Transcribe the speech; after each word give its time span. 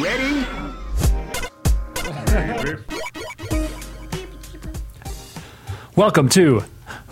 Ready? 0.00 0.46
Welcome 5.94 6.30
to 6.30 6.64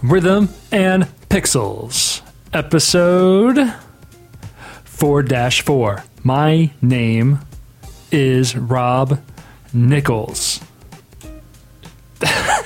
Rhythm 0.03 0.49
and 0.73 1.05
Pixels, 1.29 2.23
episode 2.55 3.75
4 4.85 5.23
4. 5.51 6.05
My 6.25 6.71
name 6.81 7.41
is 8.11 8.57
Rob 8.57 9.21
Nichols. 9.75 10.61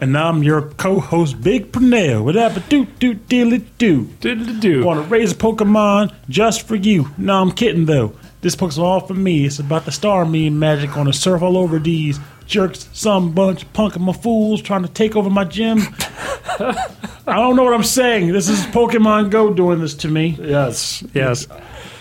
And 0.00 0.16
I'm 0.16 0.42
your 0.44 0.62
co-host, 0.62 1.42
Big 1.42 1.72
Pernell. 1.72 2.24
What 2.24 2.36
up, 2.36 2.54
do 2.68 2.84
do 2.84 3.14
dilly 3.14 3.58
do? 3.78 4.04
Do-do-do. 4.20 4.84
Want 4.84 5.02
to 5.02 5.08
raise 5.08 5.32
a 5.32 5.34
Pokemon 5.34 6.14
just 6.28 6.66
for 6.68 6.76
you? 6.76 7.10
No, 7.18 7.40
I'm 7.40 7.50
kidding 7.50 7.86
though. 7.86 8.14
This 8.46 8.54
Pokemon's 8.54 8.78
all 8.78 9.00
for 9.00 9.12
me. 9.12 9.44
It's 9.44 9.58
about 9.58 9.86
the 9.86 9.90
star 9.90 10.24
meme 10.24 10.56
magic. 10.56 10.92
Gonna 10.92 11.12
surf 11.12 11.42
all 11.42 11.56
over 11.56 11.80
these 11.80 12.20
jerks. 12.46 12.88
Some 12.92 13.32
bunch 13.32 13.66
of 13.76 13.98
my 14.00 14.12
fools 14.12 14.62
trying 14.62 14.82
to 14.82 14.88
take 14.88 15.16
over 15.16 15.28
my 15.28 15.42
gym. 15.42 15.80
I 16.60 17.34
don't 17.40 17.56
know 17.56 17.64
what 17.64 17.74
I'm 17.74 17.82
saying. 17.82 18.32
This 18.32 18.48
is 18.48 18.60
Pokemon 18.66 19.30
Go 19.30 19.52
doing 19.52 19.80
this 19.80 19.94
to 19.94 20.08
me. 20.08 20.36
Yes, 20.40 21.02
yes. 21.12 21.48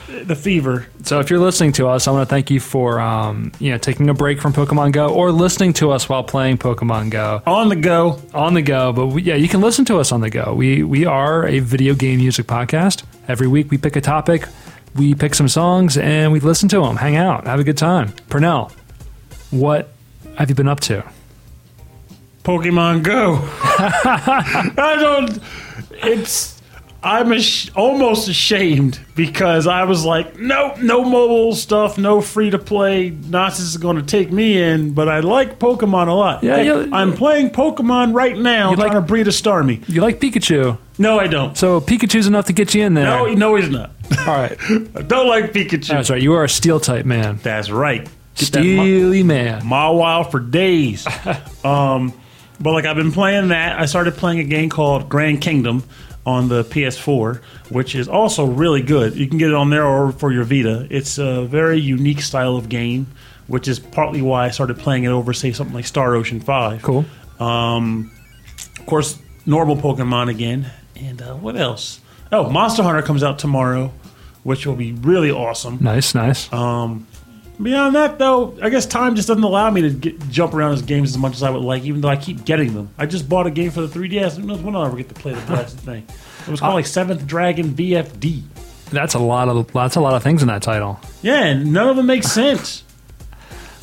The 0.08 0.36
fever. 0.36 0.86
So 1.02 1.20
if 1.20 1.32
you're 1.32 1.40
listening 1.40 1.72
to 1.74 1.88
us, 1.88 2.08
I 2.08 2.12
want 2.12 2.30
to 2.30 2.32
thank 2.32 2.52
you 2.52 2.60
for 2.60 3.00
um, 3.00 3.52
you 3.58 3.72
know 3.72 3.80
taking 3.80 4.08
a 4.10 4.14
break 4.14 4.40
from 4.40 4.54
Pokemon 4.54 4.92
Go 4.92 5.10
or 5.10 5.32
listening 5.32 5.74
to 5.74 5.90
us 5.90 6.08
while 6.08 6.24
playing 6.24 6.60
Pokemon 6.60 7.10
Go 7.10 7.42
On 7.48 7.70
the 7.70 7.76
go. 7.76 8.22
on 8.36 8.54
the 8.54 8.62
go. 8.62 8.94
But 8.94 9.08
we, 9.08 9.24
yeah, 9.24 9.34
you 9.34 9.48
can 9.48 9.62
listen 9.62 9.84
to 9.86 9.98
us 9.98 10.12
on 10.12 10.22
the 10.22 10.30
go. 10.30 10.54
We 10.54 10.84
we 10.84 11.08
are 11.08 11.48
a 11.48 11.58
video 11.58 11.96
game 11.96 12.20
music 12.20 12.46
podcast. 12.46 13.04
Every 13.28 13.48
week 13.48 13.72
we 13.72 13.80
pick 13.80 13.96
a 13.96 14.02
topic, 14.02 14.48
we 14.96 15.14
pick 15.14 15.36
some 15.36 15.48
songs, 15.48 15.98
and 15.98 16.32
we 16.32 16.40
listen 16.40 16.70
to 16.70 16.82
them, 16.82 16.96
hang 16.96 17.16
out, 17.16 17.46
have 17.46 17.60
a 17.60 17.64
good 17.64 17.78
time. 17.78 18.10
Pernell, 18.30 18.72
what 19.52 19.90
have 20.38 20.50
you 20.50 20.56
been 20.56 20.68
up 20.68 20.80
to? 20.82 21.04
Pokemon 22.44 23.04
Go. 23.04 23.40
I 23.42 24.98
don't. 25.00 25.40
It's. 26.04 26.55
I'm 27.06 27.32
ash- 27.34 27.70
almost 27.76 28.28
ashamed 28.28 29.00
because 29.16 29.68
I 29.68 29.84
was 29.84 30.04
like, 30.04 30.40
nope, 30.40 30.80
no 30.80 31.04
mobile 31.06 31.54
stuff, 31.54 31.98
no 32.00 32.20
free 32.20 32.50
to 32.50 32.58
play 32.58 33.12
Nazis 33.12 33.68
is 33.68 33.78
going 33.78 33.98
to 33.98 34.02
take 34.04 34.32
me 34.32 34.62
in. 34.62 34.94
But 34.94 35.08
I 35.08 35.20
like 35.20 35.60
Pokemon 35.60 36.08
a 36.08 36.14
lot. 36.14 36.44
Yeah, 36.44 36.58
Heck, 36.58 36.92
I'm 36.92 37.14
playing 37.14 37.52
Pokemon 37.52 38.16
right 38.16 38.36
now, 38.38 38.72
You 38.72 38.76
trying 38.76 38.88
like- 38.90 38.98
to 38.98 39.02
breed 39.02 39.28
a 39.28 39.32
Starmie. 39.32 39.88
You 39.88 40.02
like 40.02 40.20
Pikachu, 40.20 40.78
No, 40.98 41.20
I 41.20 41.28
don't. 41.28 41.56
so 41.56 41.80
Pikachu's 41.80 42.26
enough 42.26 42.46
to 42.46 42.54
get 42.54 42.74
you 42.74 42.84
in 42.84 42.96
there. 42.96 43.06
No, 43.06 43.28
no, 43.34 43.56
he's 43.56 43.70
not. 43.70 43.92
All 44.20 44.26
right, 44.28 44.58
I 44.96 45.02
don't 45.04 45.28
like 45.28 45.54
Pikachu. 45.54 45.88
that's 45.90 46.10
right. 46.10 46.22
You 46.22 46.34
are 46.34 46.44
a 46.44 46.50
Steel 46.50 46.80
type 46.80 47.06
man, 47.06 47.40
That's 47.44 47.70
right. 47.70 48.08
Get 48.36 48.52
that 48.54 48.66
mo- 48.66 48.84
Steely 48.84 49.22
man. 49.24 49.62
Mawile 49.62 50.30
for 50.30 50.40
days. 50.40 51.06
um, 51.64 52.14
but 52.60 52.72
like 52.74 52.86
I've 52.86 52.96
been 52.96 53.12
playing 53.12 53.50
that. 53.50 53.80
I 53.80 53.86
started 53.86 54.16
playing 54.16 54.40
a 54.40 54.44
game 54.44 54.70
called 54.70 55.08
Grand 55.08 55.42
Kingdom 55.42 55.84
on 56.26 56.50
the 56.50 56.64
PS4, 56.64 57.42
which 57.70 57.96
is 57.96 58.08
also 58.08 58.46
really 58.46 58.82
good. 58.82 59.16
You 59.16 59.28
can 59.28 59.38
get 59.38 59.50
it 59.50 59.54
on 59.54 59.70
there 59.70 59.86
or 59.86 60.12
for 60.12 60.32
your 60.32 60.44
Vita. 60.44 60.88
It's 60.90 61.18
a 61.18 61.46
very 61.46 61.80
unique 61.80 62.22
style 62.22 62.56
of 62.56 62.68
game, 62.68 63.08
which 63.48 63.68
is 63.68 63.80
partly 63.80 64.22
why 64.22 64.46
I 64.46 64.50
started 64.50 64.80
playing 64.80 65.04
it 65.04 65.10
over, 65.10 65.34
say, 65.34 65.52
something 65.52 65.76
like 65.76 65.86
Star 65.86 66.16
Ocean 66.16 66.40
Five. 66.40 66.82
Cool. 66.82 67.06
Um, 67.40 68.12
of 68.80 68.86
course, 68.86 69.20
normal 69.46 69.78
Pokemon 69.78 70.30
again. 70.30 70.72
And 70.96 71.22
uh, 71.22 71.36
what 71.36 71.56
else? 71.56 72.00
Oh, 72.32 72.50
Monster 72.50 72.84
Hunter 72.84 73.02
comes 73.02 73.24
out 73.24 73.38
tomorrow, 73.38 73.94
which 74.44 74.66
will 74.66 74.76
be 74.76 74.94
really 74.94 75.32
awesome. 75.32 75.78
Nice, 75.82 76.16
nice. 76.16 76.52
Um, 76.52 77.06
beyond 77.62 77.96
that, 77.96 78.18
though, 78.18 78.58
I 78.62 78.70
guess 78.70 78.86
time 78.86 79.16
just 79.16 79.28
doesn't 79.28 79.44
allow 79.44 79.70
me 79.70 79.82
to 79.82 79.90
get, 79.90 80.20
jump 80.30 80.54
around 80.54 80.74
as 80.74 80.82
games 80.82 81.12
as 81.12 81.18
much 81.18 81.34
as 81.34 81.44
I 81.44 81.50
would 81.50 81.64
like, 81.64 81.84
even 81.84 82.02
though 82.02 82.10
I 82.10 82.16
keep 82.18 82.46
getting 82.46 82.74
them. 82.74 82.90
I 82.98 83.06
just 83.06 83.28
bought 83.28 83.48
a 83.48 83.52
game 83.52 83.72
for 83.72 83.82
the 83.82 83.88
3DS. 83.88 84.38
Who 84.38 84.44
knows 84.46 84.62
when 84.62 84.76
I'll 84.76 84.86
ever 84.86 84.98
get 84.98 85.10
to 85.10 85.16
play 85.16 85.34
the 85.34 85.42
blasted 85.42 85.80
thing? 85.80 86.08
It 86.48 86.52
was 86.52 86.60
called 86.60 86.76
like 86.76 86.86
Seventh 86.86 87.26
Dragon 87.26 87.70
VFD. 87.74 88.44
that's 88.92 89.16
a 89.16 89.20
lot 89.20 89.50
of 89.50 89.72
that's 89.74 89.96
a 89.96 90.02
lot 90.02 90.14
of 90.14 90.22
things 90.24 90.42
in 90.42 90.48
that 90.48 90.62
title. 90.62 91.00
Yeah, 91.24 91.44
and 91.44 91.74
none 91.74 91.90
of 91.90 91.96
them 91.96 92.06
make 92.06 92.24
sense. 92.24 92.84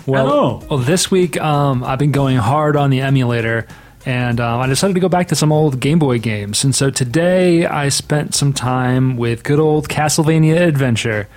Well, 0.06 0.64
well, 0.68 0.78
this 0.78 1.10
week 1.10 1.40
um, 1.40 1.84
I've 1.84 1.98
been 1.98 2.12
going 2.12 2.36
hard 2.36 2.76
on 2.76 2.90
the 2.90 3.00
emulator, 3.00 3.66
and 4.04 4.40
um, 4.40 4.60
I 4.60 4.66
decided 4.66 4.94
to 4.94 5.00
go 5.00 5.08
back 5.08 5.28
to 5.28 5.36
some 5.36 5.52
old 5.52 5.80
Game 5.80 5.98
Boy 5.98 6.18
games. 6.18 6.64
And 6.64 6.74
so 6.74 6.90
today 6.90 7.66
I 7.66 7.88
spent 7.88 8.34
some 8.34 8.52
time 8.52 9.16
with 9.16 9.44
good 9.44 9.60
old 9.60 9.88
Castlevania 9.88 10.60
Adventure. 10.60 11.28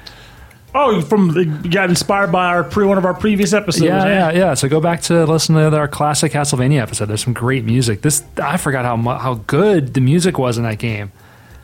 Oh, 0.77 0.99
from 1.01 1.29
you 1.37 1.71
got 1.71 1.89
inspired 1.89 2.33
by 2.33 2.47
our 2.47 2.63
pre 2.65 2.85
one 2.85 2.97
of 2.97 3.05
our 3.05 3.13
previous 3.13 3.53
episodes. 3.53 3.85
Yeah, 3.85 4.03
eh? 4.03 4.07
yeah, 4.09 4.31
yeah. 4.31 4.53
So 4.55 4.67
go 4.67 4.81
back 4.81 5.01
to 5.03 5.25
listen 5.25 5.55
to 5.55 5.75
our 5.77 5.87
classic 5.87 6.33
Castlevania 6.33 6.81
episode. 6.81 7.05
There's 7.05 7.23
some 7.23 7.33
great 7.33 7.63
music. 7.63 8.01
This 8.01 8.23
I 8.37 8.57
forgot 8.57 8.83
how 8.83 8.97
mu- 8.97 9.17
how 9.17 9.35
good 9.35 9.93
the 9.93 10.01
music 10.01 10.37
was 10.37 10.57
in 10.57 10.65
that 10.65 10.77
game. 10.79 11.13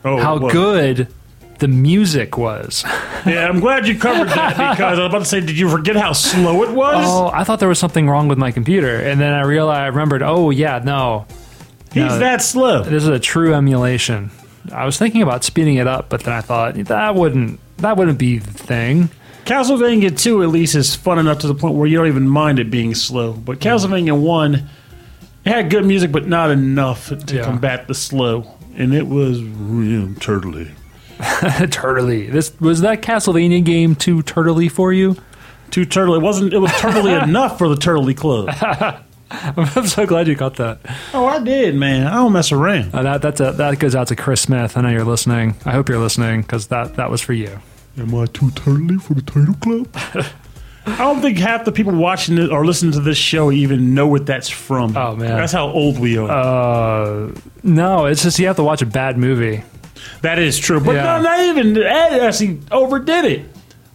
Oh, 0.03 0.17
How 0.17 0.39
well, 0.39 0.49
good 0.49 1.07
the 1.59 1.67
music 1.67 2.37
was. 2.37 2.83
Yeah, 3.25 3.47
I'm 3.47 3.59
glad 3.59 3.87
you 3.87 3.99
covered 3.99 4.29
that 4.29 4.51
because 4.77 4.97
I 4.97 5.03
was 5.03 5.09
about 5.09 5.19
to 5.19 5.25
say, 5.25 5.41
did 5.41 5.59
you 5.59 5.69
forget 5.69 5.95
how 5.95 6.13
slow 6.13 6.63
it 6.63 6.71
was? 6.71 7.05
Oh, 7.07 7.29
I 7.31 7.43
thought 7.43 7.59
there 7.59 7.69
was 7.69 7.77
something 7.77 8.09
wrong 8.09 8.27
with 8.27 8.39
my 8.39 8.51
computer, 8.51 8.95
and 8.95 9.21
then 9.21 9.31
I 9.33 9.41
realized 9.43 9.79
I 9.81 9.87
remembered. 9.87 10.23
Oh, 10.23 10.49
yeah, 10.49 10.79
no, 10.83 11.27
He's 11.93 12.03
no. 12.05 12.19
that 12.19 12.41
slow. 12.41 12.81
this 12.81 13.03
is 13.03 13.09
a 13.09 13.19
true 13.19 13.53
emulation. 13.53 14.31
I 14.73 14.85
was 14.85 14.97
thinking 14.97 15.21
about 15.21 15.43
speeding 15.43 15.75
it 15.75 15.85
up, 15.85 16.09
but 16.09 16.21
then 16.23 16.33
I 16.33 16.41
thought 16.41 16.75
that 16.75 17.15
wouldn't 17.15 17.59
that 17.81 17.97
wouldn't 17.97 18.17
be 18.19 18.37
the 18.39 18.51
thing. 18.51 19.09
Castlevania 19.45 20.17
2 20.17 20.43
at 20.43 20.49
least 20.49 20.75
is 20.75 20.95
fun 20.95 21.17
enough 21.19 21.39
to 21.39 21.47
the 21.47 21.55
point 21.55 21.75
where 21.75 21.87
you 21.87 21.97
don't 21.97 22.07
even 22.07 22.27
mind 22.29 22.59
it 22.59 22.69
being 22.71 22.93
slow. 22.95 23.33
But 23.33 23.59
Castlevania 23.59 24.17
1 24.19 24.55
it 25.43 25.49
had 25.49 25.71
good 25.71 25.85
music, 25.85 26.11
but 26.11 26.27
not 26.27 26.51
enough 26.51 27.07
to 27.09 27.35
Yeah. 27.35 27.43
combat 27.43 27.87
the 27.87 27.95
slow. 27.95 28.45
And 28.77 28.93
it 28.93 29.07
was 29.07 29.41
real 29.43 30.07
turtly. 30.19 30.71
turtley. 31.19 32.31
This 32.31 32.53
was 32.59 32.81
that 32.81 33.01
Castlevania 33.01 33.63
game 33.63 33.95
too 33.95 34.21
turtley 34.23 34.69
for 34.71 34.93
you. 34.93 35.17
Too 35.71 35.85
turtly. 35.85 36.17
It 36.17 36.21
wasn't. 36.21 36.53
It 36.53 36.59
was 36.59 36.71
turtly 36.71 37.21
enough 37.23 37.57
for 37.57 37.67
the 37.69 37.75
turtly 37.75 38.15
club. 38.15 38.49
I'm 39.31 39.87
so 39.87 40.05
glad 40.05 40.27
you 40.27 40.35
got 40.35 40.57
that. 40.57 40.79
Oh, 41.13 41.25
I 41.25 41.41
did, 41.41 41.75
man. 41.75 42.05
I 42.07 42.15
don't 42.15 42.33
mess 42.33 42.51
around. 42.51 42.93
Uh, 42.93 43.03
that 43.03 43.21
that's 43.21 43.39
a, 43.39 43.51
that 43.53 43.79
goes 43.79 43.95
out 43.95 44.07
to 44.09 44.15
Chris 44.15 44.41
Smith. 44.41 44.75
I 44.77 44.81
know 44.81 44.89
you're 44.89 45.05
listening. 45.05 45.55
I 45.65 45.71
hope 45.71 45.87
you're 45.89 45.99
listening 45.99 46.41
because 46.41 46.67
that 46.67 46.95
that 46.95 47.09
was 47.09 47.21
for 47.21 47.33
you. 47.33 47.59
Am 47.97 48.15
I 48.15 48.25
too 48.27 48.47
turtly 48.47 49.01
for 49.01 49.13
the 49.13 49.21
turtle 49.21 49.55
club? 49.55 49.87
I 50.85 50.97
don't 50.97 51.21
think 51.21 51.37
half 51.37 51.63
the 51.65 51.71
people 51.71 51.93
watching 51.93 52.37
it 52.39 52.49
or 52.51 52.65
listening 52.65 52.93
to 52.93 53.01
this 53.01 53.17
show 53.17 53.51
even 53.51 53.93
know 53.93 54.07
what 54.07 54.25
that's 54.25 54.49
from. 54.49 54.97
Oh, 54.97 55.15
man. 55.15 55.37
that's 55.37 55.51
how 55.53 55.67
old 55.69 55.99
we 55.99 56.17
are. 56.17 56.29
Uh, 56.29 57.31
no, 57.63 58.05
it's 58.07 58.23
just 58.23 58.39
you 58.39 58.47
have 58.47 58.55
to 58.55 58.63
watch 58.63 58.81
a 58.81 58.85
bad 58.87 59.17
movie. 59.17 59.63
That 60.21 60.39
is 60.39 60.57
true, 60.57 60.79
but 60.79 60.95
Yeah. 60.95 61.17
no, 61.17 61.21
not 61.21 61.39
even 61.41 61.73
the 61.73 61.87
ad 61.87 62.13
actually 62.21 62.59
overdid 62.71 63.25
it. 63.25 63.45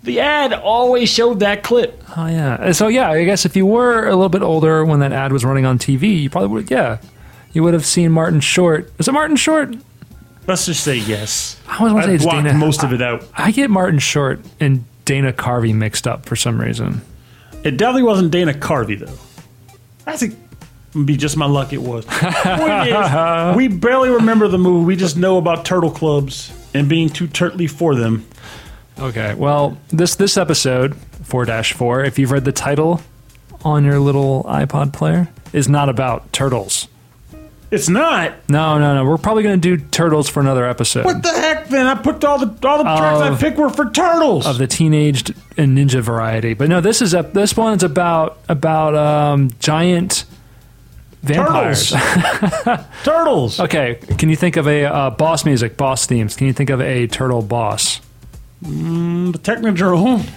The 0.05 0.21
ad 0.21 0.53
always 0.53 1.09
showed 1.12 1.41
that 1.41 1.65
clip. 1.65 2.01
Oh 2.17 2.27
yeah. 2.27 2.71
So 2.71 2.87
yeah, 2.87 3.11
I 3.11 3.25
guess 3.25 3.45
if 3.45 3.56
you 3.56 3.67
were 3.67 4.06
a 4.06 4.15
little 4.15 4.29
bit 4.29 4.43
older 4.43 4.85
when 4.85 5.01
that 5.01 5.11
ad 5.12 5.33
was 5.33 5.45
running 5.45 5.67
on 5.67 5.79
TV, 5.81 6.23
you 6.23 6.31
probably 6.31 6.49
would. 6.51 6.71
Yeah, 6.71 6.99
you 7.53 7.65
would 7.65 7.75
have 7.75 7.85
seen 7.85 8.12
Martin 8.12 8.39
Short. 8.39 8.93
Is 9.01 9.09
it 9.09 9.12
Martin 9.12 9.35
Short? 9.35 9.75
Let's 10.47 10.67
just 10.67 10.84
say 10.84 10.97
yes. 10.97 11.61
I 11.67 11.79
always 11.79 11.93
want 11.93 12.05
to 12.05 12.11
say 12.11 12.15
it's 12.17 12.25
blocked 12.25 12.45
Dana. 12.47 12.59
most 12.59 12.84
of 12.84 12.93
it 12.93 13.03
out. 13.03 13.25
I 13.34 13.51
get 13.51 13.69
Martin 13.71 13.99
Short 13.99 14.41
and 14.61 14.84
Dana 15.05 15.33
Carvey 15.33 15.75
mixed 15.75 16.07
up 16.07 16.27
for 16.27 16.37
some 16.37 16.61
reason. 16.61 17.01
It 17.65 17.77
definitely 17.77 18.05
wasn't 18.05 18.31
Dana 18.31 18.55
Carvey 18.55 18.99
though. 18.99 19.19
I 20.06 20.17
think 20.17 20.37
it'd 20.91 21.06
be 21.06 21.17
just 21.17 21.37
my 21.37 21.47
luck 21.47 21.73
it 21.73 21.83
was. 21.83 22.05
Point 22.06 22.89
is, 22.89 23.56
we 23.56 23.69
barely 23.69 24.11
remember 24.11 24.47
the 24.47 24.59
movie. 24.59 24.85
We 24.87 24.97
just 24.97 25.17
know 25.17 25.39
about 25.39 25.65
turtle 25.65 25.91
clubs 25.91 26.53
and 26.75 26.89
being 26.89 27.09
too 27.09 27.27
turtly 27.27 27.69
for 27.69 27.95
them. 27.95 28.27
Okay. 28.99 29.35
Well, 29.35 29.77
this 29.89 30.15
this 30.15 30.37
episode 30.37 30.95
four 31.25 31.45
four, 31.62 32.05
if 32.05 32.19
you've 32.19 32.31
read 32.31 32.44
the 32.44 32.53
title 32.53 33.03
on 33.65 33.85
your 33.85 33.99
little 33.99 34.44
iPod 34.44 34.93
player, 34.93 35.29
is 35.53 35.69
not 35.69 35.88
about 35.88 36.32
turtles. 36.32 36.88
It's 37.71 37.89
not. 37.89 38.49
No, 38.49 38.79
no, 38.79 38.95
no. 38.95 39.05
We're 39.05 39.17
probably 39.19 39.43
going 39.43 39.61
to 39.61 39.77
do 39.77 39.85
turtles 39.91 40.29
for 40.29 40.41
another 40.41 40.65
episode. 40.65 41.05
What 41.05 41.23
the 41.23 41.33
heck? 41.33 41.67
Then 41.69 41.87
I 41.87 41.95
put 41.97 42.25
all 42.25 42.39
the 42.39 42.47
all 42.69 42.79
the 42.79 42.85
tracks 42.85 43.21
I 43.21 43.29
Of- 43.31 43.41
picked 43.41 43.59
were 43.59 43.71
for 43.71 43.91
turtles. 43.91 44.47
of 44.47 44.59
the 44.59 44.67
teenaged 44.69 45.35
and 45.57 45.77
ninja 45.77 46.01
variety. 46.01 46.55
But 46.55 46.69
no, 46.69 46.81
this 46.81 47.03
is 47.03 47.13
a 47.13 47.23
this 47.23 47.57
one's 47.57 47.83
about 47.83 48.39
about 48.49 48.95
um, 48.95 49.51
giant 49.59 50.27
vampires. 51.23 51.91
turtles. 51.91 52.85
turtles. 53.05 53.61
okay, 53.61 53.97
can 54.17 54.29
you 54.31 54.37
think 54.37 54.57
of 54.57 54.69
a 54.69 54.85
uh, 54.85 55.11
boss 55.11 55.45
music, 55.45 55.77
boss 55.77 56.07
themes? 56.07 56.37
Can 56.37 56.47
you 56.47 56.53
think 56.53 56.71
of 56.71 56.81
a 56.81 57.09
turtle 57.09 57.43
boss 57.43 58.01
The 58.63 58.69
Technodrome. 59.43 60.29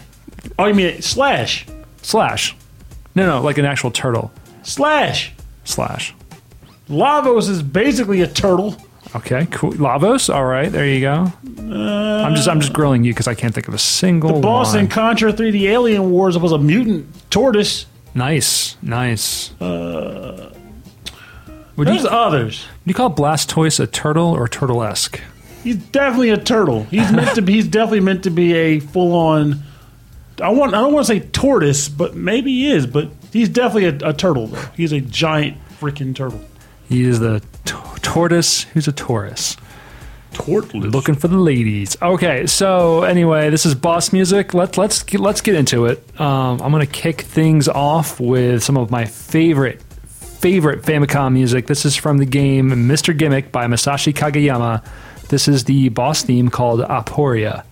Oh, 0.58 0.66
you 0.66 0.74
mean 0.74 1.02
slash? 1.04 1.68
slash? 2.02 2.56
No, 3.14 3.26
no, 3.26 3.42
like 3.42 3.58
an 3.60 3.66
actual 3.66 3.92
turtle 3.92 4.32
Slash. 4.64 5.32
slash. 5.64 6.14
Lavos 6.90 7.50
is 7.50 7.62
basically 7.62 8.22
a 8.22 8.28
turtle. 8.28 8.76
Okay, 9.16 9.48
cool. 9.52 9.72
Lavos. 9.74 10.34
All 10.34 10.46
right, 10.46 10.72
there 10.72 10.86
you 10.88 11.02
go. 11.02 11.32
I'm 11.58 12.36
just 12.36 12.48
I'm 12.48 12.60
just 12.60 12.74
grilling 12.74 13.04
you 13.04 13.14
because 13.14 13.28
I 13.28 13.34
can't 13.36 13.54
think 13.54 13.68
of 13.68 13.74
a 13.74 13.80
single 13.80 14.32
one. 14.32 14.42
The 14.42 14.46
boss 14.48 14.74
one. 14.74 14.86
in 14.86 14.90
Contra 14.90 15.32
3: 15.34 15.52
The 15.52 15.68
Alien 15.70 16.12
Wars 16.12 16.38
was 16.38 16.52
a 16.52 16.58
mutant 16.58 17.08
tortoise. 17.32 17.86
nice, 18.14 18.76
nice. 18.82 19.52
Uh, 19.62 20.54
would 21.76 21.88
you, 21.88 21.94
There's 21.94 22.04
would 22.04 22.12
others. 22.12 22.66
you 22.86 22.94
call 22.94 23.10
Blastoise 23.14 23.80
a 23.80 23.88
turtle 23.88 24.28
or 24.28 24.48
turtle-esque? 24.48 25.22
He's 25.64 25.78
definitely 25.78 26.30
a 26.32 26.38
turtle. 26.38 26.84
He's 26.86 27.12
meant 27.12 27.36
to 27.36 27.42
be. 27.42 27.54
He's 27.54 27.68
definitely 27.68 28.02
meant 28.02 28.24
to 28.24 28.30
be 28.32 28.54
a 28.54 28.80
full-on. 28.80 29.64
I 30.42 30.50
want. 30.50 30.74
I 30.74 30.82
don't 30.82 30.94
want 30.94 31.06
to 31.08 31.14
say 31.14 31.20
tortoise, 31.20 31.88
but 31.90 32.16
maybe 32.16 32.52
he 32.52 32.72
is. 32.72 32.86
But 32.86 33.10
he's 33.32 33.50
definitely 33.50 33.86
a, 33.86 34.10
a 34.10 34.14
turtle. 34.14 34.48
Though 34.48 34.62
he's 34.76 34.92
a 34.92 35.02
giant 35.02 35.58
freaking 35.80 36.14
turtle. 36.16 36.42
He 36.90 37.04
is 37.04 37.20
the 37.20 37.40
t- 37.66 37.76
tortoise 38.02 38.64
who's 38.64 38.88
a 38.88 38.92
Taurus. 38.92 39.56
Tortoise. 40.34 40.86
Looking 40.86 41.16
for 41.16 41.28
the 41.28 41.38
ladies. 41.38 41.96
Okay, 42.02 42.48
so 42.48 43.04
anyway, 43.04 43.50
this 43.50 43.66
is 43.66 43.76
boss 43.76 44.12
music. 44.12 44.54
Let's 44.54 44.78
let's 44.78 45.04
get, 45.04 45.20
let's 45.22 45.42
get 45.42 45.56
into 45.56 45.86
it. 45.86 46.04
Um, 46.20 46.62
I'm 46.62 46.72
gonna 46.72 46.86
kick 46.86 47.22
things 47.22 47.68
off 47.68 48.20
with 48.20 48.64
some 48.64 48.78
of 48.78 48.90
my 48.92 49.06
favorite 49.06 49.82
favorite 49.82 50.82
Famicom 50.84 51.34
music. 51.34 51.68
This 51.68 51.86
is 51.86 51.96
from 51.96 52.18
the 52.18 52.26
game 52.26 52.70
Mr. 52.70 53.16
Gimmick 53.16 53.52
by 53.52 53.68
Masashi 53.68 54.14
Kageyama. 54.14 54.84
This 55.30 55.48
is 55.48 55.66
the 55.66 55.90
boss 55.90 56.24
theme 56.24 56.50
called 56.50 56.80
Aporia. 56.82 57.64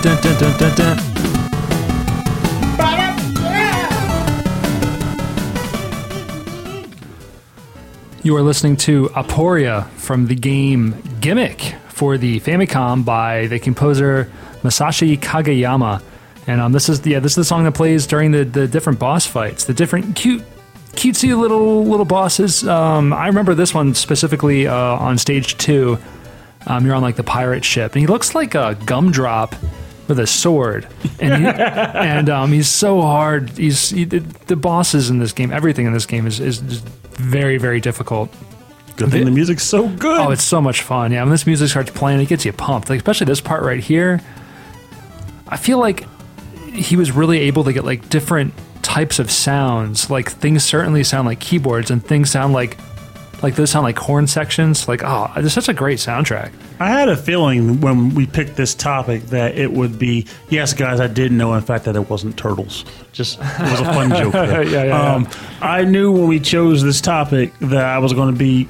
Dun, 0.00 0.22
dun, 0.22 0.38
dun, 0.38 0.58
dun, 0.58 0.74
dun. 0.76 0.98
You 8.22 8.36
are 8.36 8.42
listening 8.42 8.76
to 8.76 9.08
Aporia 9.08 9.88
from 9.90 10.26
the 10.26 10.36
game 10.36 11.02
Gimmick 11.20 11.74
for 11.88 12.16
the 12.16 12.38
Famicom 12.40 13.04
by 13.04 13.48
the 13.48 13.58
composer 13.58 14.30
Masashi 14.62 15.18
Kageyama. 15.18 16.00
And 16.46 16.60
um, 16.60 16.70
this 16.70 16.88
is 16.88 17.00
the 17.00 17.10
yeah, 17.10 17.18
this 17.18 17.32
is 17.32 17.36
the 17.36 17.44
song 17.44 17.64
that 17.64 17.74
plays 17.74 18.06
during 18.06 18.30
the, 18.30 18.44
the 18.44 18.68
different 18.68 19.00
boss 19.00 19.26
fights, 19.26 19.64
the 19.64 19.74
different 19.74 20.14
cute 20.14 20.44
cutesy 20.92 21.36
little 21.36 21.84
little 21.84 22.06
bosses. 22.06 22.66
Um, 22.68 23.12
I 23.12 23.26
remember 23.26 23.54
this 23.54 23.74
one 23.74 23.94
specifically 23.94 24.68
uh, 24.68 24.74
on 24.74 25.18
stage 25.18 25.58
two. 25.58 25.98
Um, 26.68 26.86
you're 26.86 26.94
on 26.94 27.02
like 27.02 27.16
the 27.16 27.24
pirate 27.24 27.64
ship, 27.64 27.94
and 27.94 28.00
he 28.00 28.06
looks 28.06 28.36
like 28.36 28.54
a 28.54 28.76
gumdrop 28.86 29.56
with 30.08 30.18
a 30.18 30.26
sword, 30.26 30.88
and 31.20 31.42
he, 31.42 31.48
and 31.62 32.28
um, 32.30 32.52
he's 32.52 32.68
so 32.68 33.00
hard. 33.02 33.50
He's 33.50 33.90
he, 33.90 34.04
the, 34.04 34.20
the 34.46 34.56
bosses 34.56 35.10
in 35.10 35.18
this 35.18 35.32
game. 35.32 35.52
Everything 35.52 35.86
in 35.86 35.92
this 35.92 36.06
game 36.06 36.26
is 36.26 36.40
is 36.40 36.58
just 36.60 36.88
very 37.14 37.58
very 37.58 37.80
difficult. 37.80 38.34
Good 38.96 39.12
thing 39.12 39.24
the 39.26 39.30
music's 39.30 39.62
so 39.62 39.86
good. 39.88 40.20
Oh, 40.20 40.30
it's 40.30 40.42
so 40.42 40.60
much 40.60 40.82
fun. 40.82 41.12
Yeah, 41.12 41.22
when 41.22 41.30
this 41.30 41.46
music 41.46 41.68
starts 41.68 41.90
playing, 41.90 42.20
it 42.20 42.26
gets 42.26 42.44
you 42.44 42.52
pumped. 42.52 42.90
Like 42.90 42.98
especially 42.98 43.26
this 43.26 43.40
part 43.40 43.62
right 43.62 43.78
here. 43.82 44.20
I 45.46 45.56
feel 45.56 45.78
like 45.78 46.04
he 46.72 46.96
was 46.96 47.12
really 47.12 47.40
able 47.40 47.64
to 47.64 47.72
get 47.72 47.84
like 47.84 48.08
different 48.08 48.54
types 48.82 49.18
of 49.18 49.30
sounds. 49.30 50.10
Like 50.10 50.30
things 50.30 50.64
certainly 50.64 51.04
sound 51.04 51.26
like 51.28 51.38
keyboards, 51.38 51.90
and 51.90 52.04
things 52.04 52.30
sound 52.30 52.54
like 52.54 52.76
like 53.42 53.54
those 53.54 53.70
sound 53.70 53.84
like 53.84 53.98
horn 53.98 54.26
sections. 54.26 54.88
Like 54.88 55.02
oh, 55.04 55.30
it's 55.36 55.54
such 55.54 55.68
a 55.68 55.74
great 55.74 55.98
soundtrack. 55.98 56.52
I 56.80 56.88
had 56.88 57.08
a 57.08 57.16
feeling 57.16 57.80
when 57.80 58.14
we 58.14 58.26
picked 58.26 58.56
this 58.56 58.74
topic 58.74 59.22
that 59.26 59.56
it 59.56 59.72
would 59.72 59.98
be 59.98 60.26
yes, 60.48 60.72
guys. 60.72 61.00
I 61.00 61.06
did 61.06 61.32
know, 61.32 61.54
in 61.54 61.62
fact, 61.62 61.84
that 61.84 61.96
it 61.96 62.08
wasn't 62.10 62.36
turtles. 62.36 62.84
Just 63.12 63.38
it 63.40 63.70
was 63.70 63.80
a 63.80 63.84
fun 63.84 64.10
joke. 64.10 64.34
Yeah, 64.48 64.60
yeah, 64.62 64.84
yeah. 64.84 65.14
Um, 65.14 65.28
I 65.60 65.84
knew 65.84 66.12
when 66.12 66.28
we 66.28 66.40
chose 66.40 66.82
this 66.82 67.00
topic 67.00 67.52
that 67.58 67.84
I 67.84 67.98
was 67.98 68.12
going 68.12 68.32
to 68.32 68.38
be 68.38 68.68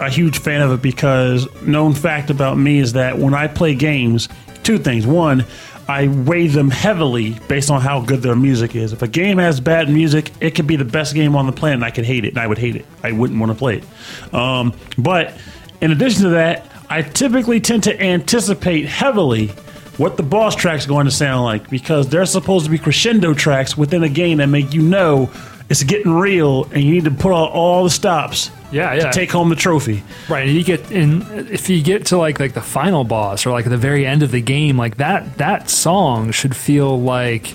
a 0.00 0.08
huge 0.08 0.38
fan 0.38 0.62
of 0.62 0.72
it 0.72 0.82
because 0.82 1.46
known 1.62 1.94
fact 1.94 2.30
about 2.30 2.56
me 2.56 2.78
is 2.78 2.94
that 2.94 3.18
when 3.18 3.34
I 3.34 3.48
play 3.48 3.74
games, 3.74 4.28
two 4.62 4.78
things. 4.78 5.06
One, 5.06 5.44
I 5.90 6.06
weigh 6.06 6.46
them 6.46 6.70
heavily 6.70 7.32
based 7.48 7.68
on 7.68 7.80
how 7.80 8.00
good 8.00 8.22
their 8.22 8.36
music 8.36 8.76
is. 8.76 8.92
If 8.92 9.02
a 9.02 9.08
game 9.08 9.38
has 9.38 9.60
bad 9.60 9.90
music, 9.90 10.30
it 10.40 10.54
could 10.54 10.68
be 10.68 10.76
the 10.76 10.84
best 10.84 11.14
game 11.14 11.34
on 11.34 11.46
the 11.46 11.52
planet. 11.52 11.74
and 11.78 11.84
I 11.84 11.90
could 11.90 12.04
hate 12.04 12.24
it, 12.24 12.28
and 12.28 12.38
I 12.38 12.46
would 12.46 12.58
hate 12.58 12.76
it. 12.76 12.86
I 13.02 13.10
wouldn't 13.10 13.40
want 13.40 13.50
to 13.50 13.58
play 13.58 13.78
it. 13.78 14.34
Um, 14.34 14.72
but 14.96 15.36
in 15.80 15.90
addition 15.90 16.22
to 16.22 16.28
that, 16.30 16.70
I 16.88 17.02
typically 17.02 17.60
tend 17.60 17.82
to 17.84 18.00
anticipate 18.00 18.86
heavily 18.86 19.48
what 19.96 20.16
the 20.16 20.22
boss 20.22 20.54
track's 20.54 20.86
going 20.86 21.06
to 21.06 21.10
sound 21.10 21.44
like 21.44 21.68
because 21.68 22.08
they're 22.08 22.24
supposed 22.24 22.66
to 22.66 22.70
be 22.70 22.78
crescendo 22.78 23.34
tracks 23.34 23.76
within 23.76 24.04
a 24.04 24.08
game 24.08 24.38
that 24.38 24.46
make 24.46 24.72
you 24.72 24.82
know 24.82 25.28
it's 25.70 25.82
getting 25.84 26.12
real 26.12 26.64
and 26.64 26.82
you 26.82 26.92
need 26.92 27.04
to 27.04 27.10
put 27.10 27.32
out 27.32 27.52
all 27.52 27.84
the 27.84 27.90
stops 27.90 28.50
Yeah, 28.70 28.92
yeah. 28.92 29.00
to 29.06 29.12
take 29.12 29.30
home 29.30 29.48
the 29.48 29.56
trophy. 29.56 30.02
Right, 30.28 30.46
and 30.48 30.56
you 30.56 30.62
get 30.64 30.90
in 30.90 31.22
if 31.50 31.70
you 31.70 31.82
get 31.82 32.06
to 32.06 32.18
like 32.18 32.38
like 32.40 32.52
the 32.52 32.60
final 32.60 33.04
boss 33.04 33.46
or 33.46 33.50
like 33.52 33.64
the 33.68 33.76
very 33.78 34.04
end 34.04 34.22
of 34.22 34.30
the 34.32 34.40
game, 34.42 34.76
like 34.76 34.98
that 34.98 35.38
that 35.38 35.70
song 35.70 36.32
should 36.32 36.54
feel 36.54 37.00
like 37.00 37.54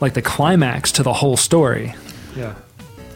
like 0.00 0.14
the 0.14 0.22
climax 0.22 0.92
to 0.92 1.02
the 1.02 1.12
whole 1.12 1.36
story. 1.36 1.94
Yeah. 2.36 2.54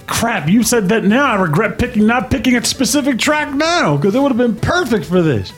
Crap, 0.08 0.48
you 0.48 0.62
said 0.64 0.88
that 0.90 1.04
now. 1.04 1.24
I 1.24 1.40
regret 1.40 1.78
picking 1.78 2.06
not 2.06 2.30
picking 2.30 2.56
a 2.56 2.64
specific 2.64 3.18
track 3.18 3.54
now 3.54 3.96
because 3.96 4.14
it 4.14 4.20
would 4.20 4.32
have 4.32 4.38
been 4.38 4.56
perfect 4.56 5.06
for 5.06 5.22
this. 5.22 5.52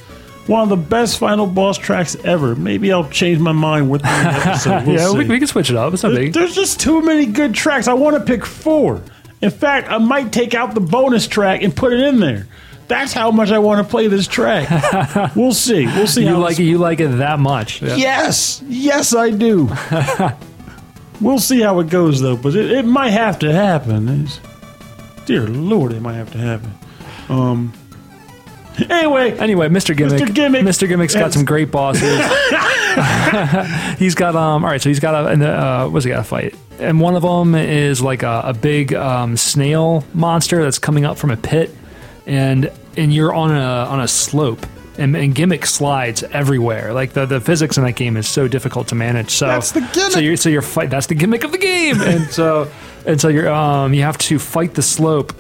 One 0.47 0.63
of 0.63 0.69
the 0.69 0.77
best 0.77 1.19
final 1.19 1.47
boss 1.47 1.79
tracks 1.79 2.17
ever. 2.23 2.55
Maybe 2.55 2.93
I'll 2.93 3.09
change 3.09 3.39
my 3.39 3.53
mind 3.53 3.91
with 3.91 4.03
the 4.03 4.09
episode. 4.11 4.87
We'll 4.87 4.97
yeah, 4.97 5.13
we, 5.13 5.25
we 5.27 5.39
can 5.39 5.47
switch 5.47 5.71
it 5.71 5.77
up. 5.77 5.95
It's 5.95 6.03
not 6.03 6.11
There- 6.11 6.21
big. 6.25 6.33
There's 6.35 6.55
just 6.55 6.81
too 6.81 7.01
many 7.01 7.25
good 7.27 7.55
tracks. 7.55 7.89
I 7.89 7.95
want 7.95 8.17
to 8.19 8.23
pick 8.25 8.45
four. 8.45 9.01
In 9.41 9.51
fact, 9.51 9.89
I 9.91 9.99
might 9.99 10.33
take 10.33 10.55
out 10.55 10.75
the 10.75 10.81
bonus 10.81 11.27
track 11.27 11.63
and 11.63 11.75
put 11.75 11.93
it 11.95 12.01
in 12.01 12.21
there. 12.21 12.47
That's 12.89 13.15
how 13.15 13.31
much 13.31 13.51
I 13.51 13.59
want 13.59 13.87
to 13.87 13.91
play 13.91 14.09
this 14.09 14.27
track. 14.29 14.69
we'll 15.37 15.55
see. 15.55 15.87
We'll 15.87 16.07
see. 16.07 16.23
You 16.25 16.29
how 16.35 16.39
like 16.41 16.59
it, 16.61 16.65
you 16.65 16.77
like 16.77 17.01
it 17.01 17.09
that 17.09 17.39
much. 17.39 17.81
Yeah. 17.81 17.97
Yes, 17.97 18.63
yes, 18.67 19.15
I 19.15 19.31
do. 19.31 19.71
we'll 21.21 21.39
see 21.39 21.61
how 21.63 21.81
it 21.81 21.89
goes, 21.89 22.21
though. 22.21 22.37
But 22.37 22.55
it, 22.55 22.71
it 22.71 22.85
might 22.85 23.11
have 23.11 23.39
to 23.39 23.51
happen. 23.53 24.09
It's- 24.09 24.41
dear 25.25 25.47
Lord, 25.47 25.93
it 25.93 26.03
might 26.03 26.15
have 26.17 26.31
to 26.33 26.39
happen. 26.39 26.75
Um. 27.31 27.73
Anyway, 28.91 29.37
Anyway, 29.39 29.69
Mr. 29.69 29.97
Gimmick. 29.97 30.21
Mr. 30.21 30.35
Gimmick. 30.35 30.63
Mr. 30.65 30.89
Gimmick's 30.89 31.15
got 31.15 31.33
some 31.33 31.45
great 31.45 31.71
bosses. 31.71 32.03
he's 33.99 34.15
got 34.15 34.37
um. 34.37 34.65
All 34.65 34.71
right, 34.71 34.81
so 34.81 34.89
he's 34.89 35.01
got 35.01 35.15
a. 35.15 35.29
and, 35.29 35.43
Uh, 35.43 35.89
what's 35.89 36.05
he 36.05 36.11
got 36.11 36.19
to 36.19 36.25
fight? 36.25 36.55
And 36.79 37.01
one 37.01 37.15
of 37.17 37.23
them 37.23 37.55
is 37.55 38.01
like 38.03 38.23
a, 38.23 38.43
a 38.47 38.55
big 38.55 38.93
um, 38.95 39.37
snail 39.37 40.05
monster 40.13 40.63
that's 40.63 40.79
coming 40.79 41.05
up 41.05 41.19
from 41.19 41.31
a 41.31 41.37
pit, 41.37 41.71
and 42.27 42.71
and 42.97 43.13
you're 43.15 43.33
on 43.35 43.51
a 43.51 43.61
on 43.91 44.01
a 44.01 44.09
slope, 44.09 44.67
and, 44.99 45.17
and 45.17 45.35
gimmick 45.35 45.67
slides 45.67 46.23
everywhere. 46.25 46.93
Like 46.93 47.13
the, 47.13 47.27
the 47.27 47.41
physics 47.41 47.77
in 47.79 47.85
that 47.85 47.93
game 47.97 48.17
is 48.17 48.29
so 48.29 48.49
difficult 48.49 48.89
to 48.89 48.95
manage. 48.95 49.31
So 49.31 49.47
That's 49.47 49.73
the 49.73 49.81
gimmick. 49.93 50.13
So 50.13 50.19
you're 50.21 50.37
so 50.37 50.49
you're 50.49 50.63
fight. 50.63 50.91
That's 50.91 51.07
the 51.07 51.15
gimmick 51.15 51.45
of 51.45 51.53
the 51.53 51.59
game. 51.59 52.01
and 52.01 52.27
so 52.31 52.71
and 53.07 53.21
so 53.21 53.29
you're 53.29 53.49
um 53.53 53.95
you 53.95 54.03
have 54.03 54.19
to 54.19 54.39
fight 54.39 54.75
the 54.75 54.83
slope. 54.83 55.33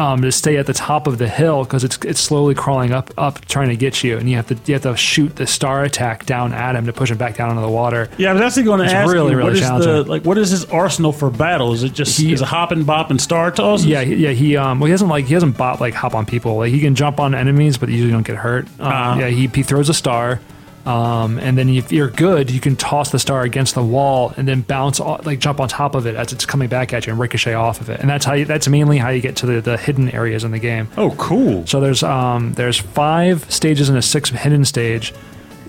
Um, 0.00 0.22
to 0.22 0.32
stay 0.32 0.56
at 0.56 0.64
the 0.64 0.72
top 0.72 1.06
of 1.06 1.18
the 1.18 1.28
hill 1.28 1.64
because 1.64 1.84
it's 1.84 1.98
it's 2.04 2.20
slowly 2.20 2.54
crawling 2.54 2.90
up 2.90 3.10
up 3.18 3.44
trying 3.46 3.68
to 3.68 3.76
get 3.76 4.02
you, 4.02 4.16
and 4.16 4.30
you 4.30 4.36
have 4.36 4.46
to 4.46 4.56
you 4.64 4.72
have 4.74 4.82
to 4.84 4.96
shoot 4.96 5.36
the 5.36 5.46
star 5.46 5.84
attack 5.84 6.24
down 6.24 6.54
at 6.54 6.74
him 6.74 6.86
to 6.86 6.92
push 6.94 7.10
him 7.10 7.18
back 7.18 7.36
down 7.36 7.50
into 7.50 7.60
the 7.60 7.68
water. 7.68 8.08
Yeah, 8.16 8.30
I 8.30 8.32
was 8.32 8.40
actually 8.40 8.62
going 8.62 8.78
to 8.78 8.84
It's 8.86 8.94
ask 8.94 9.12
really, 9.12 9.32
you, 9.32 9.36
really 9.36 9.50
what 9.60 9.78
is 9.78 9.84
the 9.84 10.04
like? 10.04 10.24
What 10.24 10.38
is 10.38 10.48
his 10.50 10.64
arsenal 10.66 11.12
for 11.12 11.28
battle? 11.30 11.74
Is 11.74 11.82
it 11.82 11.92
just 11.92 12.18
He- 12.18 12.32
is 12.32 12.40
it 12.40 12.48
hop 12.48 12.72
and 12.72 12.86
bop 12.86 13.10
and 13.10 13.20
star 13.20 13.50
toss? 13.50 13.84
Yeah, 13.84 14.00
yeah. 14.00 14.30
He 14.30 14.56
um, 14.56 14.80
well, 14.80 14.86
he 14.86 14.92
doesn't 14.92 15.08
like 15.08 15.26
he 15.26 15.34
doesn't 15.34 15.58
bop 15.58 15.80
like 15.80 15.92
hop 15.92 16.14
on 16.14 16.24
people. 16.24 16.56
Like 16.56 16.72
he 16.72 16.80
can 16.80 16.94
jump 16.94 17.20
on 17.20 17.34
enemies, 17.34 17.76
but 17.76 17.90
usually 17.90 18.10
don't 18.10 18.26
get 18.26 18.36
hurt. 18.36 18.66
Um, 18.80 18.86
Uh-huh. 18.92 19.20
Yeah, 19.20 19.28
he 19.28 19.48
he 19.48 19.62
throws 19.62 19.90
a 19.90 19.94
star, 19.94 20.40
um, 20.86 21.38
and 21.38 21.58
then 21.58 21.68
if 21.68 21.92
you're 21.92 22.08
good, 22.08 22.50
you 22.50 22.60
can 22.60 22.74
toss 22.76 23.10
the 23.10 23.18
star 23.18 23.42
against 23.42 23.74
the 23.74 23.82
wall 23.84 24.32
and 24.36 24.48
then 24.48 24.62
bounce 24.62 24.98
o- 25.00 25.20
like 25.24 25.38
jump 25.38 25.60
on 25.60 25.68
top 25.68 25.94
of 25.94 26.06
it 26.06 26.14
as 26.16 26.32
it's 26.32 26.46
coming 26.46 26.68
back 26.68 26.92
at 26.92 27.06
you 27.06 27.12
and 27.12 27.20
ricochet 27.20 27.54
off 27.54 27.80
of 27.80 27.90
it. 27.90 28.00
And 28.00 28.08
that's 28.08 28.24
how 28.24 28.34
you, 28.34 28.44
that's 28.46 28.66
mainly 28.68 28.96
how 28.98 29.10
you 29.10 29.20
get 29.20 29.36
to 29.36 29.46
the, 29.46 29.60
the 29.60 29.76
hidden 29.76 30.10
areas 30.10 30.42
in 30.42 30.52
the 30.52 30.58
game. 30.58 30.88
Oh, 30.96 31.10
cool. 31.18 31.66
So 31.66 31.80
there's 31.80 32.02
um 32.02 32.54
there's 32.54 32.78
five 32.78 33.50
stages 33.52 33.88
and 33.88 33.98
a 33.98 34.02
sixth 34.02 34.34
hidden 34.34 34.64
stage. 34.64 35.12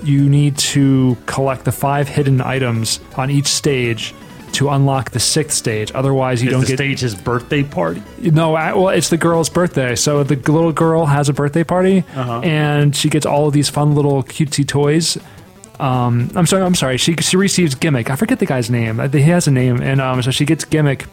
You 0.04 0.30
need 0.30 0.58
to 0.60 1.18
collect 1.26 1.66
the 1.66 1.72
five 1.72 2.08
hidden 2.08 2.40
items 2.42 3.00
on 3.18 3.30
each 3.30 3.48
stage 3.48 4.16
to 4.54 4.70
unlock 4.70 5.12
the 5.12 5.20
sixth 5.20 5.58
stage. 5.58 5.92
Otherwise, 5.94 6.42
you 6.42 6.50
Is 6.50 6.52
don't 6.54 6.62
the 6.62 6.68
get 6.68 6.78
stage 6.78 7.00
his 7.02 7.16
birthday 7.16 7.64
party? 7.64 8.02
no, 8.20 8.56
I, 8.56 8.74
well, 8.74 8.90
it's 8.90 9.10
the 9.10 9.18
girl's 9.18 9.50
birthday. 9.50 9.96
So 9.96 10.24
the 10.24 10.36
little 10.52 10.72
girl 10.72 11.06
has 11.06 11.30
a 11.30 11.34
birthday 11.34 11.64
party, 11.64 12.04
Uh-huh. 12.16 12.40
and 12.42 12.96
she 12.96 13.10
gets 13.10 13.26
all 13.26 13.48
of 13.48 13.54
these 13.54 13.70
fun 13.70 13.96
little 13.96 14.24
cutesy 14.24 14.68
toys. 14.68 15.18
Um, 15.80 16.30
I'm 16.36 16.46
sorry, 16.46 16.64
I'm 16.64 16.76
sorry. 16.76 16.98
She 16.98 17.16
she 17.16 17.38
receives 17.38 17.74
gimmick. 17.76 18.10
I 18.12 18.16
forget 18.16 18.40
the 18.40 18.46
guy's 18.46 18.70
name. 18.70 19.00
Uh, 19.00 19.08
He 19.08 19.22
has 19.24 19.48
a 19.48 19.52
name, 19.52 19.82
and 19.82 20.00
um, 20.00 20.22
so 20.22 20.30
she 20.32 20.46
gets 20.46 20.64
gimmick, 20.64 21.06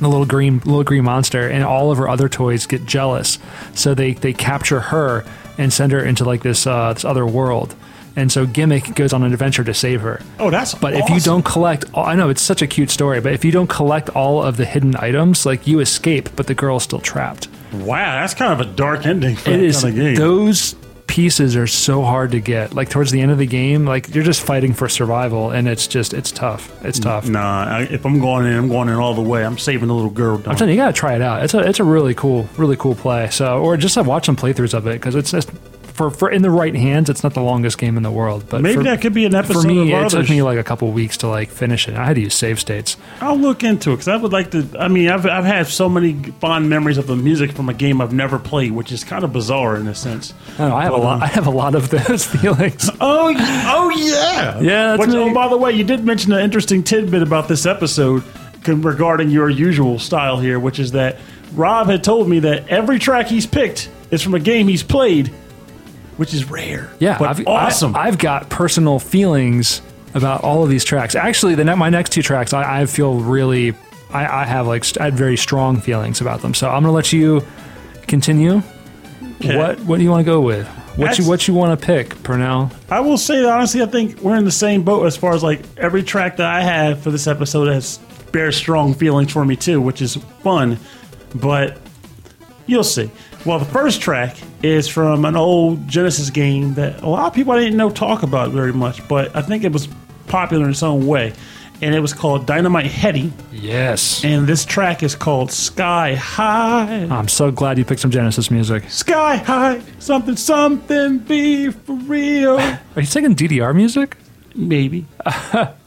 the 0.00 0.06
little 0.08 0.26
green 0.26 0.58
little 0.58 0.84
green 0.84 1.02
monster, 1.04 1.48
and 1.48 1.64
all 1.64 1.90
of 1.90 1.98
her 1.98 2.08
other 2.08 2.28
toys 2.28 2.66
get 2.66 2.86
jealous. 2.86 3.38
So 3.74 3.94
they 3.94 4.12
they 4.12 4.32
capture 4.32 4.78
her 4.80 5.24
and 5.58 5.72
send 5.72 5.90
her 5.90 6.00
into 6.04 6.24
like 6.24 6.42
this 6.42 6.64
uh, 6.66 6.92
this 6.92 7.04
other 7.04 7.26
world. 7.26 7.74
And 8.18 8.32
so 8.32 8.46
Gimmick 8.46 8.96
goes 8.96 9.12
on 9.12 9.22
an 9.22 9.32
adventure 9.32 9.62
to 9.62 9.72
save 9.72 10.00
her. 10.00 10.20
Oh, 10.40 10.50
that's 10.50 10.74
But 10.74 10.94
if 10.94 11.08
you 11.08 11.20
don't 11.20 11.44
collect, 11.44 11.84
all, 11.94 12.04
I 12.04 12.16
know 12.16 12.30
it's 12.30 12.42
such 12.42 12.62
a 12.62 12.66
cute 12.66 12.90
story, 12.90 13.20
but 13.20 13.32
if 13.32 13.44
you 13.44 13.52
don't 13.52 13.68
collect 13.68 14.08
all 14.10 14.42
of 14.42 14.56
the 14.56 14.64
hidden 14.64 14.96
items, 14.96 15.46
like 15.46 15.68
you 15.68 15.78
escape, 15.78 16.28
but 16.34 16.48
the 16.48 16.54
girl's 16.54 16.82
still 16.82 16.98
trapped. 16.98 17.46
wow, 17.72 18.20
that's 18.20 18.34
kind 18.34 18.52
of 18.52 18.60
a 18.60 18.70
dark 18.74 19.06
ending 19.06 19.36
for 19.36 19.50
It 19.50 19.62
is 19.62 19.82
kind 19.82 19.94
of 19.96 20.00
game. 20.04 20.14
those 20.16 20.74
pieces 21.06 21.56
are 21.56 21.68
so 21.68 22.02
hard 22.02 22.32
to 22.32 22.40
get. 22.40 22.74
Like 22.74 22.90
towards 22.90 23.12
the 23.12 23.20
end 23.20 23.30
of 23.30 23.38
the 23.38 23.46
game, 23.46 23.84
like 23.86 24.12
you're 24.14 24.24
just 24.24 24.42
fighting 24.42 24.74
for 24.74 24.88
survival, 24.88 25.50
and 25.52 25.68
it's 25.68 25.86
just 25.86 26.12
it's 26.12 26.32
tough. 26.32 26.72
It's 26.84 26.98
tough. 26.98 27.28
Nah, 27.28 27.64
I, 27.66 27.80
if 27.82 28.04
I'm 28.04 28.18
going 28.20 28.46
in, 28.46 28.54
I'm 28.54 28.68
going 28.68 28.88
in 28.88 28.96
all 28.96 29.14
the 29.14 29.22
way. 29.22 29.44
I'm 29.44 29.58
saving 29.58 29.88
the 29.88 29.94
little 29.94 30.10
girl. 30.10 30.36
I'm 30.38 30.56
telling 30.56 30.68
you, 30.68 30.74
you 30.74 30.82
gotta 30.82 30.92
try 30.92 31.14
it 31.14 31.22
out. 31.22 31.44
It's 31.44 31.54
a 31.54 31.60
it's 31.60 31.78
a 31.80 31.84
really 31.84 32.14
cool, 32.14 32.48
really 32.56 32.76
cool 32.76 32.94
play. 32.94 33.30
So, 33.30 33.58
or 33.58 33.76
just 33.76 33.94
have 33.94 34.06
watch 34.06 34.26
some 34.26 34.36
playthroughs 34.36 34.74
of 34.74 34.86
it 34.86 34.94
because 34.94 35.14
it's 35.14 35.30
just 35.30 35.50
for 35.98 36.10
for 36.10 36.30
in 36.30 36.42
the 36.42 36.50
right 36.50 36.74
hands, 36.74 37.10
it's 37.10 37.22
not 37.22 37.34
the 37.34 37.42
longest 37.42 37.76
game 37.76 37.96
in 37.96 38.02
the 38.02 38.10
world. 38.10 38.44
But 38.48 38.62
Maybe 38.62 38.76
for, 38.76 38.82
that 38.84 39.02
could 39.02 39.12
be 39.12 39.26
an 39.26 39.34
episode 39.34 39.62
for 39.62 39.68
me, 39.68 39.92
of 39.92 40.04
it 40.06 40.10
took 40.10 40.30
me 40.30 40.42
like 40.42 40.58
a 40.58 40.64
couple 40.64 40.90
weeks 40.92 41.18
to 41.18 41.28
like 41.28 41.50
finish 41.50 41.88
it. 41.88 41.96
I 41.96 42.06
had 42.06 42.14
to 42.14 42.22
use 42.22 42.34
save 42.34 42.60
states. 42.60 42.96
I'll 43.20 43.36
look 43.36 43.64
into 43.64 43.90
it 43.90 43.94
because 43.96 44.08
I 44.08 44.16
would 44.16 44.32
like 44.32 44.52
to. 44.52 44.66
I 44.78 44.88
mean, 44.88 45.10
I've, 45.10 45.26
I've 45.26 45.44
had 45.44 45.66
so 45.66 45.88
many 45.88 46.14
fond 46.40 46.70
memories 46.70 46.96
of 46.96 47.08
the 47.08 47.16
music 47.16 47.52
from 47.52 47.68
a 47.68 47.74
game 47.74 48.00
I've 48.00 48.12
never 48.12 48.38
played, 48.38 48.72
which 48.72 48.92
is 48.92 49.02
kind 49.02 49.24
of 49.24 49.32
bizarre 49.32 49.76
in 49.76 49.88
a 49.88 49.94
sense. 49.94 50.32
I, 50.58 50.68
know, 50.68 50.76
I 50.76 50.84
have 50.84 50.92
a 50.94 50.96
lot. 50.96 51.16
um, 51.16 51.22
I 51.24 51.26
have 51.26 51.46
a 51.46 51.50
lot 51.50 51.74
of 51.74 51.90
those 52.06 52.24
feelings. 52.24 52.88
Oh, 53.00 53.32
oh 53.36 53.90
yeah, 53.90 54.60
Yeah, 54.60 54.86
that's 54.88 55.00
Which, 55.00 55.10
me. 55.10 55.18
oh, 55.18 55.32
by 55.34 55.48
the 55.48 55.56
way, 55.56 55.72
you 55.72 55.84
did 55.84 56.04
mention 56.04 56.32
an 56.32 56.40
interesting 56.40 56.82
tidbit 56.82 57.22
about 57.22 57.48
this 57.48 57.64
episode 57.66 58.22
regarding 58.66 59.30
your 59.30 59.48
usual 59.48 59.98
style 59.98 60.38
here, 60.38 60.58
which 60.58 60.78
is 60.78 60.92
that 60.92 61.18
Rob 61.54 61.88
had 61.88 62.04
told 62.04 62.28
me 62.28 62.40
that 62.40 62.68
every 62.68 62.98
track 62.98 63.26
he's 63.26 63.46
picked 63.46 63.90
is 64.10 64.22
from 64.22 64.34
a 64.34 64.40
game 64.40 64.68
he's 64.68 64.82
played, 64.82 65.32
which 66.18 66.34
is 66.34 66.50
rare. 66.50 66.90
Yeah, 66.98 67.16
but 67.16 67.28
I've, 67.28 67.46
awesome. 67.46 67.96
I, 67.96 68.06
have 68.06 68.18
got 68.18 68.50
personal 68.50 68.98
feelings 68.98 69.80
about 70.14 70.42
all 70.42 70.62
of 70.64 70.68
these 70.68 70.84
tracks. 70.84 71.14
Actually, 71.14 71.54
the 71.54 71.64
my 71.76 71.88
next 71.88 72.10
two 72.12 72.22
tracks, 72.22 72.52
I, 72.52 72.82
I 72.82 72.86
feel 72.86 73.20
really. 73.20 73.74
I, 74.10 74.42
I 74.42 74.44
have 74.44 74.66
like 74.66 74.84
I 74.98 75.04
had 75.04 75.14
very 75.14 75.36
strong 75.36 75.80
feelings 75.80 76.20
about 76.20 76.42
them. 76.42 76.54
So 76.54 76.68
I'm 76.68 76.82
gonna 76.82 76.92
let 76.92 77.12
you 77.12 77.42
continue. 78.06 78.62
Okay. 79.40 79.56
What 79.56 79.80
What 79.80 79.96
do 79.98 80.02
you 80.02 80.10
want 80.10 80.26
to 80.26 80.30
go 80.30 80.40
with? 80.40 80.66
What 80.66 80.96
That's- 80.96 81.18
you 81.18 81.28
What 81.28 81.46
you 81.46 81.54
want 81.54 81.78
to 81.78 81.86
pick, 81.86 82.20
Purnell? 82.22 82.72
I 82.90 83.00
will 83.00 83.18
say 83.18 83.42
that 83.42 83.50
honestly, 83.50 83.82
I 83.82 83.86
think 83.86 84.20
we're 84.20 84.36
in 84.36 84.44
the 84.44 84.50
same 84.50 84.82
boat 84.82 85.06
as 85.06 85.16
far 85.16 85.34
as 85.34 85.42
like 85.42 85.60
every 85.76 86.02
track 86.02 86.38
that 86.38 86.46
I 86.46 86.62
have 86.62 87.00
for 87.00 87.10
this 87.10 87.26
episode 87.26 87.68
has 87.68 87.98
bears 88.32 88.56
strong 88.56 88.94
feelings 88.94 89.32
for 89.32 89.44
me 89.44 89.54
too, 89.56 89.80
which 89.80 90.02
is 90.02 90.16
fun. 90.42 90.78
But 91.34 91.78
you'll 92.66 92.82
see. 92.82 93.10
Well, 93.44 93.58
the 93.58 93.64
first 93.64 94.00
track 94.00 94.36
is 94.62 94.88
from 94.88 95.24
an 95.24 95.36
old 95.36 95.86
Genesis 95.88 96.30
game 96.30 96.74
that 96.74 97.02
a 97.02 97.08
lot 97.08 97.26
of 97.26 97.34
people 97.34 97.52
I 97.52 97.60
didn't 97.60 97.76
know 97.76 97.90
talk 97.90 98.22
about 98.22 98.50
very 98.50 98.72
much, 98.72 99.06
but 99.08 99.34
I 99.34 99.42
think 99.42 99.64
it 99.64 99.72
was 99.72 99.88
popular 100.26 100.64
in 100.64 100.70
its 100.70 100.82
own 100.82 101.06
way. 101.06 101.32
And 101.80 101.94
it 101.94 102.00
was 102.00 102.12
called 102.12 102.44
Dynamite 102.44 102.86
Headdy. 102.86 103.32
Yes. 103.52 104.24
And 104.24 104.48
this 104.48 104.64
track 104.64 105.04
is 105.04 105.14
called 105.14 105.52
Sky 105.52 106.16
High. 106.16 107.04
I'm 107.08 107.28
so 107.28 107.52
glad 107.52 107.78
you 107.78 107.84
picked 107.84 108.00
some 108.00 108.10
Genesis 108.10 108.50
music. 108.50 108.90
Sky 108.90 109.36
High, 109.36 109.80
something, 110.00 110.34
something, 110.36 111.18
be 111.18 111.70
for 111.70 111.94
real. 111.94 112.58
Are 112.58 112.80
you 112.96 113.04
singing 113.04 113.36
DDR 113.36 113.74
music? 113.76 114.16
Maybe. 114.56 115.06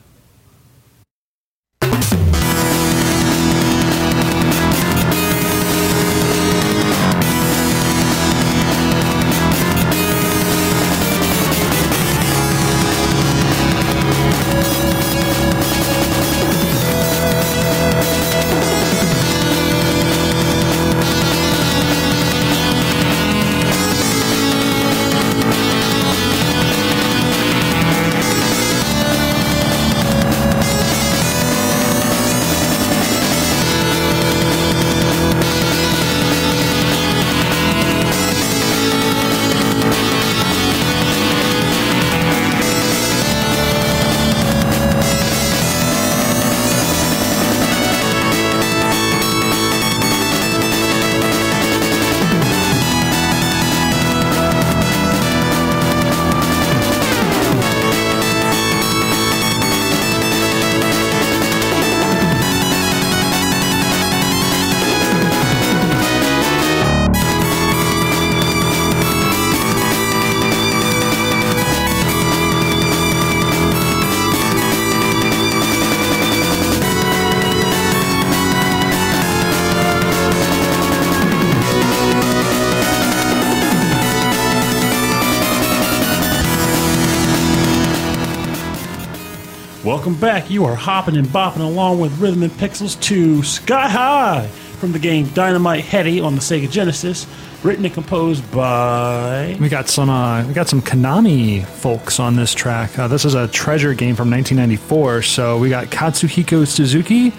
Welcome 90.02 90.20
back. 90.20 90.50
You 90.50 90.66
are 90.66 90.74
hopping 90.74 91.16
and 91.16 91.28
bopping 91.28 91.60
along 91.60 92.00
with 92.00 92.18
Rhythm 92.18 92.42
and 92.42 92.52
Pixels 92.54 93.00
to 93.02 93.44
Sky 93.44 93.88
High 93.88 94.48
from 94.48 94.94
the 94.94 94.98
game 94.98 95.28
Dynamite 95.28 95.84
Headdy 95.84 96.20
on 96.20 96.34
the 96.34 96.42
Sega 96.42 96.72
Genesis, 96.72 97.28
written 97.62 97.86
and 97.86 97.94
composed 97.94 98.52
by. 98.52 99.56
We 99.60 99.70
got 99.70 99.90
some 99.90 100.10
uh, 100.10 100.44
we 100.48 100.56
got 100.56 100.68
some 100.68 100.82
Konami 100.82 101.64
folks 101.64 102.20
on 102.20 102.36
this 102.36 102.56
track. 102.56 102.98
Uh, 102.98 103.08
this 103.10 103.26
is 103.26 103.36
a 103.36 103.48
treasure 103.50 103.94
game 103.94 104.16
from 104.16 104.32
1994. 104.32 105.22
So 105.22 105.60
we 105.60 105.70
got 105.70 105.90
Katsuhiko 105.90 106.66
Suzuki, 106.66 107.30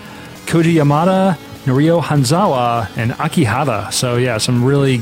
Koji 0.47 0.75
Yamada, 0.75 1.35
Norio 1.65 2.01
Hanzawa, 2.01 2.97
and 2.97 3.11
Aki 3.15 3.43
Hata. 3.43 3.91
So 3.91 4.19
yeah, 4.19 4.39
some 4.39 4.65
really 4.65 5.01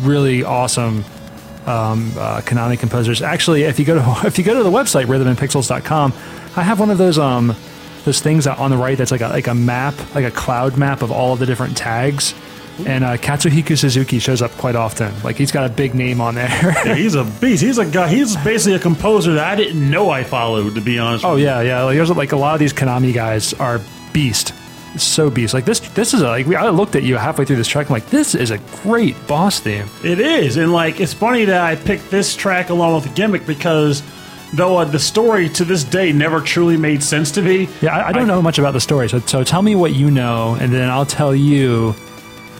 really 0.00 0.42
awesome 0.42 1.04
um, 1.66 2.12
uh, 2.18 2.40
Konami 2.42 2.78
composers. 2.78 3.22
Actually, 3.22 3.62
if 3.64 3.78
you 3.78 3.84
go 3.84 3.94
to 3.94 4.02
if 4.26 4.38
you 4.38 4.44
go 4.44 4.54
to 4.54 4.62
the 4.62 4.70
website 4.70 5.06
rhythmandpixels.com, 5.06 6.12
I 6.56 6.62
have 6.62 6.80
one 6.80 6.90
of 6.90 6.98
those 6.98 7.18
um 7.18 7.54
those 8.04 8.20
things 8.20 8.46
on 8.46 8.70
the 8.70 8.76
right 8.76 8.98
that's 8.98 9.10
like 9.10 9.22
a 9.22 9.28
like 9.28 9.46
a 9.46 9.54
map, 9.54 9.94
like 10.14 10.24
a 10.24 10.30
cloud 10.30 10.76
map 10.76 11.02
of 11.02 11.10
all 11.10 11.32
of 11.32 11.38
the 11.38 11.46
different 11.46 11.76
tags. 11.76 12.34
And 12.86 13.04
uh, 13.04 13.16
Katsuhiko 13.16 13.78
Suzuki 13.78 14.18
shows 14.18 14.42
up 14.42 14.50
quite 14.52 14.74
often. 14.74 15.14
Like 15.22 15.36
he's 15.36 15.52
got 15.52 15.64
a 15.64 15.72
big 15.72 15.94
name 15.94 16.20
on 16.20 16.34
there. 16.34 16.48
Yeah, 16.84 16.96
he's 16.96 17.14
a 17.14 17.22
beast. 17.22 17.62
He's 17.62 17.78
a 17.78 17.86
guy. 17.86 18.08
He's 18.08 18.36
basically 18.38 18.74
a 18.74 18.80
composer 18.80 19.34
that 19.34 19.44
I 19.46 19.54
didn't 19.54 19.88
know 19.88 20.10
I 20.10 20.24
followed. 20.24 20.74
To 20.74 20.80
be 20.80 20.98
honest. 20.98 21.24
oh 21.24 21.36
yeah, 21.36 21.60
yeah. 21.60 21.84
Like, 21.84 21.96
there's 21.96 22.10
like 22.10 22.32
a 22.32 22.36
lot 22.36 22.54
of 22.54 22.58
these 22.60 22.72
Konami 22.72 23.14
guys 23.14 23.54
are 23.54 23.80
beast, 24.12 24.52
so 24.96 25.30
beast. 25.30 25.54
Like 25.54 25.64
this, 25.64 25.80
this 25.80 26.14
is 26.14 26.22
a, 26.22 26.28
like 26.28 26.46
we, 26.46 26.56
I 26.56 26.68
looked 26.70 26.96
at 26.96 27.02
you 27.02 27.16
halfway 27.16 27.44
through 27.44 27.56
this 27.56 27.68
track. 27.68 27.86
I'm 27.86 27.92
like, 27.92 28.06
this 28.06 28.34
is 28.34 28.50
a 28.50 28.58
great 28.82 29.14
boss 29.26 29.60
theme. 29.60 29.86
It 30.02 30.20
is, 30.20 30.56
and 30.56 30.72
like 30.72 31.00
it's 31.00 31.14
funny 31.14 31.44
that 31.46 31.60
I 31.60 31.76
picked 31.76 32.10
this 32.10 32.34
track 32.34 32.70
along 32.70 32.94
with 32.94 33.04
the 33.04 33.14
gimmick 33.14 33.46
because 33.46 34.02
though 34.52 34.78
uh, 34.78 34.84
the 34.84 34.98
story 34.98 35.48
to 35.50 35.64
this 35.64 35.84
day 35.84 36.12
never 36.12 36.40
truly 36.40 36.76
made 36.76 37.02
sense 37.02 37.30
to 37.32 37.42
me. 37.42 37.68
Yeah, 37.80 37.96
I, 37.96 38.08
I 38.08 38.12
don't 38.12 38.26
know 38.28 38.42
much 38.42 38.58
about 38.58 38.72
the 38.72 38.80
story, 38.80 39.08
so 39.08 39.18
so 39.20 39.44
tell 39.44 39.62
me 39.62 39.74
what 39.74 39.94
you 39.94 40.10
know, 40.10 40.56
and 40.60 40.72
then 40.72 40.88
I'll 40.90 41.06
tell 41.06 41.34
you 41.34 41.90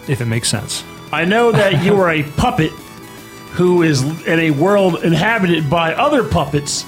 if 0.08 0.20
it 0.20 0.26
makes 0.26 0.48
sense. 0.48 0.84
I 1.12 1.24
know 1.24 1.52
that 1.52 1.84
you 1.84 2.00
are 2.00 2.10
a 2.10 2.22
puppet 2.36 2.72
who 3.52 3.82
is 3.82 4.02
in 4.26 4.40
a 4.40 4.50
world 4.50 5.04
inhabited 5.04 5.70
by 5.70 5.94
other 5.94 6.28
puppets 6.28 6.84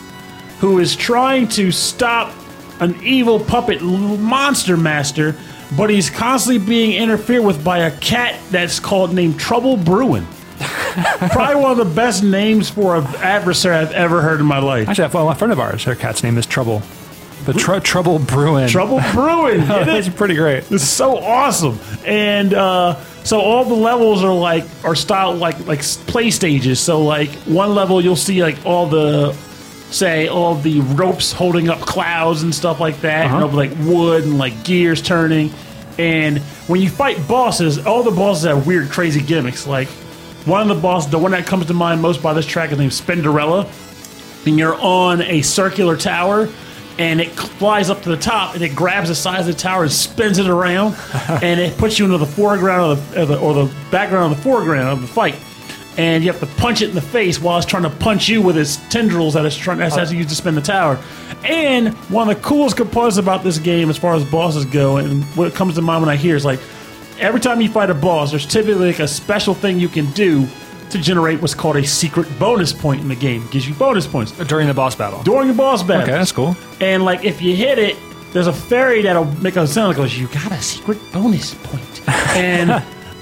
who 0.58 0.80
is 0.80 0.96
trying 0.96 1.46
to 1.46 1.70
stop 1.70 2.32
an 2.80 2.98
evil 3.02 3.40
puppet 3.40 3.82
monster 3.82 4.76
master, 4.76 5.34
but 5.76 5.90
he's 5.90 6.10
constantly 6.10 6.64
being 6.64 6.92
interfered 6.92 7.44
with 7.44 7.64
by 7.64 7.78
a 7.78 7.90
cat 7.98 8.38
that's 8.50 8.78
called 8.80 9.14
named 9.14 9.38
Trouble 9.40 9.76
Bruin. 9.76 10.26
Probably 11.30 11.56
one 11.56 11.72
of 11.72 11.76
the 11.78 11.94
best 11.94 12.22
names 12.22 12.70
for 12.70 12.96
an 12.96 13.04
adversary 13.16 13.76
I've 13.76 13.92
ever 13.92 14.22
heard 14.22 14.40
in 14.40 14.46
my 14.46 14.58
life. 14.58 14.88
Actually, 14.88 15.08
well, 15.12 15.28
a 15.30 15.34
friend 15.34 15.52
of 15.52 15.60
ours, 15.60 15.84
her 15.84 15.94
cat's 15.94 16.22
name 16.22 16.38
is 16.38 16.46
Trouble, 16.46 16.82
the 17.44 17.52
tr- 17.52 17.78
Trouble 17.80 18.18
Bruin. 18.18 18.68
Trouble 18.68 19.00
Bruin. 19.12 19.60
Oh, 19.70 19.84
that's 19.84 20.08
pretty 20.08 20.34
great. 20.34 20.70
It's 20.72 20.84
so 20.84 21.18
awesome, 21.18 21.78
and 22.06 22.54
uh, 22.54 22.94
so 23.24 23.40
all 23.40 23.64
the 23.64 23.74
levels 23.74 24.24
are 24.24 24.32
like 24.34 24.64
are 24.84 24.94
styled 24.94 25.38
like 25.38 25.66
like 25.66 25.82
play 25.82 26.30
stages. 26.30 26.80
So 26.80 27.02
like 27.02 27.30
one 27.44 27.74
level 27.74 28.00
you'll 28.00 28.16
see 28.16 28.42
like 28.42 28.64
all 28.64 28.86
the 28.86 29.36
say 29.90 30.28
all 30.28 30.54
the 30.56 30.80
ropes 30.80 31.32
holding 31.32 31.68
up 31.68 31.80
clouds 31.80 32.42
and 32.42 32.54
stuff 32.54 32.80
like 32.80 33.00
that, 33.02 33.26
Uh-huh. 33.26 33.34
and 33.36 33.44
over 33.44 33.56
like 33.56 33.72
wood 33.80 34.24
and 34.24 34.38
like 34.38 34.64
gears 34.64 35.00
turning. 35.02 35.52
And 35.98 36.38
when 36.68 36.80
you 36.82 36.90
fight 36.90 37.26
bosses, 37.26 37.84
all 37.86 38.02
the 38.02 38.10
bosses 38.10 38.44
have 38.44 38.66
weird, 38.66 38.90
crazy 38.90 39.22
gimmicks. 39.22 39.66
Like 39.66 39.88
one 40.44 40.60
of 40.60 40.68
the 40.68 40.80
bosses, 40.80 41.10
the 41.10 41.18
one 41.18 41.30
that 41.32 41.46
comes 41.46 41.66
to 41.66 41.74
mind 41.74 42.02
most 42.02 42.22
by 42.22 42.34
this 42.34 42.44
track 42.46 42.72
is 42.72 42.78
named 42.78 42.92
Spinderella 42.92 43.66
and 44.46 44.58
you're 44.58 44.76
on 44.80 45.22
a 45.22 45.42
circular 45.42 45.96
tower 45.96 46.48
and 46.98 47.20
it 47.20 47.30
flies 47.30 47.90
up 47.90 48.02
to 48.02 48.08
the 48.10 48.16
top 48.16 48.54
and 48.54 48.62
it 48.62 48.74
grabs 48.76 49.08
the 49.08 49.14
sides 49.14 49.48
of 49.48 49.54
the 49.54 49.60
tower 49.60 49.82
and 49.82 49.90
spins 49.92 50.38
it 50.38 50.46
around 50.46 50.94
and 51.42 51.58
it 51.60 51.76
puts 51.78 51.98
you 51.98 52.04
into 52.04 52.16
the 52.18 52.24
foreground 52.26 52.92
of 52.92 53.10
the, 53.12 53.22
of 53.22 53.28
the 53.28 53.38
or 53.40 53.54
the 53.54 53.74
background 53.90 54.30
of 54.32 54.36
the 54.38 54.42
foreground 54.44 54.88
of 54.88 55.00
the 55.00 55.06
fight 55.08 55.34
and 55.98 56.22
you 56.22 56.30
have 56.30 56.40
to 56.40 56.46
punch 56.60 56.82
it 56.82 56.88
in 56.88 56.94
the 56.94 57.00
face 57.00 57.40
while 57.40 57.56
it's 57.56 57.66
trying 57.66 57.82
to 57.82 57.90
punch 57.90 58.28
you 58.28 58.42
with 58.42 58.56
its 58.56 58.76
tendrils 58.88 59.34
that 59.34 59.44
it's 59.46 59.56
trying 59.56 59.78
that's 59.78 59.96
as 59.96 60.12
you 60.12 60.18
use 60.18 60.28
to 60.28 60.34
spin 60.34 60.54
the 60.54 60.60
tower 60.60 60.98
and 61.44 61.94
one 62.10 62.28
of 62.28 62.36
the 62.36 62.42
coolest 62.42 62.76
components 62.76 63.16
about 63.16 63.42
this 63.42 63.58
game 63.58 63.88
as 63.88 63.96
far 63.96 64.14
as 64.14 64.24
bosses 64.24 64.64
go 64.66 64.98
and 64.98 65.24
what 65.36 65.54
comes 65.54 65.74
to 65.74 65.82
mind 65.82 66.02
when 66.02 66.10
i 66.10 66.16
hear 66.16 66.36
is 66.36 66.44
like 66.44 66.60
every 67.18 67.40
time 67.40 67.60
you 67.60 67.68
fight 67.68 67.90
a 67.90 67.94
boss 67.94 68.30
there's 68.30 68.46
typically 68.46 68.88
like 68.88 68.98
a 68.98 69.08
special 69.08 69.54
thing 69.54 69.78
you 69.78 69.88
can 69.88 70.10
do 70.12 70.46
to 70.90 70.98
generate 70.98 71.40
what's 71.40 71.54
called 71.54 71.76
a 71.76 71.84
secret 71.86 72.26
bonus 72.38 72.72
point 72.72 73.00
in 73.00 73.08
the 73.08 73.14
game. 73.16 73.42
It 73.42 73.50
gives 73.50 73.68
you 73.68 73.74
bonus 73.74 74.06
points 74.06 74.32
During 74.32 74.68
the 74.68 74.74
boss 74.74 74.94
battle. 74.94 75.22
during 75.22 75.50
a 75.50 75.52
boss 75.52 75.82
battle. 75.82 76.02
Okay, 76.02 76.12
that's 76.12 76.32
cool. 76.32 76.56
And 76.80 77.04
like 77.04 77.24
if 77.24 77.42
you 77.42 77.56
hit 77.56 77.78
it, 77.78 77.96
there's 78.32 78.46
a 78.46 78.52
fairy 78.52 79.02
that'll 79.02 79.24
make 79.24 79.56
a 79.56 79.66
sound 79.66 79.94
that 79.94 79.96
goes, 79.96 80.16
"You 80.18 80.28
got 80.28 80.52
a 80.52 80.60
secret 80.60 80.98
bonus 81.12 81.54
point." 81.54 82.08
and 82.36 82.70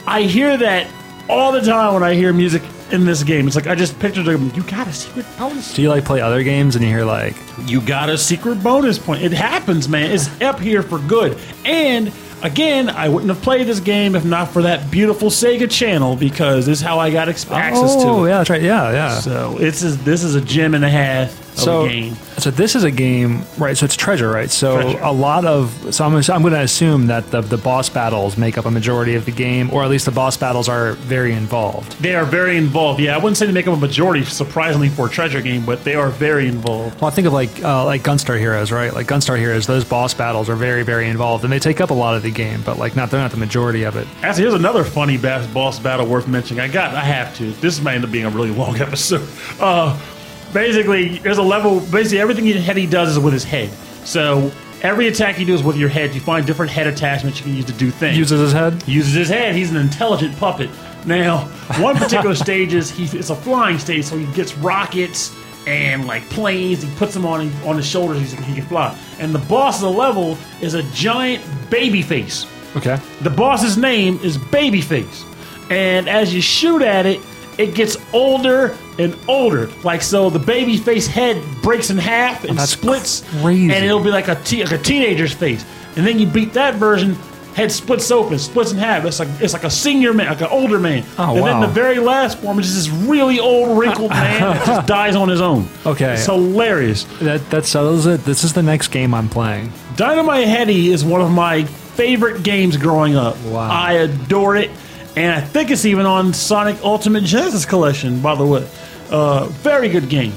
I 0.07 0.23
hear 0.23 0.57
that 0.57 0.89
all 1.29 1.53
the 1.53 1.61
time 1.61 1.95
when 1.95 2.03
I 2.03 2.15
hear 2.15 2.33
music 2.33 2.63
in 2.91 3.05
this 3.05 3.23
game. 3.23 3.47
It's 3.47 3.57
like 3.57 3.67
I 3.67 3.75
just 3.75 3.99
pictured 3.99 4.25
them. 4.25 4.51
You 4.55 4.63
got 4.65 4.87
a 4.87 4.93
secret 4.93 5.27
bonus. 5.39 5.75
Do 5.75 5.83
you 5.83 5.89
like 5.89 6.05
play 6.05 6.21
other 6.21 6.43
games 6.43 6.77
and 6.77 6.85
you 6.85 6.91
hear 6.91 7.05
like, 7.05 7.35
You 7.67 7.81
got 7.81 8.09
a 8.09 8.19
secret 8.19 8.63
bonus 8.63 8.99
point. 8.99 9.23
It 9.23 9.33
happens, 9.33 9.89
man. 9.89 10.11
It's 10.11 10.29
up 10.41 10.61
here 10.61 10.83
for 10.83 10.99
good. 11.01 11.39
And 11.65 12.13
again, 12.43 12.91
I 12.91 13.09
wouldn't 13.09 13.31
have 13.31 13.43
played 13.43 13.67
this 13.67 13.81
game 13.81 14.15
if 14.15 14.25
not 14.25 14.51
for 14.51 14.63
that 14.63 14.91
beautiful 14.91 15.31
Sega 15.31 15.71
channel 15.71 16.15
because 16.15 16.67
this 16.67 16.79
is 16.79 16.85
how 16.85 16.99
I 16.99 17.11
got 17.11 17.29
ex- 17.29 17.51
access 17.51 17.95
oh 17.97 18.05
to 18.05 18.09
it. 18.09 18.13
Oh 18.13 18.25
yeah, 18.27 18.39
that's 18.39 18.51
right, 18.51 18.63
yeah, 18.63 18.93
yeah. 18.93 19.19
So 19.19 19.57
it's 19.59 19.81
this 19.81 20.23
is 20.23 20.35
a 20.35 20.41
gem 20.41 20.75
and 20.75 20.85
a 20.85 20.91
half 20.91 21.31
of 21.55 21.59
so, 21.59 21.85
a 21.85 21.89
game. 21.89 22.15
So 22.45 22.51
this 22.51 22.77
is 22.77 22.85
a 22.85 22.91
game, 22.91 23.43
right? 23.57 23.75
So 23.75 23.87
it's 23.87 23.97
treasure, 23.97 24.31
right? 24.31 24.51
So 24.51 24.83
Treasure. 24.83 24.99
a 25.01 25.11
lot 25.11 25.47
of, 25.47 25.95
so 25.95 26.05
I'm, 26.05 26.15
I'm 26.15 26.43
going 26.43 26.53
to 26.53 26.61
assume 26.61 27.07
that 27.07 27.31
the 27.31 27.41
the 27.41 27.57
boss 27.57 27.89
battles 27.89 28.37
make 28.37 28.59
up 28.59 28.67
a 28.67 28.71
majority 28.71 29.15
of 29.15 29.25
the 29.25 29.33
game, 29.33 29.71
or 29.73 29.83
at 29.83 29.89
least 29.89 30.05
the 30.05 30.11
boss 30.11 30.37
battles 30.37 30.69
are 30.69 30.93
very 30.93 31.33
involved. 31.33 31.93
They 32.03 32.15
are 32.15 32.27
very 32.27 32.59
involved. 32.59 33.01
Yeah, 33.01 33.15
I 33.15 33.17
wouldn't 33.17 33.39
say 33.39 33.47
they 33.47 33.53
make 33.53 33.67
up 33.67 33.79
a 33.79 33.81
majority, 33.81 34.27
surprisingly, 34.27 34.91
for 34.91 35.07
a 35.07 35.09
treasure 35.09 35.41
game, 35.41 35.65
but 35.65 35.85
they 35.85 35.95
are 35.95 36.11
very 36.11 36.47
involved. 36.47 37.01
Well, 37.01 37.11
I 37.11 37.15
think 37.15 37.27
of 37.27 37.33
like 37.33 37.65
uh, 37.65 37.87
like 37.87 38.03
Gunstar 38.03 38.39
Heroes, 38.39 38.71
right? 38.71 38.93
Like 38.93 39.07
Gunstar 39.07 39.39
Heroes, 39.39 39.67
those 39.67 39.85
boss 39.85 40.13
battles 40.13 40.51
are 40.51 40.57
very 40.57 40.83
very 40.83 41.09
involved, 41.09 41.45
and 41.45 41.53
they 41.53 41.59
take 41.59 41.81
up 41.81 41.89
a 41.89 41.95
lot 41.95 42.15
of 42.15 42.23
the 42.23 42.31
game, 42.31 42.61
but 42.61 42.77
like 42.77 42.95
not 42.95 43.11
they're 43.11 43.21
not 43.21 43.31
the 43.31 43.39
majority 43.39 43.85
of 43.85 43.97
it. 43.97 44.07
Actually, 44.23 44.43
here's 44.43 44.55
another 44.55 44.85
funny 44.85 45.17
boss 45.17 45.79
battle 45.79 46.05
worth 46.07 46.29
mentioning. 46.29 46.61
I 46.61 46.69
got, 46.69 46.95
I 46.95 47.05
have 47.05 47.35
to. 47.39 47.53
This 47.53 47.81
might 47.81 47.95
end 47.95 48.05
up 48.05 48.13
being 48.13 48.27
a 48.27 48.31
really 48.31 48.51
long 48.51 48.77
episode. 48.83 49.27
Uh, 49.59 49.99
basically, 50.55 51.19
there's 51.19 51.37
a 51.39 51.43
level. 51.43 51.81
Basically, 51.81 52.21
everything 52.21 52.47
he 52.47 52.87
does 52.87 53.11
is 53.11 53.19
with 53.19 53.35
his 53.35 53.45
head. 53.45 53.71
So 54.07 54.51
every 54.83 55.09
attack 55.09 55.39
you 55.39 55.45
do 55.45 55.55
is 55.55 55.63
with 55.63 55.77
your 55.77 55.91
head. 55.91 56.15
You 56.15 56.21
find 56.21 56.47
different 56.47 56.71
head 56.71 56.87
attachments 56.87 57.39
you 57.39 57.45
can 57.45 57.55
use 57.55 57.65
to 57.67 57.73
do 57.73 57.91
things. 57.91 58.17
Uses 58.17 58.41
his 58.41 58.53
head. 58.53 58.83
He 58.85 58.93
uses 58.93 59.13
his 59.13 59.29
head. 59.29 59.55
He's 59.55 59.71
an 59.71 59.77
intelligent 59.77 60.37
puppet. 60.39 60.71
Now, 61.05 61.47
one 61.81 61.97
particular 61.97 62.35
stage 62.47 62.73
is 62.73 62.91
he, 62.91 63.05
it's 63.19 63.31
a 63.31 63.37
flying 63.37 63.79
stage, 63.79 64.05
so 64.05 64.17
he 64.17 64.33
gets 64.33 64.55
rockets 64.57 65.35
and 65.67 66.07
like 66.07 66.23
planes. 66.31 66.83
He 66.83 66.95
puts 66.97 67.13
them 67.13 67.27
on 67.27 67.53
on 67.65 67.77
his 67.77 67.87
shoulders. 67.87 68.21
He's, 68.21 68.33
he 68.33 68.55
can 68.55 68.65
fly. 68.65 68.97
And 69.19 69.35
the 69.35 69.41
boss 69.41 69.83
of 69.83 69.93
the 69.93 69.99
level 69.99 70.39
is 70.61 70.75
a 70.75 70.83
giant 70.93 71.45
baby 71.69 72.01
face. 72.01 72.47
Okay. 72.77 72.99
The 73.23 73.31
boss's 73.31 73.77
name 73.77 74.19
is 74.23 74.37
Babyface. 74.37 75.25
And 75.71 76.09
as 76.09 76.35
you 76.35 76.43
shoot 76.43 76.83
at 76.83 77.07
it, 77.07 77.21
it 77.59 77.75
gets 77.75 77.97
older 78.13 78.77
and 78.99 79.17
older. 79.29 79.69
Like 79.83 80.03
so, 80.03 80.31
the 80.31 80.39
baby 80.39 80.77
face 80.77 81.07
head 81.07 81.43
breaks 81.63 81.91
in 81.91 81.99
half 81.99 82.45
and 82.45 82.59
that's 82.59 82.73
splits, 82.73 83.23
crazy. 83.43 83.73
and 83.73 83.85
it'll 83.85 84.03
be 84.03 84.11
like 84.11 84.29
a 84.29 84.35
te- 84.37 84.63
like 84.65 84.73
a 84.73 84.79
teenager's 84.79 85.33
face. 85.33 85.65
And 85.97 86.07
then 86.07 86.19
you 86.19 86.27
beat 86.27 86.53
that 86.55 86.75
version, 86.75 87.15
head 87.55 87.71
splits 87.71 88.11
open, 88.11 88.39
splits 88.39 88.73
in 88.73 88.79
half. 88.79 89.05
It's 89.05 89.19
like 89.21 89.29
it's 89.41 89.53
like 89.53 89.65
a 89.65 89.71
senior 89.71 90.13
man, 90.13 90.27
like 90.29 90.41
an 90.41 90.49
older 90.49 90.79
man. 90.81 91.05
Oh, 91.19 91.37
and 91.37 91.47
then 91.47 91.61
the 91.61 91.67
very 91.69 91.99
last 91.99 92.39
form 92.39 92.59
is 92.59 92.67
just 92.67 92.77
this 92.77 92.89
really 93.09 93.39
old, 93.39 93.79
wrinkled 93.79 94.11
man 94.25 94.41
that 94.41 94.67
just 94.67 94.87
dies 94.89 95.15
on 95.17 95.29
his 95.29 95.41
own. 95.41 95.69
Okay. 95.87 96.15
it's 96.15 96.27
hilarious. 96.27 97.05
That 97.21 97.49
that 97.51 97.65
settles 97.67 98.07
it. 98.07 98.25
This 98.25 98.43
is 98.45 98.53
the 98.53 98.63
next 98.63 98.89
game 98.89 99.15
I'm 99.15 99.29
playing. 99.29 99.73
Dynamite 99.97 100.49
Headdy 100.49 100.91
is 100.91 101.05
one 101.05 101.21
of 101.21 101.31
my 101.31 101.65
favorite 101.65 102.43
games 102.43 102.77
growing 102.77 103.15
up. 103.15 103.41
Wow. 103.45 103.71
I 103.71 103.93
adore 103.93 104.57
it, 104.57 104.73
and 105.17 105.33
I 105.33 105.41
think 105.41 105.71
it's 105.71 105.85
even 105.85 106.07
on 106.07 106.33
Sonic 106.33 106.77
Ultimate 106.83 107.25
Genesis 107.25 107.65
Collection, 107.65 108.21
by 108.21 108.35
the 108.35 108.45
way. 108.47 108.69
Uh, 109.11 109.47
very 109.47 109.89
good 109.89 110.09
game. 110.09 110.33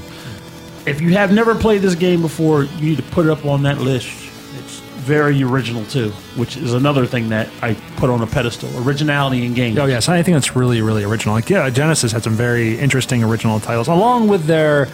If 0.85 1.01
you 1.01 1.13
have 1.13 1.33
never 1.33 1.55
played 1.55 1.81
this 1.81 1.95
game 1.95 2.21
before, 2.21 2.63
you 2.63 2.89
need 2.89 2.97
to 2.97 3.03
put 3.03 3.25
it 3.25 3.31
up 3.31 3.45
on 3.45 3.63
that 3.63 3.79
list. 3.79 4.07
It's 4.55 4.79
very 4.79 5.41
original 5.41 5.83
too, 5.85 6.09
which 6.35 6.57
is 6.57 6.73
another 6.73 7.05
thing 7.05 7.29
that 7.29 7.49
I 7.61 7.73
put 7.95 8.09
on 8.09 8.21
a 8.21 8.27
pedestal: 8.27 8.69
originality 8.87 9.45
in 9.45 9.53
games. 9.53 9.77
Oh 9.79 9.85
yes, 9.85 10.07
I 10.09 10.21
think 10.21 10.35
that's 10.35 10.55
really 10.55 10.81
really 10.81 11.03
original. 11.03 11.33
Like 11.35 11.49
yeah, 11.49 11.69
Genesis 11.69 12.11
had 12.11 12.23
some 12.23 12.33
very 12.33 12.77
interesting 12.77 13.23
original 13.23 13.59
titles, 13.59 13.87
along 13.87 14.27
with 14.27 14.45
their 14.45 14.87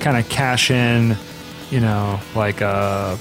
kind 0.00 0.16
of 0.16 0.28
cash 0.28 0.70
in, 0.70 1.16
you 1.70 1.80
know, 1.80 2.20
like 2.34 2.62
uh, 2.62 3.16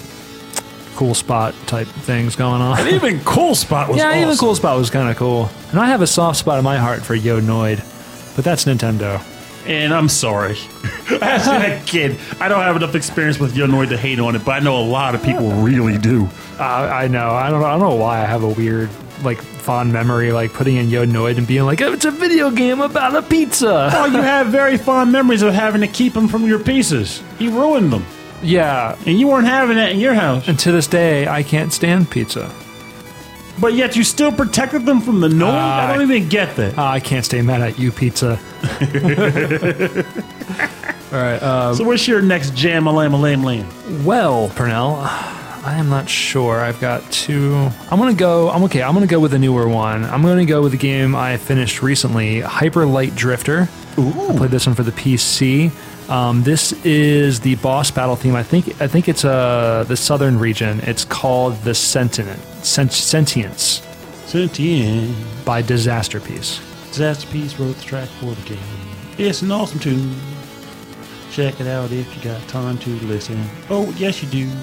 cool 0.99 1.15
spot 1.15 1.55
type 1.65 1.88
things 1.88 2.35
going 2.35 2.62
on. 2.62 2.77
And 2.77 2.89
even 2.89 3.21
Cool 3.21 3.55
Spot 3.55 3.88
was 3.88 3.97
yeah, 3.99 4.21
even 4.21 4.35
cool 4.35 4.53
spot 4.53 4.77
was 4.77 4.89
kind 4.89 5.09
of 5.09 5.15
cool. 5.15 5.49
And 5.69 5.79
I 5.79 5.85
have 5.85 6.01
a 6.01 6.07
soft 6.07 6.39
spot 6.39 6.57
in 6.59 6.65
my 6.65 6.75
heart 6.75 7.03
for 7.03 7.15
Yo 7.15 7.39
Noid, 7.39 7.77
but 8.35 8.43
that's 8.43 8.65
Nintendo. 8.65 9.23
And 9.65 9.93
I'm 9.93 10.09
sorry. 10.09 10.57
As 11.21 11.47
a 11.47 11.81
kid, 11.85 12.17
I 12.41 12.49
don't 12.49 12.63
have 12.63 12.75
enough 12.75 12.95
experience 12.95 13.39
with 13.39 13.55
Yo 13.55 13.65
Noid 13.65 13.88
to 13.89 13.97
hate 13.97 14.19
on 14.19 14.35
it, 14.35 14.43
but 14.43 14.51
I 14.51 14.59
know 14.59 14.77
a 14.77 14.83
lot 14.83 15.15
of 15.15 15.23
people 15.23 15.49
really 15.51 15.97
do. 15.97 16.27
Uh, 16.59 16.63
I 16.63 17.07
know. 17.07 17.29
I 17.29 17.49
don't. 17.49 17.63
I 17.63 17.77
don't 17.77 17.79
know 17.79 17.95
why 17.95 18.21
I 18.21 18.25
have 18.25 18.43
a 18.43 18.49
weird 18.49 18.89
like 19.23 19.41
fond 19.41 19.93
memory 19.93 20.33
like 20.33 20.51
putting 20.51 20.75
in 20.75 20.89
Yo 20.89 21.05
Noid 21.05 21.38
and 21.38 21.47
being 21.47 21.63
like, 21.63 21.81
oh, 21.81 21.93
it's 21.93 22.03
a 22.03 22.12
video 22.12 22.51
game 22.51 22.81
about 22.81 23.15
a 23.15 23.21
pizza. 23.21 23.89
Oh, 23.93 24.05
you 24.05 24.21
have 24.21 24.47
very 24.47 24.77
fond 24.77 25.13
memories 25.13 25.43
of 25.43 25.53
having 25.53 25.79
to 25.79 25.88
keep 25.88 26.12
them 26.12 26.27
from 26.27 26.45
your 26.45 26.59
pieces. 26.59 27.23
He 27.38 27.47
ruined 27.47 27.93
them. 27.93 28.05
Yeah. 28.41 28.97
And 29.06 29.19
you 29.19 29.28
weren't 29.28 29.47
having 29.47 29.78
it 29.78 29.91
in 29.91 29.99
your 29.99 30.13
house. 30.13 30.47
And 30.47 30.58
to 30.60 30.71
this 30.71 30.88
day, 30.88 31.28
I 31.28 31.43
can't 31.43 31.71
stand 31.73 32.10
pizza. 32.10 32.52
but 33.60 33.73
yet 33.73 33.95
you 33.95 34.04
still 34.04 34.32
protected 34.32 34.86
them 34.86 35.02
from 35.02 35.19
the 35.19 35.30
noise. 35.30 35.54
I 35.54 35.91
don't 35.93 36.10
even 36.10 36.30
get 36.30 36.56
that. 36.56 36.75
Ah, 36.78 36.91
I 36.91 36.99
can't 36.99 37.25
stay 37.25 37.41
mad 37.41 37.62
at 37.62 37.78
you, 37.80 37.91
pizza. 37.91 38.39
All 41.12 41.17
right. 41.17 41.41
Uh, 41.41 41.73
so 41.75 41.84
what's 41.84 42.08
your 42.08 42.21
next 42.21 42.54
jam 42.56 42.86
a 42.88 42.91
lamb 42.91 43.13
a 43.13 43.17
lamb 43.17 43.43
lamb? 43.43 43.67
well, 44.06 44.49
Purnell, 44.49 44.95
I 45.02 45.75
am 45.78 45.89
not 45.89 46.08
sure. 46.08 46.60
I've 46.60 46.80
got 46.80 47.10
two. 47.12 47.56
I'm 47.89 47.97
gonna 47.99 48.13
go. 48.13 48.49
I'm 48.49 48.63
okay. 48.65 48.84
I'm 48.84 48.93
gonna 48.93 49.08
go 49.08 49.19
with 49.19 49.34
a 49.34 49.39
newer 49.39 49.67
one. 49.67 50.06
I'm 50.06 50.21
gonna 50.21 50.45
go 50.45 50.62
with 50.62 50.73
a 50.73 50.78
game 50.78 51.15
I 51.15 51.38
finished 51.38 51.82
recently, 51.82 52.41
Hyper 52.41 52.86
Light 52.86 53.15
Drifter. 53.15 53.67
I 53.97 54.36
played 54.38 54.52
this 54.52 54.65
one 54.67 54.75
for 54.75 54.84
the 54.84 54.91
PC. 54.91 55.71
Um, 56.09 56.41
this 56.43 56.73
is 56.83 57.39
the 57.39 57.55
boss 57.55 57.91
battle 57.91 58.15
theme. 58.15 58.35
I 58.35 58.43
think. 58.43 58.81
I 58.81 58.87
think 58.87 59.07
it's 59.07 59.23
uh 59.23 59.85
the 59.87 59.95
southern 59.95 60.39
region. 60.39 60.79
It's 60.81 61.05
called 61.05 61.55
the 61.63 61.73
Sentient 61.75 62.39
Sent- 62.63 62.91
Sentience 62.93 63.81
Sentient. 64.25 65.15
by 65.45 65.61
Disasterpeace. 65.61 66.59
Disaster 66.89 67.27
Piece 67.27 67.59
wrote 67.59 67.75
the 67.75 67.83
track 67.83 68.09
for 68.19 68.33
the 68.33 68.41
game. 68.49 68.59
It's 69.19 69.41
an 69.43 69.51
awesome 69.51 69.79
tune. 69.79 70.15
Check 71.31 71.61
it 71.61 71.67
out 71.67 71.91
if 71.91 72.15
you 72.15 72.23
got 72.23 72.41
time 72.47 72.77
to 72.79 72.89
listen. 73.05 73.39
Oh, 73.69 73.91
yes, 73.97 74.23
you 74.23 74.29
do. 74.29 74.49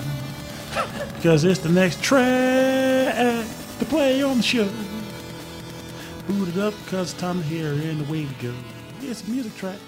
Because 1.16 1.44
it's 1.44 1.60
the 1.60 1.70
next 1.70 2.02
track 2.02 3.14
to 3.78 3.84
play 3.86 4.22
on 4.22 4.36
the 4.36 4.42
show. 4.42 4.68
Boot 6.28 6.48
it 6.48 6.58
up 6.58 6.74
because 6.84 7.10
it's 7.12 7.20
time 7.20 7.38
to 7.38 7.44
hear 7.48 7.72
it 7.72 7.80
and 7.84 8.00
away 8.02 8.26
we 8.26 8.34
go. 8.42 8.52
It's 9.00 9.26
a 9.26 9.30
music 9.30 9.56
track 9.56 9.78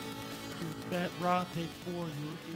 that 0.91 1.11
rock 1.21 1.53
take 1.53 1.71
for 1.85 2.07
your 2.09 2.48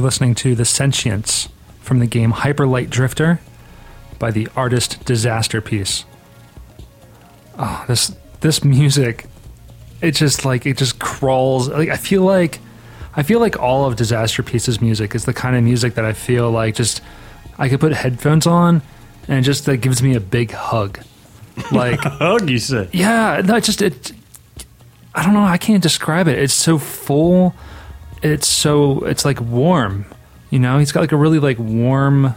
ears 0.00 0.04
listening 0.04 0.34
to 0.34 0.54
The 0.54 0.64
Sentience 0.64 1.48
from 1.80 1.98
the 1.98 2.06
game 2.06 2.30
Hyper 2.30 2.66
Light 2.66 2.88
Drifter 2.90 3.40
by 4.18 4.30
the 4.30 4.48
artist 4.56 5.04
Disasterpeace. 5.04 6.04
Oh, 7.58 7.84
this 7.86 8.14
this 8.40 8.64
music, 8.64 9.26
it 10.00 10.12
just 10.12 10.44
like 10.44 10.64
it 10.66 10.78
just 10.78 10.98
crawls. 10.98 11.68
Like 11.68 11.90
I 11.90 11.96
feel 11.96 12.22
like 12.22 12.60
I 13.14 13.22
feel 13.22 13.40
like 13.40 13.58
all 13.58 13.84
of 13.84 13.96
Disasterpeace's 13.96 14.80
music 14.80 15.14
is 15.14 15.24
the 15.26 15.34
kind 15.34 15.56
of 15.56 15.62
music 15.62 15.94
that 15.94 16.04
I 16.04 16.12
feel 16.14 16.50
like 16.50 16.74
just 16.76 17.02
I 17.58 17.68
could 17.68 17.80
put 17.80 17.92
headphones 17.92 18.46
on 18.46 18.82
and 19.28 19.38
it 19.38 19.42
just 19.42 19.66
that 19.66 19.78
gives 19.78 20.02
me 20.02 20.14
a 20.14 20.20
big 20.20 20.52
hug. 20.52 21.00
Like 21.70 22.00
Hug, 22.02 22.48
you 22.48 22.58
say? 22.58 22.88
yeah, 22.92 23.42
no, 23.44 23.56
it 23.56 23.64
just 23.64 23.82
it. 23.82 24.12
I 25.14 25.24
don't 25.24 25.34
know. 25.34 25.42
I 25.42 25.58
can't 25.58 25.82
describe 25.82 26.26
it. 26.28 26.38
It's 26.38 26.54
so 26.54 26.78
full. 26.78 27.54
It's 28.22 28.48
so 28.48 29.00
it's 29.04 29.24
like 29.24 29.40
warm. 29.40 30.04
You 30.50 30.58
know, 30.58 30.78
he's 30.78 30.92
got 30.92 31.00
like 31.00 31.12
a 31.12 31.16
really 31.16 31.38
like 31.38 31.58
warm 31.58 32.34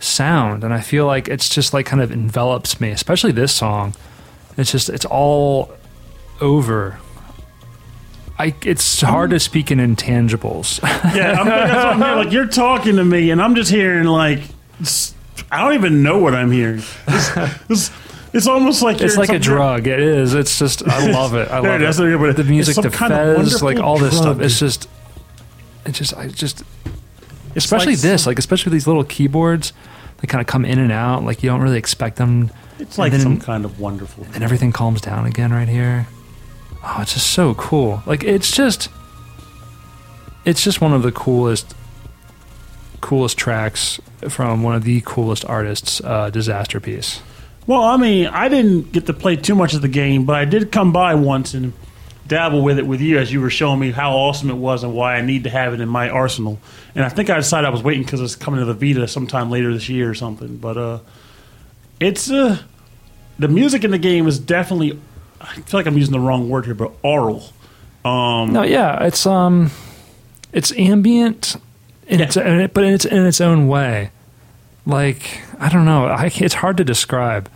sound, 0.00 0.64
and 0.64 0.72
I 0.72 0.80
feel 0.80 1.06
like 1.06 1.28
it's 1.28 1.48
just 1.48 1.72
like 1.72 1.86
kind 1.86 2.02
of 2.02 2.10
envelops 2.10 2.80
me. 2.80 2.90
Especially 2.90 3.32
this 3.32 3.54
song. 3.54 3.94
It's 4.56 4.70
just 4.70 4.88
it's 4.88 5.04
all 5.04 5.72
over. 6.40 6.98
I 8.38 8.54
it's 8.64 9.00
hard 9.00 9.30
to 9.30 9.40
speak 9.40 9.70
in 9.70 9.78
intangibles. 9.78 10.80
Yeah, 11.14 11.32
I'm, 11.32 11.46
that's 11.46 11.74
what 11.74 11.86
I'm 11.86 12.00
hearing. 12.00 12.16
Like 12.24 12.32
you're 12.32 12.46
talking 12.46 12.96
to 12.96 13.04
me, 13.04 13.30
and 13.30 13.40
I'm 13.40 13.54
just 13.54 13.70
hearing 13.70 14.04
like 14.04 14.40
I 15.50 15.62
don't 15.62 15.74
even 15.74 16.02
know 16.02 16.18
what 16.18 16.34
I'm 16.34 16.50
hearing. 16.50 16.82
It's, 17.06 17.30
it's, 17.68 17.90
it's 18.32 18.46
almost 18.46 18.82
like 18.82 19.00
It's 19.00 19.16
like 19.16 19.30
a 19.30 19.38
drug. 19.38 19.86
It 19.86 20.00
is. 20.00 20.34
It's 20.34 20.58
just. 20.58 20.86
I 20.86 21.10
love 21.12 21.34
it. 21.34 21.50
I 21.50 21.56
love 21.58 21.80
it 21.80 21.82
it. 21.82 21.88
is. 21.88 21.96
There 21.96 22.08
you. 22.10 22.32
The 22.32 22.44
music, 22.44 22.76
It's 22.76 22.86
the 22.86 22.90
some 22.96 23.08
kind 23.08 23.12
of 23.12 23.36
fez, 23.36 23.62
like 23.62 23.78
all 23.78 23.98
this 23.98 24.16
stuff. 24.16 24.40
It's 24.40 24.58
just. 24.58 24.88
It 25.86 25.92
just. 25.92 26.16
I 26.16 26.28
just. 26.28 26.62
It's 27.54 27.64
Especially 27.66 27.92
like 27.94 28.00
this, 28.02 28.22
some- 28.24 28.30
like 28.30 28.38
especially 28.38 28.72
these 28.72 28.86
little 28.86 29.04
keyboards, 29.04 29.72
they 30.20 30.26
kind 30.26 30.40
of 30.40 30.46
come 30.46 30.64
in 30.64 30.78
and 30.78 30.90
out. 30.92 31.24
Like 31.24 31.42
you 31.42 31.50
don't 31.50 31.60
really 31.60 31.78
expect 31.78 32.16
them. 32.16 32.50
It's 32.78 32.96
like 32.98 33.12
then, 33.12 33.20
some 33.20 33.38
kind 33.40 33.64
of 33.64 33.78
wonderful. 33.78 34.26
and 34.34 34.42
everything 34.42 34.72
calms 34.72 35.00
down 35.02 35.26
again 35.26 35.52
right 35.52 35.68
here. 35.68 36.06
Oh, 36.84 36.98
it's 37.02 37.14
just 37.14 37.30
so 37.30 37.54
cool. 37.54 38.02
Like 38.06 38.24
it's 38.24 38.50
just. 38.50 38.88
It's 40.44 40.64
just 40.64 40.80
one 40.80 40.92
of 40.92 41.02
the 41.02 41.12
coolest. 41.12 41.74
Coolest 43.00 43.36
tracks 43.36 44.00
from 44.28 44.62
one 44.62 44.74
of 44.76 44.84
the 44.84 45.02
coolest 45.04 45.44
artists, 45.44 46.00
uh, 46.04 46.30
Disasterpeace. 46.32 47.20
Well, 47.66 47.82
I 47.82 47.96
mean, 47.96 48.26
I 48.26 48.48
didn't 48.48 48.92
get 48.92 49.06
to 49.06 49.12
play 49.12 49.36
too 49.36 49.54
much 49.54 49.74
of 49.74 49.82
the 49.82 49.88
game, 49.88 50.24
but 50.24 50.34
I 50.36 50.44
did 50.44 50.72
come 50.72 50.92
by 50.92 51.14
once 51.14 51.54
and 51.54 51.72
dabble 52.26 52.62
with 52.62 52.78
it 52.78 52.86
with 52.86 53.00
you 53.00 53.18
as 53.18 53.32
you 53.32 53.40
were 53.40 53.50
showing 53.50 53.78
me 53.78 53.90
how 53.92 54.12
awesome 54.12 54.50
it 54.50 54.54
was 54.56 54.82
and 54.84 54.94
why 54.94 55.16
I 55.16 55.20
need 55.22 55.44
to 55.44 55.50
have 55.50 55.72
it 55.74 55.80
in 55.80 55.88
my 55.88 56.08
arsenal. 56.08 56.58
And 56.94 57.04
I 57.04 57.08
think 57.08 57.30
I 57.30 57.36
decided 57.36 57.66
I 57.66 57.70
was 57.70 57.82
waiting 57.82 58.02
because 58.02 58.20
it's 58.20 58.34
coming 58.36 58.60
to 58.60 58.66
the 58.66 58.74
Vita 58.74 59.06
sometime 59.06 59.50
later 59.50 59.72
this 59.72 59.88
year 59.88 60.10
or 60.10 60.14
something. 60.14 60.56
But 60.56 60.76
uh, 60.76 60.98
it's 62.00 62.30
uh, 62.30 62.58
the 63.38 63.48
music 63.48 63.84
in 63.84 63.90
the 63.92 63.98
game 63.98 64.26
is 64.26 64.38
definitely. 64.38 64.98
I 65.40 65.54
feel 65.62 65.78
like 65.80 65.86
I'm 65.86 65.98
using 65.98 66.12
the 66.12 66.20
wrong 66.20 66.48
word 66.48 66.64
here, 66.66 66.74
but 66.74 66.92
aural. 67.02 67.52
Um, 68.04 68.52
No, 68.52 68.62
yeah, 68.62 69.04
it's 69.04 69.24
um, 69.26 69.70
it's 70.52 70.72
ambient, 70.72 71.56
in 72.06 72.18
Yeah. 72.20 72.26
its, 72.26 72.36
in 72.36 72.60
it- 72.60 72.74
but 72.74 72.84
in 72.84 72.94
its 72.94 73.04
in 73.04 73.24
its 73.26 73.40
own 73.40 73.68
way. 73.68 74.10
Like 74.86 75.40
I 75.60 75.68
don't 75.68 75.84
know, 75.84 76.06
I, 76.06 76.30
it's 76.34 76.54
hard 76.54 76.76
to 76.78 76.84
describe. 76.84 77.48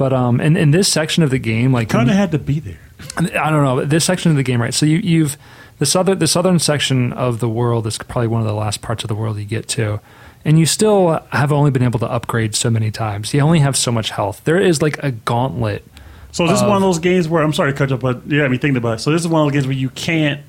But 0.00 0.14
um, 0.14 0.40
in, 0.40 0.56
in 0.56 0.70
this 0.70 0.90
section 0.90 1.22
of 1.22 1.28
the 1.28 1.38
game, 1.38 1.74
like 1.74 1.90
kind 1.90 2.08
of 2.08 2.16
had 2.16 2.30
to 2.30 2.38
be 2.38 2.58
there. 2.58 2.78
I 3.18 3.50
don't 3.50 3.62
know 3.62 3.84
this 3.84 4.02
section 4.02 4.30
of 4.30 4.38
the 4.38 4.42
game, 4.42 4.58
right? 4.58 4.72
So 4.72 4.86
you, 4.86 4.96
you've 4.96 5.36
the 5.78 5.84
southern 5.84 6.18
the 6.18 6.26
southern 6.26 6.58
section 6.58 7.12
of 7.12 7.40
the 7.40 7.50
world 7.50 7.86
is 7.86 7.98
probably 7.98 8.28
one 8.28 8.40
of 8.40 8.46
the 8.46 8.54
last 8.54 8.80
parts 8.80 9.04
of 9.04 9.08
the 9.08 9.14
world 9.14 9.36
you 9.36 9.44
get 9.44 9.68
to, 9.68 10.00
and 10.42 10.58
you 10.58 10.64
still 10.64 11.22
have 11.32 11.52
only 11.52 11.70
been 11.70 11.82
able 11.82 11.98
to 11.98 12.10
upgrade 12.10 12.54
so 12.54 12.70
many 12.70 12.90
times. 12.90 13.34
You 13.34 13.40
only 13.40 13.58
have 13.58 13.76
so 13.76 13.92
much 13.92 14.08
health. 14.08 14.40
There 14.44 14.58
is 14.58 14.80
like 14.80 14.96
a 15.02 15.10
gauntlet. 15.10 15.84
So 16.32 16.46
this 16.46 16.62
is 16.62 16.62
one 16.62 16.76
of 16.76 16.82
those 16.82 16.98
games 16.98 17.28
where 17.28 17.42
I'm 17.42 17.52
sorry 17.52 17.72
to 17.72 17.76
cut 17.76 17.90
you, 17.90 17.96
off, 17.96 18.00
but 18.00 18.26
you 18.26 18.40
got 18.40 18.50
me 18.50 18.56
thinking 18.56 18.78
about 18.78 18.94
it. 18.94 18.98
So 19.00 19.10
this 19.10 19.20
is 19.20 19.28
one 19.28 19.42
of 19.42 19.48
those 19.48 19.52
games 19.52 19.66
where 19.66 19.76
you 19.76 19.90
can't 19.90 20.40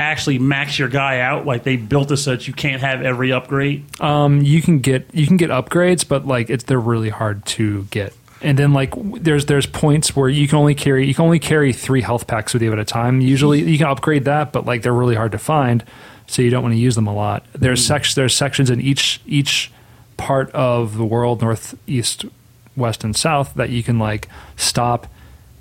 actually 0.00 0.40
max 0.40 0.80
your 0.80 0.88
guy 0.88 1.20
out. 1.20 1.46
Like 1.46 1.62
they 1.62 1.76
built 1.76 2.10
it 2.10 2.16
so 2.16 2.32
that 2.32 2.48
you 2.48 2.54
can't 2.54 2.82
have 2.82 3.02
every 3.02 3.30
upgrade. 3.30 3.84
Um, 4.00 4.42
you 4.42 4.60
can 4.60 4.80
get 4.80 5.06
you 5.14 5.28
can 5.28 5.36
get 5.36 5.50
upgrades, 5.50 6.08
but 6.08 6.26
like 6.26 6.50
it's 6.50 6.64
they're 6.64 6.80
really 6.80 7.10
hard 7.10 7.46
to 7.46 7.84
get. 7.84 8.12
And 8.42 8.58
then 8.58 8.72
like 8.72 8.92
there's 9.22 9.46
there's 9.46 9.66
points 9.66 10.14
where 10.14 10.28
you 10.28 10.46
can 10.46 10.58
only 10.58 10.74
carry 10.74 11.06
you 11.06 11.14
can 11.14 11.24
only 11.24 11.38
carry 11.38 11.72
three 11.72 12.02
health 12.02 12.26
packs 12.26 12.52
with 12.52 12.62
you 12.62 12.72
at 12.72 12.78
a 12.78 12.84
time. 12.84 13.20
Usually 13.20 13.62
you 13.62 13.78
can 13.78 13.86
upgrade 13.86 14.24
that, 14.26 14.52
but 14.52 14.66
like 14.66 14.82
they're 14.82 14.92
really 14.92 15.14
hard 15.14 15.32
to 15.32 15.38
find, 15.38 15.82
so 16.26 16.42
you 16.42 16.50
don't 16.50 16.62
want 16.62 16.74
to 16.74 16.78
use 16.78 16.94
them 16.94 17.06
a 17.06 17.14
lot. 17.14 17.46
There's 17.52 17.82
mm. 17.82 17.86
sec- 17.86 18.14
there's 18.14 18.34
sections 18.34 18.68
in 18.68 18.80
each 18.80 19.20
each 19.26 19.72
part 20.16 20.50
of 20.52 20.96
the 20.96 21.04
world, 21.04 21.40
north, 21.40 21.78
east, 21.86 22.24
west, 22.76 23.04
and 23.04 23.16
south 23.16 23.54
that 23.54 23.70
you 23.70 23.82
can 23.82 23.98
like 23.98 24.28
stop. 24.56 25.06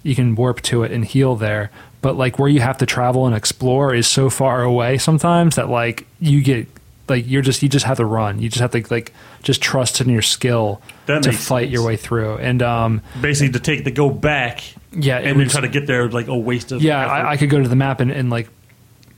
You 0.03 0.15
can 0.15 0.35
warp 0.35 0.61
to 0.63 0.83
it 0.83 0.91
and 0.91 1.03
heal 1.03 1.35
there. 1.35 1.71
But 2.01 2.15
like 2.17 2.38
where 2.38 2.49
you 2.49 2.59
have 2.59 2.77
to 2.79 2.85
travel 2.85 3.25
and 3.25 3.35
explore 3.35 3.95
is 3.95 4.05
so 4.05 4.29
far 4.29 4.61
away 4.61 4.99
sometimes 4.99 5.55
that 5.55 5.69
like 5.69 6.05
you 6.19 6.43
get 6.43 6.67
like 7.08 7.28
you're 7.28 7.41
just 7.41 7.62
you 7.62 7.70
just 7.70 7.86
have 7.86 7.98
to 7.98 8.06
run. 8.06 8.39
You 8.39 8.50
just 8.50 8.62
have 8.62 8.72
to 8.72 8.84
like 8.89 9.13
just 9.44 9.62
trust 9.62 10.02
in 10.02 10.10
your 10.10 10.22
skill 10.22 10.82
That 11.06 11.24
to 11.24 11.32
fight 11.32 11.70
your 11.70 11.84
way 11.84 11.98
through. 11.98 12.38
And 12.38 12.62
um 12.62 13.02
Basically, 13.22 13.54
to 13.54 13.60
take 13.60 13.84
to 13.84 13.91
go 13.91 14.10
back 14.10 14.63
yeah, 14.98 15.18
and 15.18 15.39
then 15.39 15.50
try 15.50 15.62
to 15.62 15.68
get 15.68 15.88
there 15.88 16.10
like 16.10 16.28
a 16.28 16.38
waste 16.38 16.72
of 16.72 16.82
yeah. 16.82 17.06
I, 17.06 17.32
I 17.32 17.38
could 17.38 17.50
go 17.50 17.62
to 17.62 17.68
the 17.68 17.76
map 17.76 18.00
and, 18.00 18.12
and 18.12 18.30
like 18.30 18.50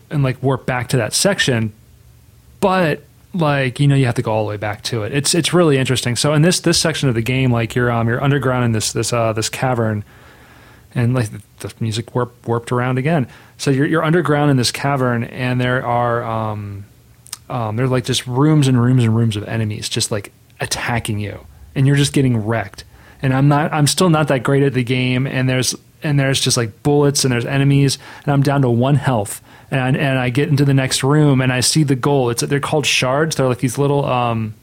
and 0.09 0.23
like 0.23 0.41
warp 0.41 0.65
back 0.65 0.89
to 0.89 0.97
that 0.97 1.13
section, 1.13 1.73
but 2.59 3.03
like 3.33 3.79
you 3.79 3.87
know 3.87 3.95
you 3.95 4.05
have 4.05 4.15
to 4.15 4.21
go 4.21 4.31
all 4.31 4.43
the 4.43 4.49
way 4.49 4.57
back 4.57 4.81
to 4.83 5.03
it. 5.03 5.13
It's 5.13 5.35
it's 5.35 5.53
really 5.53 5.77
interesting. 5.77 6.15
So 6.15 6.33
in 6.33 6.41
this 6.41 6.59
this 6.59 6.79
section 6.79 7.09
of 7.09 7.15
the 7.15 7.21
game, 7.21 7.51
like 7.51 7.75
you're 7.75 7.91
um 7.91 8.07
you're 8.07 8.23
underground 8.23 8.65
in 8.65 8.71
this 8.71 8.91
this 8.91 9.13
uh 9.13 9.33
this 9.33 9.49
cavern, 9.49 10.03
and 10.95 11.13
like 11.13 11.29
the, 11.31 11.41
the 11.59 11.73
music 11.79 12.15
warp, 12.15 12.47
warped 12.47 12.71
around 12.71 12.97
again. 12.97 13.27
So 13.57 13.69
you're 13.69 13.85
you're 13.85 14.03
underground 14.03 14.49
in 14.49 14.57
this 14.57 14.71
cavern, 14.71 15.25
and 15.25 15.61
there 15.61 15.85
are 15.85 16.23
um 16.23 16.85
um 17.49 17.75
there're 17.75 17.87
like 17.87 18.05
just 18.05 18.27
rooms 18.27 18.67
and 18.67 18.81
rooms 18.81 19.03
and 19.03 19.15
rooms 19.15 19.35
of 19.35 19.43
enemies 19.47 19.89
just 19.89 20.11
like 20.11 20.31
attacking 20.59 21.19
you, 21.19 21.45
and 21.75 21.87
you're 21.87 21.95
just 21.95 22.13
getting 22.13 22.45
wrecked. 22.45 22.83
And 23.21 23.33
I'm 23.33 23.47
not 23.47 23.73
I'm 23.73 23.87
still 23.87 24.09
not 24.09 24.27
that 24.27 24.43
great 24.43 24.63
at 24.63 24.73
the 24.73 24.83
game, 24.83 25.27
and 25.27 25.47
there's 25.49 25.75
and 26.03 26.19
there's 26.19 26.39
just 26.39 26.57
like 26.57 26.83
bullets 26.83 27.23
and 27.23 27.31
there's 27.31 27.45
enemies, 27.45 27.97
and 28.23 28.33
I'm 28.33 28.43
down 28.43 28.61
to 28.61 28.69
one 28.69 28.95
health. 28.95 29.41
And 29.69 29.97
and 29.97 30.17
I 30.17 30.29
get 30.29 30.49
into 30.49 30.63
the 30.65 30.73
next 30.73 31.03
room 31.03 31.41
and 31.41 31.51
I 31.51 31.59
see 31.59 31.83
the 31.83 31.95
goal. 31.95 32.29
It's 32.29 32.41
they're 32.41 32.59
called 32.59 32.85
shards. 32.85 33.35
They're 33.35 33.47
like 33.47 33.59
these 33.59 33.77
little 33.77 34.05
um. 34.05 34.53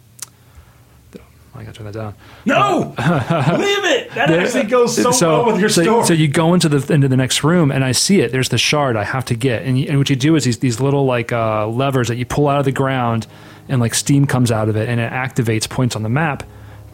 I 1.57 1.63
gotta 1.63 1.77
turn 1.77 1.87
that 1.87 1.95
down. 1.95 2.15
no, 2.45 2.95
leave 2.99 3.85
it. 3.85 4.11
That 4.15 4.31
actually 4.31 4.65
goes 4.65 4.97
so, 4.97 5.11
well 5.29 5.47
with 5.47 5.61
your 5.61 5.69
so, 5.69 5.83
story. 5.83 6.07
So 6.07 6.13
you 6.13 6.27
go 6.27 6.53
into 6.53 6.69
the 6.69 6.93
into 6.93 7.07
the 7.07 7.17
next 7.17 7.45
room, 7.45 7.71
and 7.71 7.85
I 7.85 7.93
see 7.93 8.21
it. 8.21 8.33
There's 8.33 8.49
the 8.49 8.59
shard 8.59 8.97
I 8.97 9.05
have 9.05 9.25
to 9.27 9.35
get, 9.35 9.63
and, 9.63 9.79
you, 9.79 9.89
and 9.89 9.99
what 9.99 10.11
you 10.11 10.17
do 10.17 10.35
is 10.35 10.45
these 10.45 10.59
these 10.59 10.81
little 10.81 11.05
like 11.05 11.33
uh, 11.33 11.69
levers 11.69 12.09
that 12.09 12.17
you 12.17 12.27
pull 12.27 12.49
out 12.49 12.59
of 12.59 12.65
the 12.65 12.73
ground, 12.73 13.27
and 13.69 13.81
like 13.81 13.95
steam 13.95 14.27
comes 14.27 14.51
out 14.51 14.69
of 14.69 14.77
it, 14.77 14.89
and 14.89 15.01
it 15.01 15.13
activates 15.13 15.69
points 15.69 15.95
on 15.95 16.03
the 16.03 16.09
map 16.09 16.43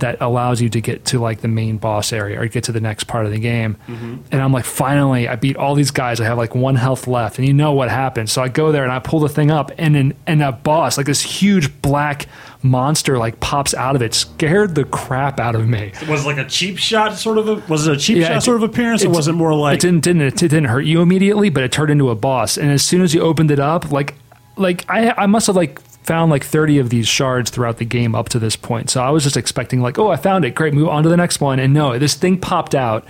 that 0.01 0.17
allows 0.21 0.61
you 0.61 0.69
to 0.69 0.81
get 0.81 1.05
to 1.07 1.19
like 1.19 1.41
the 1.41 1.49
main 1.49 1.77
boss 1.79 2.13
area 2.13 2.41
or 2.41 2.47
get 2.47 2.65
to 2.65 2.73
the 2.73 2.81
next 2.81 3.05
part 3.05 3.27
of 3.27 3.33
the 3.33 3.39
game. 3.39 3.77
Mm-hmm. 3.87 4.17
And 4.33 4.43
I'm 4.43 4.53
like, 4.53 4.65
finally, 4.65 5.29
I 5.29 5.37
beat 5.37 5.57
all 5.57 5.75
these 5.75 5.91
guys. 5.91 6.21
I 6.21 6.25
have 6.25 6.39
like 6.39 6.55
one 6.55 6.75
health 6.75 7.07
left, 7.07 7.39
and 7.39 7.47
you 7.47 7.55
know 7.55 7.73
what 7.73 7.89
happens. 7.89 8.33
So 8.33 8.43
I 8.43 8.49
go 8.49 8.73
there 8.73 8.83
and 8.83 8.93
I 8.93 8.99
pull 8.99 9.21
the 9.21 9.29
thing 9.29 9.51
up, 9.51 9.71
and 9.79 9.97
an, 9.97 10.15
and 10.27 10.43
a 10.43 10.53
boss, 10.53 10.97
like 10.97 11.07
this 11.07 11.23
huge 11.23 11.81
black 11.81 12.27
monster, 12.63 13.19
like 13.19 13.41
pops 13.41 13.73
out 13.75 13.97
of 13.97 14.03
it, 14.03 14.13
scared 14.15 14.75
the 14.75 14.85
crap 14.85 15.41
out 15.41 15.55
of 15.55 15.67
me. 15.69 15.93
was 16.09 16.25
it 16.25 16.27
like 16.27 16.39
a 16.39 16.45
cheap 16.49 16.79
shot 16.79 17.15
sort 17.17 17.39
of 17.39 17.49
a, 17.49 17.55
was 17.69 17.87
it 17.87 17.97
a 17.97 17.99
cheap 17.99 18.19
Yeah, 18.19 18.29
shot 18.29 18.37
it- 18.39 18.41
sort 18.43 18.57
of 18.59 18.63
appearance 18.63 19.03
or 19.03 19.07
it- 19.07 19.11
was 19.17 19.29
it 19.29 19.33
more 19.33 19.55
like 19.55 19.77
it 19.77 19.81
didn't 19.81 20.05
didn't 20.05 20.23
it 20.23 20.37
didn't 20.37 20.65
hurt 20.65 20.83
you 20.85 21.01
immediately, 21.01 21.49
but 21.49 21.63
it 21.63 21.73
turned 21.73 21.91
into 21.91 22.11
a 22.11 22.15
boss. 22.15 22.57
And 22.59 22.71
as 22.71 22.83
soon 22.83 23.01
as 23.03 23.15
you 23.15 23.21
opened 23.23 23.51
it 23.51 23.59
up, 23.59 23.91
like 23.91 24.15
like 24.57 24.85
I 24.91 25.11
I 25.13 25.27
must 25.27 25.47
have 25.47 25.57
like 25.57 25.81
found 26.03 26.31
like 26.31 26.43
30 26.45 26.79
of 26.79 26.91
these 26.91 27.07
shards 27.07 27.51
throughout 27.51 27.77
the 27.79 27.85
game 27.85 28.15
up 28.15 28.29
to 28.31 28.39
this 28.39 28.57
point. 28.57 28.91
So 28.91 29.03
I 29.03 29.11
was 29.11 29.23
just 29.23 29.37
expecting 29.37 29.81
like, 29.81 29.99
oh, 29.99 30.09
I 30.11 30.17
found 30.17 30.45
it. 30.45 30.55
Great, 30.55 30.75
move 30.75 30.89
on 30.89 31.03
to 31.05 31.09
the 31.09 31.17
next 31.17 31.41
one. 31.41 31.59
And 31.61 31.73
no, 31.73 31.99
this 31.99 32.15
thing 32.15 32.39
popped 32.39 32.75
out 32.75 33.07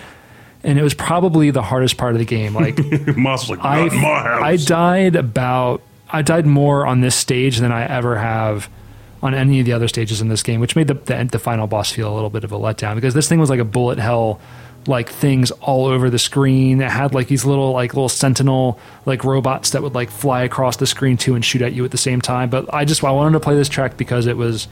and 0.63 0.79
it 0.79 0.83
was 0.83 0.93
probably 0.93 1.51
the 1.51 1.63
hardest 1.63 1.97
part 1.97 2.13
of 2.13 2.19
the 2.19 2.25
game. 2.25 2.53
Like 2.55 2.79
like 3.49 3.59
I. 3.65 3.89
I 4.43 4.57
died 4.57 5.17
about 5.17 5.83
I 6.13 6.23
died 6.23 6.47
more 6.47 6.85
on 6.87 7.01
this 7.01 7.15
stage 7.15 7.59
than 7.59 7.73
I 7.73 7.87
ever 7.87 8.19
have 8.19 8.69
on 9.23 9.35
any 9.35 9.61
of 9.61 9.67
the 9.67 9.73
other 9.73 9.89
stages 9.89 10.21
in 10.21 10.29
this 10.29 10.43
game, 10.43 10.61
which 10.61 10.77
made 10.77 10.89
the 10.89 10.95
the, 10.95 11.29
the 11.31 11.39
final 11.39 11.67
boss 11.67 11.93
feel 11.93 12.13
a 12.13 12.15
little 12.15 12.31
bit 12.31 12.45
of 12.45 12.53
a 12.53 12.59
letdown 12.59 12.95
because 12.95 13.15
this 13.15 13.29
thing 13.29 13.41
was 13.41 13.51
like 13.51 13.61
a 13.61 13.65
bullet 13.65 13.99
hell 13.99 14.41
like 14.87 15.09
things 15.11 15.51
all 15.51 15.87
over 15.87 16.09
the 16.09 16.19
screen. 16.19 16.81
It 16.81 16.91
had 16.91 17.15
like 17.15 17.29
these 17.29 17.45
little 17.45 17.73
like 17.73 17.95
little 17.95 18.09
sentinel 18.09 18.79
like 19.07 19.25
robots 19.25 19.71
that 19.71 19.83
would 19.83 19.95
like 19.95 20.11
fly 20.11 20.43
across 20.43 20.77
the 20.77 20.87
screen 20.87 21.17
too 21.17 21.35
and 21.35 21.45
shoot 21.45 21.63
at 21.63 21.73
you 21.73 21.85
at 21.85 21.91
the 21.91 21.99
same 21.99 22.21
time. 22.21 22.51
But 22.51 22.73
I 22.73 22.85
just 22.85 23.05
I 23.05 23.11
wanted 23.11 23.33
to 23.33 23.41
play 23.41 23.55
this 23.55 23.69
track 23.69 23.97
because 23.97 24.27
it 24.27 24.37
was 24.37 24.69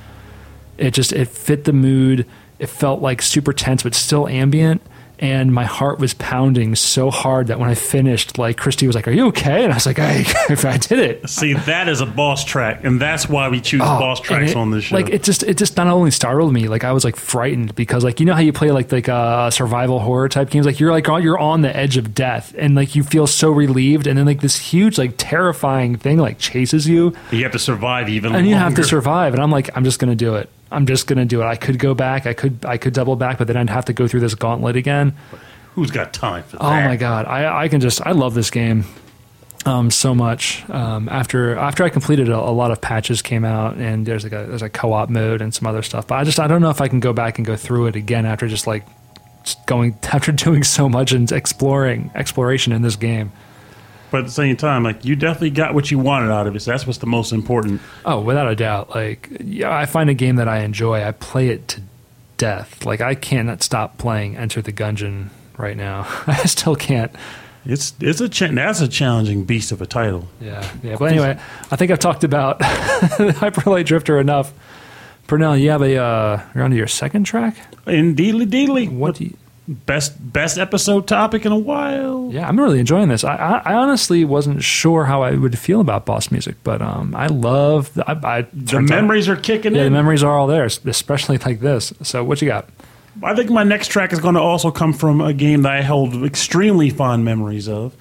it 0.79 0.93
just 0.93 1.13
it 1.13 1.29
fit 1.29 1.65
the 1.65 1.73
mood. 1.73 2.27
It 2.59 2.69
felt 2.69 3.03
like 3.03 3.23
super 3.23 3.53
tense 3.53 3.83
but 3.83 3.95
still 3.95 4.27
ambient. 4.29 4.83
And 5.21 5.53
my 5.53 5.65
heart 5.65 5.99
was 5.99 6.15
pounding 6.15 6.77
so 6.77 7.11
hard 7.11 7.49
that 7.49 7.59
when 7.59 7.69
I 7.69 7.75
finished, 7.75 8.39
like 8.39 8.57
Christy 8.57 8.87
was 8.87 8.95
like, 8.95 9.09
"Are 9.09 9.13
you 9.13 9.27
okay?" 9.29 9.65
And 9.65 9.73
I 9.73 9.77
was 9.77 9.85
like, 9.87 9.99
"I, 9.99 10.25
I 10.49 10.77
did 10.77 11.01
it." 11.01 11.29
See, 11.29 11.55
that 11.55 11.89
is 11.89 12.01
a 12.01 12.07
boss 12.07 12.45
track, 12.45 12.85
and 12.85 13.01
that's 13.01 13.29
why 13.29 13.49
we 13.49 13.61
choose 13.61 13.81
boss 13.81 14.19
Oh, 14.19 14.21
and 14.21 14.25
tracks 14.25 14.51
it- 14.53 14.57
on 14.57 14.71
this 14.71 14.85
show. 14.85 14.95
Like 14.97 15.09
it 15.09 15.25
just 15.25 15.43
it 15.43 15.59
just 15.59 15.77
not 15.77 15.89
only 15.89 16.13
startled 16.13 16.53
me, 16.53 16.69
like 16.69 16.85
I 16.85 16.93
was 16.93 17.05
like 17.05 17.17
frightened 17.17 17.75
because 17.75 18.05
like 18.05 18.21
you 18.21 18.27
know 18.27 18.35
how 18.35 18.41
you 18.41 18.53
play 18.53 18.71
like 18.71 18.93
like 18.93 19.09
uh, 19.09 19.51
survival 19.51 19.99
horror 19.99 20.29
type 20.29 20.51
games, 20.51 20.67
like 20.67 20.79
you're 20.79 20.93
like 20.93 21.09
on, 21.09 21.23
you're 21.23 21.39
on 21.39 21.63
the 21.63 21.77
edge 21.77 21.97
of 21.97 22.15
death 22.15 22.55
and 22.57 22.77
like 22.77 22.95
you 22.95 23.03
feel 23.03 23.27
so 23.27 23.51
relieved, 23.51 24.07
and 24.07 24.17
then 24.17 24.25
like 24.27 24.41
this 24.41 24.57
huge 24.57 24.99
like 24.99 25.15
terrifying 25.19 25.97
thing 25.97 26.19
like 26.19 26.39
chases 26.39 26.89
you, 26.89 27.13
you 27.33 27.43
have 27.43 27.53
to 27.53 27.59
survive 27.59 28.09
even 28.09 28.35
and 28.37 28.47
you 28.47 28.55
have 28.55 28.77
to 28.77 28.85
survive. 28.85 29.35
And 29.35 29.43
I'm 29.43 29.51
like, 29.51 29.69
I'm 29.77 29.83
just 29.83 29.99
gonna 29.99 30.15
do 30.15 30.37
it. 30.37 30.49
I'm 30.71 30.87
just 30.87 31.07
gonna 31.07 31.25
do 31.25 31.41
it. 31.43 31.45
I 31.45 31.57
could 31.57 31.79
go 31.79 31.95
back, 31.95 32.27
I 32.27 32.35
could 32.35 32.65
I 32.65 32.77
could 32.77 32.93
double 32.93 33.17
back, 33.17 33.39
but 33.39 33.47
then 33.47 33.57
I'd 33.57 33.71
have 33.71 33.87
to 33.87 33.93
go 33.93 34.07
through 34.09 34.21
this 34.21 34.35
gauntlet 34.35 34.77
again. 34.77 35.15
Who's 35.75 35.91
got 35.91 36.13
time 36.13 36.43
for 36.45 36.57
that? 36.57 36.63
Oh 36.63 36.89
my 36.89 36.97
god, 36.97 37.27
I 37.27 37.65
I 37.65 37.69
can 37.69 37.81
just 37.81 38.05
I 38.07 38.13
love 38.13 38.35
this 38.35 38.51
game 38.51 38.85
um, 39.65 39.91
so 39.91 40.15
much. 40.15 40.69
Um, 40.71 41.09
after 41.09 41.57
after 41.57 41.85
I 41.85 41.89
completed 41.89 42.29
it, 42.29 42.33
a, 42.33 42.39
a 42.39 42.51
lot 42.51 42.71
of 42.71 42.81
patches 42.81 43.23
came 43.23 43.45
out, 43.45 43.77
and 43.77 44.07
there's 44.07 44.25
like 44.25 44.33
a 44.33 44.47
there's 44.47 44.63
a 44.63 44.69
co-op 44.69 45.09
mode 45.09 45.41
and 45.41 45.55
some 45.55 45.67
other 45.67 45.83
stuff. 45.83 46.07
But 46.07 46.17
I 46.17 46.25
just 46.25 46.41
I 46.41 46.47
don't 46.47 46.61
know 46.61 46.71
if 46.71 46.81
I 46.81 46.89
can 46.89 47.01
go 47.01 47.13
back 47.13 47.39
and 47.39 47.47
go 47.47 47.57
through 47.57 47.87
it 47.87 47.97
again 47.97 48.27
after 48.27 48.49
just 48.49 48.67
like 48.67 48.85
just 49.45 49.65
going 49.67 49.99
after 50.13 50.33
doing 50.33 50.65
so 50.65 50.89
much 50.89 51.13
and 51.13 51.31
exploring 51.31 52.11
exploration 52.15 52.73
in 52.73 52.83
this 52.83 52.97
game. 52.97 53.33
But 54.11 54.21
at 54.21 54.27
the 54.27 54.33
same 54.33 54.57
time, 54.57 54.83
like 54.85 55.05
you 55.05 55.17
definitely 55.17 55.51
got 55.51 55.75
what 55.75 55.91
you 55.91 55.99
wanted 55.99 56.31
out 56.31 56.47
of 56.47 56.57
it. 56.57 56.61
So 56.61 56.71
that's 56.71 56.87
what's 56.87 56.99
the 56.99 57.07
most 57.07 57.33
important. 57.33 57.81
Oh, 58.05 58.21
without 58.21 58.49
a 58.49 58.57
doubt. 58.57 58.91
Like, 58.91 59.29
yeah, 59.41 59.77
I 59.77 59.87
find 59.87 60.09
a 60.09 60.15
game 60.15 60.37
that 60.37 60.49
I 60.49 60.61
enjoy. 60.61 61.05
I 61.05 61.13
play 61.13 61.49
it 61.49 61.69
to 61.69 61.83
death. 62.37 62.87
Like, 62.87 63.01
I 63.01 63.15
cannot 63.15 63.63
stop 63.63 63.99
playing 63.99 64.37
Enter 64.37 64.63
the 64.63 64.73
Gungeon 64.73 65.29
right 65.59 65.77
now. 65.77 66.07
I 66.27 66.45
still 66.45 66.77
can't. 66.77 67.13
It's 67.67 67.93
it's 68.01 68.21
a 68.21 68.29
cha- 68.31 68.49
that's 68.53 68.81
a 68.81 68.89
challenging 68.89 69.45
beast 69.45 69.73
of 69.73 69.83
a 69.83 69.87
title. 69.87 70.27
Yeah, 70.41 70.67
yeah. 70.83 70.97
But 70.99 71.13
anyway, 71.13 71.39
I 71.71 71.77
think 71.77 71.91
I've 71.91 71.99
talked 71.99 72.25
about 72.25 72.63
Hyper 72.63 73.69
Light 73.69 73.85
Drifter 73.85 74.19
enough. 74.19 74.53
Purnell, 75.27 75.55
you 75.59 75.69
have 75.69 75.83
a 75.83 75.97
uh, 75.97 76.43
you're 76.55 76.65
on 76.65 76.71
to 76.71 76.77
your 76.77 76.87
second 76.87 77.25
track. 77.25 77.57
Indeedly, 77.87 78.47
deedly. 78.47 78.91
What 78.91 79.17
do 79.17 79.25
you? 79.25 79.37
Best 79.69 80.33
best 80.33 80.59
episode 80.59 81.07
topic 81.07 81.45
in 81.45 81.53
a 81.53 81.59
while? 81.59 82.31
Yeah, 82.33 82.49
I'm 82.49 82.59
really 82.59 82.81
enjoying 82.81 83.09
this. 83.09 83.23
I, 83.23 83.37
I, 83.37 83.73
I 83.73 83.75
honestly 83.75 84.25
wasn't 84.25 84.63
sure 84.63 85.05
how 85.05 85.23
I 85.23 85.33
would 85.33 85.59
feel 85.59 85.81
about 85.81 86.07
boss 86.07 86.31
music, 86.31 86.57
but 86.65 86.81
um, 86.81 87.15
I 87.15 87.27
love 87.27 87.93
the, 87.95 88.11
I, 88.11 88.39
I, 88.39 88.47
The 88.53 88.81
memories 88.81 89.29
are 89.29 89.37
kicking 89.37 89.75
Yeah, 89.75 89.85
the 89.85 89.91
memories 89.91 90.23
are 90.23 90.37
all 90.37 90.47
there, 90.47 90.65
especially 90.65 91.39
like 91.39 91.61
this. 91.61 91.93
So, 92.03 92.25
what 92.25 92.41
you 92.41 92.49
got? 92.49 92.69
I 93.23 93.35
think 93.35 93.51
my 93.51 93.65
next 93.65 93.89
track 93.89 94.13
is 94.13 94.21
going 94.21 94.35
to 94.35 94.41
also 94.41 94.71
come 94.71 94.93
from 94.93 95.21
a 95.21 95.33
game 95.33 95.63
that 95.63 95.73
I 95.73 95.83
hold 95.83 96.25
extremely 96.25 96.89
fond 96.91 97.25
memories 97.25 97.69
of. 97.69 97.97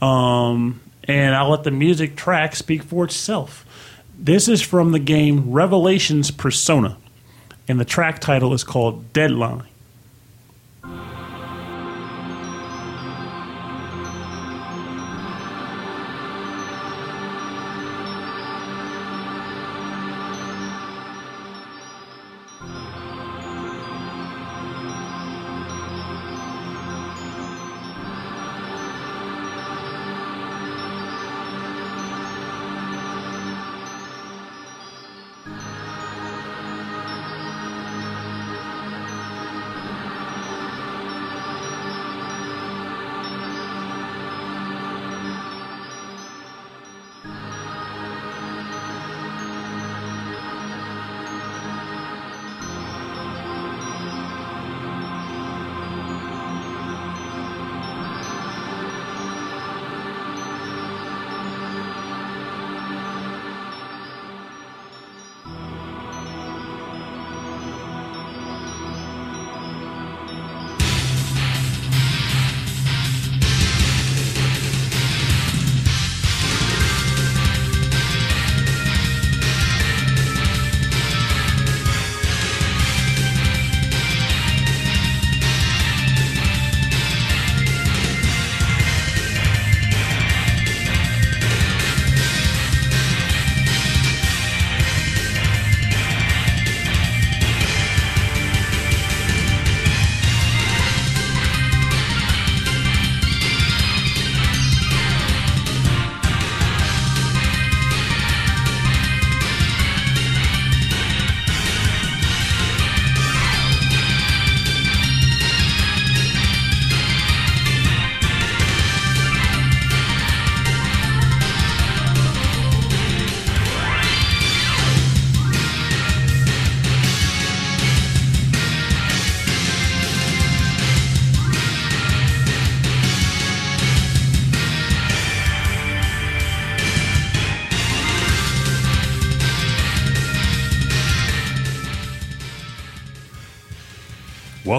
Um, 0.00 0.80
and 1.04 1.34
I'll 1.34 1.50
let 1.50 1.64
the 1.64 1.70
music 1.70 2.16
track 2.16 2.54
speak 2.54 2.82
for 2.82 3.04
itself. 3.04 3.66
This 4.18 4.48
is 4.48 4.62
from 4.62 4.92
the 4.92 4.98
game 4.98 5.50
Revelations 5.50 6.30
Persona, 6.30 6.96
and 7.66 7.80
the 7.80 7.84
track 7.84 8.20
title 8.20 8.52
is 8.52 8.64
called 8.64 9.12
Deadline. 9.12 9.64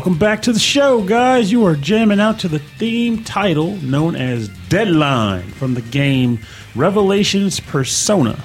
Welcome 0.01 0.17
back 0.17 0.41
to 0.41 0.51
the 0.51 0.57
show, 0.57 1.03
guys. 1.03 1.51
You 1.51 1.63
are 1.67 1.75
jamming 1.75 2.19
out 2.19 2.39
to 2.39 2.47
the 2.47 2.57
theme 2.57 3.23
title 3.23 3.75
known 3.83 4.15
as 4.15 4.49
Deadline 4.67 5.43
from 5.43 5.75
the 5.75 5.83
game 5.83 6.39
Revelations 6.73 7.59
Persona. 7.59 8.43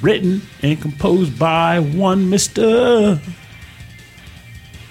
Written 0.00 0.40
and 0.62 0.80
composed 0.80 1.38
by 1.38 1.80
one 1.80 2.30
Mr. 2.30 3.20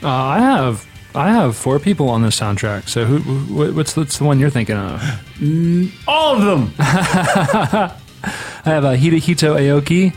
Uh, 0.04 0.08
I 0.08 0.38
have 0.38 0.88
I 1.16 1.32
have 1.32 1.58
four 1.58 1.80
people 1.80 2.08
on 2.08 2.22
this 2.22 2.40
soundtrack. 2.40 2.88
So 2.88 3.06
who, 3.06 3.18
who 3.18 3.74
what's, 3.74 3.98
what's 3.98 4.20
the 4.20 4.26
one 4.26 4.40
you're 4.40 4.52
thinking 4.52 4.78
of? 4.78 5.02
All 6.08 6.36
of 6.36 6.46
them. 6.46 6.72
I 6.78 7.96
have 8.64 8.86
uh, 8.86 8.94
Hidehito 8.94 9.58
Aoki, 9.58 10.14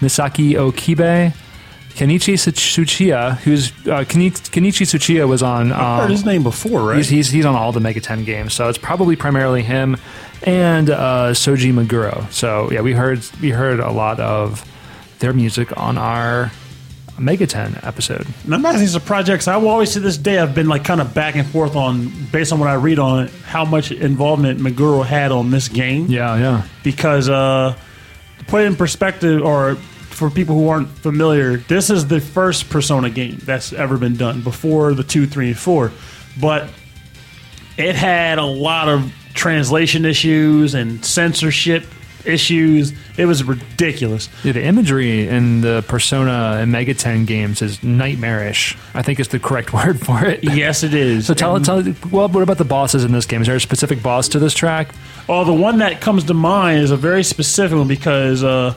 Misaki 0.00 0.54
Okibe, 0.54 1.32
Kenichi 1.96 2.34
Tsuchiya, 2.34 3.38
who's 3.38 3.70
uh, 3.86 4.04
Kenichi, 4.04 4.50
Kenichi 4.50 4.84
Tsuchiya 4.84 5.26
was 5.26 5.42
on. 5.42 5.72
I've 5.72 6.00
heard 6.00 6.04
Um, 6.04 6.10
his 6.10 6.24
name 6.24 6.42
before, 6.42 6.82
right? 6.82 6.98
he's, 6.98 7.08
he's 7.08 7.30
he's 7.30 7.46
on 7.46 7.54
all 7.56 7.72
the 7.72 7.80
Mega 7.80 8.00
Ten 8.00 8.24
games, 8.24 8.52
so 8.52 8.68
it's 8.68 8.78
probably 8.78 9.16
primarily 9.16 9.62
him 9.62 9.96
and 10.42 10.90
uh, 10.90 11.32
Shoji 11.32 11.72
Meguro. 11.72 12.30
So 12.30 12.70
yeah, 12.70 12.82
we 12.82 12.92
heard 12.92 13.24
we 13.40 13.50
heard 13.50 13.80
a 13.80 13.90
lot 13.90 14.20
of 14.20 14.62
their 15.20 15.32
music 15.32 15.74
on 15.80 15.96
our 15.96 16.52
Mega 17.18 17.46
Ten 17.46 17.78
episode. 17.82 18.26
And 18.44 18.54
I'm 18.54 18.60
not 18.60 18.76
these 18.76 18.94
are 18.94 19.00
projects. 19.00 19.48
I 19.48 19.56
will 19.56 19.70
always 19.70 19.94
to 19.94 20.00
this 20.00 20.18
day 20.18 20.38
I've 20.38 20.54
been 20.54 20.68
like 20.68 20.84
kind 20.84 21.00
of 21.00 21.14
back 21.14 21.34
and 21.34 21.48
forth 21.48 21.76
on 21.76 22.12
based 22.30 22.52
on 22.52 22.58
what 22.60 22.68
I 22.68 22.74
read 22.74 22.98
on 22.98 23.24
it, 23.24 23.30
how 23.46 23.64
much 23.64 23.90
involvement 23.90 24.60
Meguro 24.60 25.02
had 25.02 25.32
on 25.32 25.50
this 25.50 25.68
game. 25.68 26.08
Yeah, 26.08 26.36
yeah. 26.36 26.62
Because 26.84 27.30
uh, 27.30 27.74
to 28.38 28.44
put 28.44 28.60
it 28.62 28.66
in 28.66 28.76
perspective, 28.76 29.40
or 29.42 29.78
for 30.16 30.30
people 30.30 30.54
who 30.56 30.68
aren't 30.68 30.88
familiar, 30.88 31.58
this 31.58 31.90
is 31.90 32.08
the 32.08 32.20
first 32.20 32.70
Persona 32.70 33.10
game 33.10 33.38
that's 33.42 33.72
ever 33.72 33.98
been 33.98 34.16
done 34.16 34.40
before 34.40 34.94
the 34.94 35.04
two, 35.04 35.26
three, 35.26 35.48
and 35.48 35.58
four. 35.58 35.92
But 36.40 36.68
it 37.76 37.94
had 37.94 38.38
a 38.38 38.44
lot 38.44 38.88
of 38.88 39.12
translation 39.34 40.04
issues 40.06 40.74
and 40.74 41.04
censorship 41.04 41.84
issues. 42.24 42.92
It 43.18 43.26
was 43.26 43.44
ridiculous. 43.44 44.28
Yeah, 44.42 44.52
the 44.52 44.64
imagery 44.64 45.28
in 45.28 45.60
the 45.60 45.84
Persona 45.86 46.58
and 46.60 46.72
Mega 46.72 46.94
Ten 46.94 47.24
games 47.26 47.60
is 47.62 47.82
nightmarish. 47.82 48.76
I 48.94 49.02
think 49.02 49.20
is 49.20 49.28
the 49.28 49.38
correct 49.38 49.72
word 49.74 50.00
for 50.00 50.24
it. 50.24 50.42
Yes, 50.42 50.82
it 50.82 50.94
is. 50.94 51.26
So 51.26 51.34
tell, 51.34 51.56
And- 51.56 51.64
tell 51.64 51.82
well, 52.10 52.28
what 52.28 52.42
about 52.42 52.58
the 52.58 52.64
bosses 52.64 53.04
in 53.04 53.12
this 53.12 53.26
game? 53.26 53.42
Is 53.42 53.46
there 53.48 53.56
a 53.56 53.60
specific 53.60 54.02
boss 54.02 54.28
to 54.28 54.38
this 54.38 54.54
track? 54.54 54.94
Oh, 55.28 55.44
the 55.44 55.52
one 55.52 55.78
that 55.78 56.00
comes 56.00 56.24
to 56.24 56.34
mind 56.34 56.80
is 56.80 56.90
a 56.90 56.96
very 56.96 57.22
specific 57.22 57.76
one 57.76 57.88
because 57.88 58.42
uh, 58.42 58.74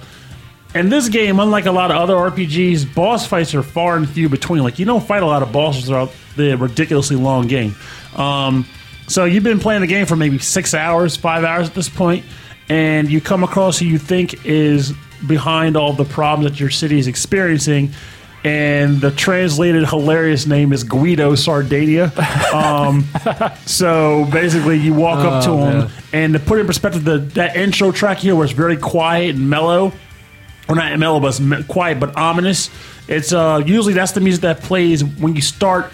in 0.75 0.89
this 0.89 1.09
game, 1.09 1.39
unlike 1.39 1.65
a 1.65 1.71
lot 1.71 1.91
of 1.91 1.97
other 1.97 2.15
RPGs, 2.15 2.93
boss 2.93 3.25
fights 3.25 3.55
are 3.55 3.63
far 3.63 3.97
and 3.97 4.07
few 4.09 4.29
between. 4.29 4.63
Like 4.63 4.79
you 4.79 4.85
don't 4.85 5.05
fight 5.05 5.23
a 5.23 5.25
lot 5.25 5.41
of 5.41 5.51
bosses 5.51 5.85
throughout 5.85 6.11
the 6.35 6.55
ridiculously 6.55 7.15
long 7.15 7.47
game. 7.47 7.75
Um, 8.15 8.65
so 9.07 9.25
you've 9.25 9.43
been 9.43 9.59
playing 9.59 9.81
the 9.81 9.87
game 9.87 10.05
for 10.05 10.15
maybe 10.15 10.37
six 10.37 10.73
hours, 10.73 11.15
five 11.15 11.43
hours 11.43 11.67
at 11.67 11.73
this 11.75 11.89
point, 11.89 12.23
and 12.69 13.09
you 13.09 13.19
come 13.21 13.43
across 13.43 13.79
who 13.79 13.85
you 13.85 13.97
think 13.97 14.45
is 14.45 14.93
behind 15.27 15.75
all 15.75 15.93
the 15.93 16.05
problems 16.05 16.51
that 16.51 16.59
your 16.59 16.69
city 16.69 16.99
is 16.99 17.07
experiencing. 17.07 17.91
And 18.45 19.01
the 19.01 19.11
translated 19.11 19.85
hilarious 19.89 20.45
name 20.47 20.71
is 20.71 20.85
Guido 20.85 21.35
Sardenia. 21.35 22.09
Um, 22.53 23.03
so 23.65 24.29
basically, 24.31 24.77
you 24.77 24.93
walk 24.93 25.19
up 25.19 25.43
to 25.43 25.49
Oh, 25.49 25.57
him, 25.57 25.77
man. 25.79 25.91
and 26.13 26.33
to 26.33 26.39
put 26.39 26.57
it 26.57 26.61
in 26.61 26.67
perspective, 26.67 27.03
the 27.03 27.17
that 27.17 27.57
intro 27.57 27.91
track 27.91 28.19
here, 28.19 28.35
where 28.35 28.45
it's 28.45 28.53
very 28.53 28.77
quiet 28.77 29.35
and 29.35 29.49
mellow, 29.49 29.91
or 30.69 30.75
not 30.75 31.21
but 31.21 31.67
quiet 31.67 31.99
but 31.99 32.15
ominous. 32.15 32.69
It's 33.07 33.33
uh, 33.33 33.61
usually 33.65 33.93
that's 33.93 34.11
the 34.11 34.21
music 34.21 34.41
that 34.41 34.61
plays 34.61 35.03
when 35.03 35.35
you 35.35 35.41
start 35.41 35.91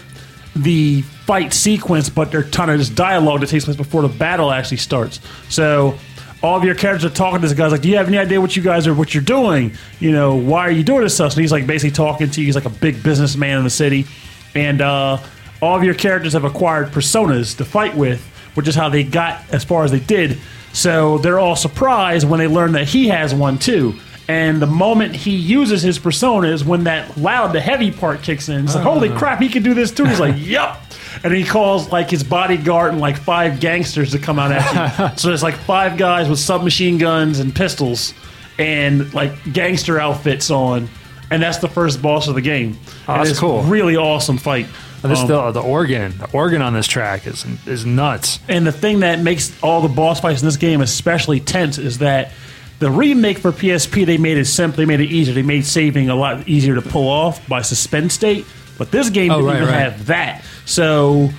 the 0.54 1.02
fight 1.02 1.52
sequence, 1.52 2.08
but 2.08 2.30
there's 2.30 2.46
a 2.46 2.50
ton 2.50 2.70
of 2.70 2.78
this 2.78 2.88
dialogue 2.88 3.40
that 3.40 3.48
takes 3.48 3.64
place 3.64 3.76
before 3.76 4.02
the 4.02 4.08
battle 4.08 4.52
actually 4.52 4.76
starts. 4.76 5.20
So 5.48 5.98
all 6.42 6.56
of 6.56 6.64
your 6.64 6.74
characters 6.74 7.10
are 7.10 7.14
talking 7.14 7.40
to 7.40 7.48
this 7.48 7.56
guy's 7.56 7.72
like, 7.72 7.80
"Do 7.80 7.88
you 7.88 7.96
have 7.96 8.08
any 8.08 8.18
idea 8.18 8.40
what 8.40 8.54
you 8.54 8.62
guys 8.62 8.86
are 8.86 8.94
what 8.94 9.14
you're 9.14 9.22
doing? 9.22 9.72
You 9.98 10.12
know, 10.12 10.34
why 10.36 10.60
are 10.60 10.70
you 10.70 10.84
doing 10.84 11.02
this 11.02 11.14
stuff?" 11.14 11.32
And 11.32 11.40
he's 11.40 11.52
like 11.52 11.66
basically 11.66 11.92
talking 11.92 12.30
to 12.30 12.40
you. 12.40 12.46
He's 12.46 12.54
like 12.54 12.66
a 12.66 12.70
big 12.70 13.02
businessman 13.02 13.58
in 13.58 13.64
the 13.64 13.70
city, 13.70 14.06
and 14.54 14.80
uh, 14.82 15.18
all 15.62 15.76
of 15.76 15.84
your 15.84 15.94
characters 15.94 16.34
have 16.34 16.44
acquired 16.44 16.88
personas 16.88 17.56
to 17.56 17.64
fight 17.64 17.96
with, 17.96 18.20
which 18.54 18.68
is 18.68 18.74
how 18.74 18.88
they 18.88 19.04
got 19.04 19.42
as 19.52 19.64
far 19.64 19.84
as 19.84 19.90
they 19.90 20.00
did. 20.00 20.38
So 20.72 21.16
they're 21.18 21.38
all 21.38 21.56
surprised 21.56 22.28
when 22.28 22.38
they 22.38 22.46
learn 22.46 22.72
that 22.72 22.86
he 22.86 23.08
has 23.08 23.34
one 23.34 23.58
too. 23.58 23.98
And 24.28 24.60
the 24.60 24.66
moment 24.66 25.14
he 25.14 25.36
uses 25.36 25.82
his 25.82 25.98
persona 26.00 26.48
is 26.48 26.64
when 26.64 26.84
that 26.84 27.16
loud, 27.16 27.52
the 27.52 27.60
heavy 27.60 27.92
part 27.92 28.22
kicks 28.22 28.48
in. 28.48 28.64
It's 28.64 28.74
like, 28.74 28.82
holy 28.82 29.08
crap, 29.10 29.40
he 29.40 29.48
can 29.48 29.62
do 29.62 29.72
this 29.72 29.92
too. 29.92 30.04
He's 30.04 30.18
like, 30.18 30.34
yup. 30.38 30.82
And 31.22 31.32
he 31.32 31.44
calls 31.44 31.90
like 31.92 32.10
his 32.10 32.24
bodyguard 32.24 32.92
and 32.92 33.00
like 33.00 33.16
five 33.16 33.60
gangsters 33.60 34.10
to 34.10 34.18
come 34.18 34.38
out 34.38 34.50
at 34.52 35.10
you. 35.12 35.16
so 35.16 35.28
there's 35.28 35.42
like 35.44 35.54
five 35.54 35.96
guys 35.96 36.28
with 36.28 36.40
submachine 36.40 36.98
guns 36.98 37.38
and 37.38 37.54
pistols 37.54 38.14
and 38.58 39.12
like 39.14 39.52
gangster 39.52 39.98
outfits 40.00 40.50
on. 40.50 40.88
And 41.30 41.42
that's 41.42 41.58
the 41.58 41.68
first 41.68 42.02
boss 42.02 42.28
of 42.28 42.34
the 42.34 42.40
game. 42.40 42.76
Oh, 43.08 43.12
And 43.14 43.20
that's 43.20 43.30
it's 43.30 43.38
cool. 43.40 43.62
Really 43.62 43.96
awesome 43.96 44.38
fight. 44.38 44.66
This 45.02 45.20
Um, 45.20 45.28
the, 45.28 45.52
the 45.52 45.62
organ, 45.62 46.16
the 46.18 46.28
organ 46.32 46.62
on 46.62 46.72
this 46.72 46.86
track 46.88 47.26
is 47.26 47.46
is 47.66 47.86
nuts. 47.86 48.40
And 48.48 48.66
the 48.66 48.72
thing 48.72 49.00
that 49.00 49.20
makes 49.20 49.52
all 49.62 49.80
the 49.80 49.88
boss 49.88 50.20
fights 50.20 50.42
in 50.42 50.48
this 50.48 50.56
game 50.56 50.80
especially 50.80 51.38
tense 51.38 51.78
is 51.78 51.98
that 51.98 52.32
the 52.78 52.90
remake 52.90 53.38
for 53.38 53.52
PSP 53.52 54.04
they 54.04 54.18
made 54.18 54.36
it 54.38 54.44
simple, 54.46 54.76
they 54.78 54.84
made 54.84 55.00
it 55.00 55.10
easier. 55.10 55.34
They 55.34 55.42
made 55.42 55.64
saving 55.64 56.10
a 56.10 56.14
lot 56.14 56.46
easier 56.48 56.74
to 56.74 56.82
pull 56.82 57.08
off 57.08 57.46
by 57.48 57.62
suspend 57.62 58.12
state. 58.12 58.44
But 58.78 58.90
this 58.90 59.08
game 59.10 59.30
Oh, 59.32 59.36
didn't 59.36 59.46
right, 59.48 59.56
even 59.62 59.68
right. 59.68 59.80
have 59.92 60.06
that. 60.06 60.44
So 60.66 61.30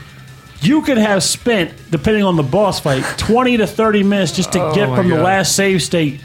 you 0.61 0.81
could 0.81 0.97
have 0.97 1.21
spent, 1.21 1.71
depending 1.91 2.23
on 2.23 2.35
the 2.35 2.43
boss 2.43 2.79
fight, 2.79 3.03
twenty 3.17 3.57
to 3.57 3.67
thirty 3.67 4.01
minutes 4.03 4.31
just 4.31 4.51
to 4.53 4.61
Oh, 4.61 4.73
get 4.73 4.95
from 4.95 5.09
the 5.09 5.21
last 5.21 5.55
save 5.55 5.83
state 5.83 6.19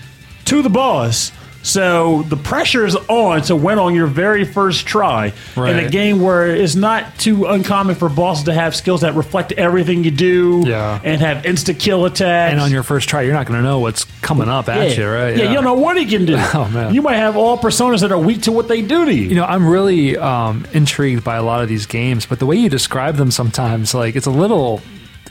to 0.46 0.62
the 0.62 0.70
boss. 0.70 1.30
So 1.62 2.22
the 2.22 2.36
pressure 2.36 2.84
is 2.84 2.96
on 2.96 3.42
to 3.42 3.54
win 3.54 3.78
on 3.78 3.94
your 3.94 4.08
very 4.08 4.44
first 4.44 4.84
try 4.86 5.32
in 5.56 5.78
a 5.78 5.88
game 5.88 6.20
where 6.20 6.48
it's 6.54 6.74
not 6.74 7.18
too 7.18 7.46
uncommon 7.46 7.94
for 7.94 8.08
bosses 8.08 8.44
to 8.46 8.52
have 8.52 8.74
skills 8.74 9.02
that 9.02 9.14
reflect 9.14 9.52
everything 9.52 10.02
you 10.02 10.10
do 10.10 10.64
Yeah. 10.66 11.00
and 11.04 11.20
have 11.20 11.44
insta 11.44 11.78
kill 11.78 12.04
attacks. 12.04 12.52
And 12.52 12.60
on 12.60 12.72
your 12.72 12.82
first 12.82 13.08
try, 13.08 13.22
you're 13.22 13.32
not 13.32 13.46
going 13.46 13.60
to 13.60 13.62
know 13.62 13.78
what's 13.78 14.04
coming 14.22 14.48
up 14.48 14.68
at 14.68 14.96
you, 14.98 15.08
right? 15.08 15.36
Yeah. 15.36 15.44
you 15.48 15.54
don't 15.54 15.62
know 15.64 15.74
what 15.74 15.96
he 15.96 16.04
can 16.06 16.24
do. 16.26 16.36
Oh, 16.54 16.68
man. 16.68 16.92
You 16.92 17.00
might 17.00 17.16
have 17.16 17.36
all 17.36 17.56
personas 17.56 18.00
that 18.00 18.10
are 18.12 18.18
weak 18.18 18.42
to 18.42 18.52
what 18.52 18.66
they 18.68 18.82
do 18.82 19.04
to 19.06 19.14
you. 19.14 19.28
You 19.28 19.36
know, 19.36 19.44
I'm 19.44 19.66
really 19.66 20.18
um, 20.18 20.66
intrigued 20.72 21.22
by 21.24 21.36
a 21.36 21.42
lot 21.42 21.62
of 21.62 21.68
these 21.68 21.86
games, 21.86 22.26
but 22.26 22.40
the 22.40 22.46
way 22.46 22.56
you 22.56 22.68
describe 22.68 23.16
them 23.16 23.30
sometimes, 23.30 23.94
like 23.94 24.16
it's 24.16 24.26
a 24.26 24.30
little, 24.30 24.82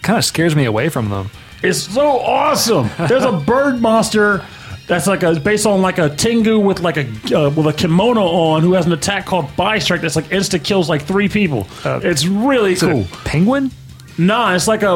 kind 0.01 0.17
of 0.17 0.23
scares 0.25 0.55
me 0.55 0.65
away 0.65 0.89
from 0.89 1.09
them. 1.09 1.29
It's 1.61 1.79
so 1.79 2.19
awesome. 2.21 2.89
There's 3.07 3.23
a 3.23 3.32
bird 3.45 3.82
monster 3.82 4.43
that's 4.91 5.07
like 5.07 5.23
a 5.23 5.39
based 5.39 5.65
on 5.65 5.81
like 5.81 5.99
a 5.99 6.09
Tengu 6.09 6.59
with 6.59 6.81
like 6.81 6.97
a 6.97 7.05
uh, 7.33 7.49
with 7.49 7.65
a 7.65 7.71
kimono 7.73 8.23
on 8.25 8.61
who 8.61 8.73
has 8.73 8.85
an 8.85 8.91
attack 8.91 9.25
called 9.25 9.47
Bi 9.55 9.79
Strike 9.79 10.01
that's 10.01 10.17
like 10.17 10.25
insta 10.25 10.61
kills 10.61 10.89
like 10.89 11.03
three 11.03 11.29
people. 11.29 11.65
Uh, 11.85 12.01
it's 12.03 12.25
really 12.27 12.73
Is 12.73 12.83
it 12.83 12.89
a 12.89 12.91
cool. 12.91 13.05
penguin? 13.23 13.71
Nah, 14.17 14.53
it's 14.53 14.67
like 14.67 14.83
a. 14.83 14.89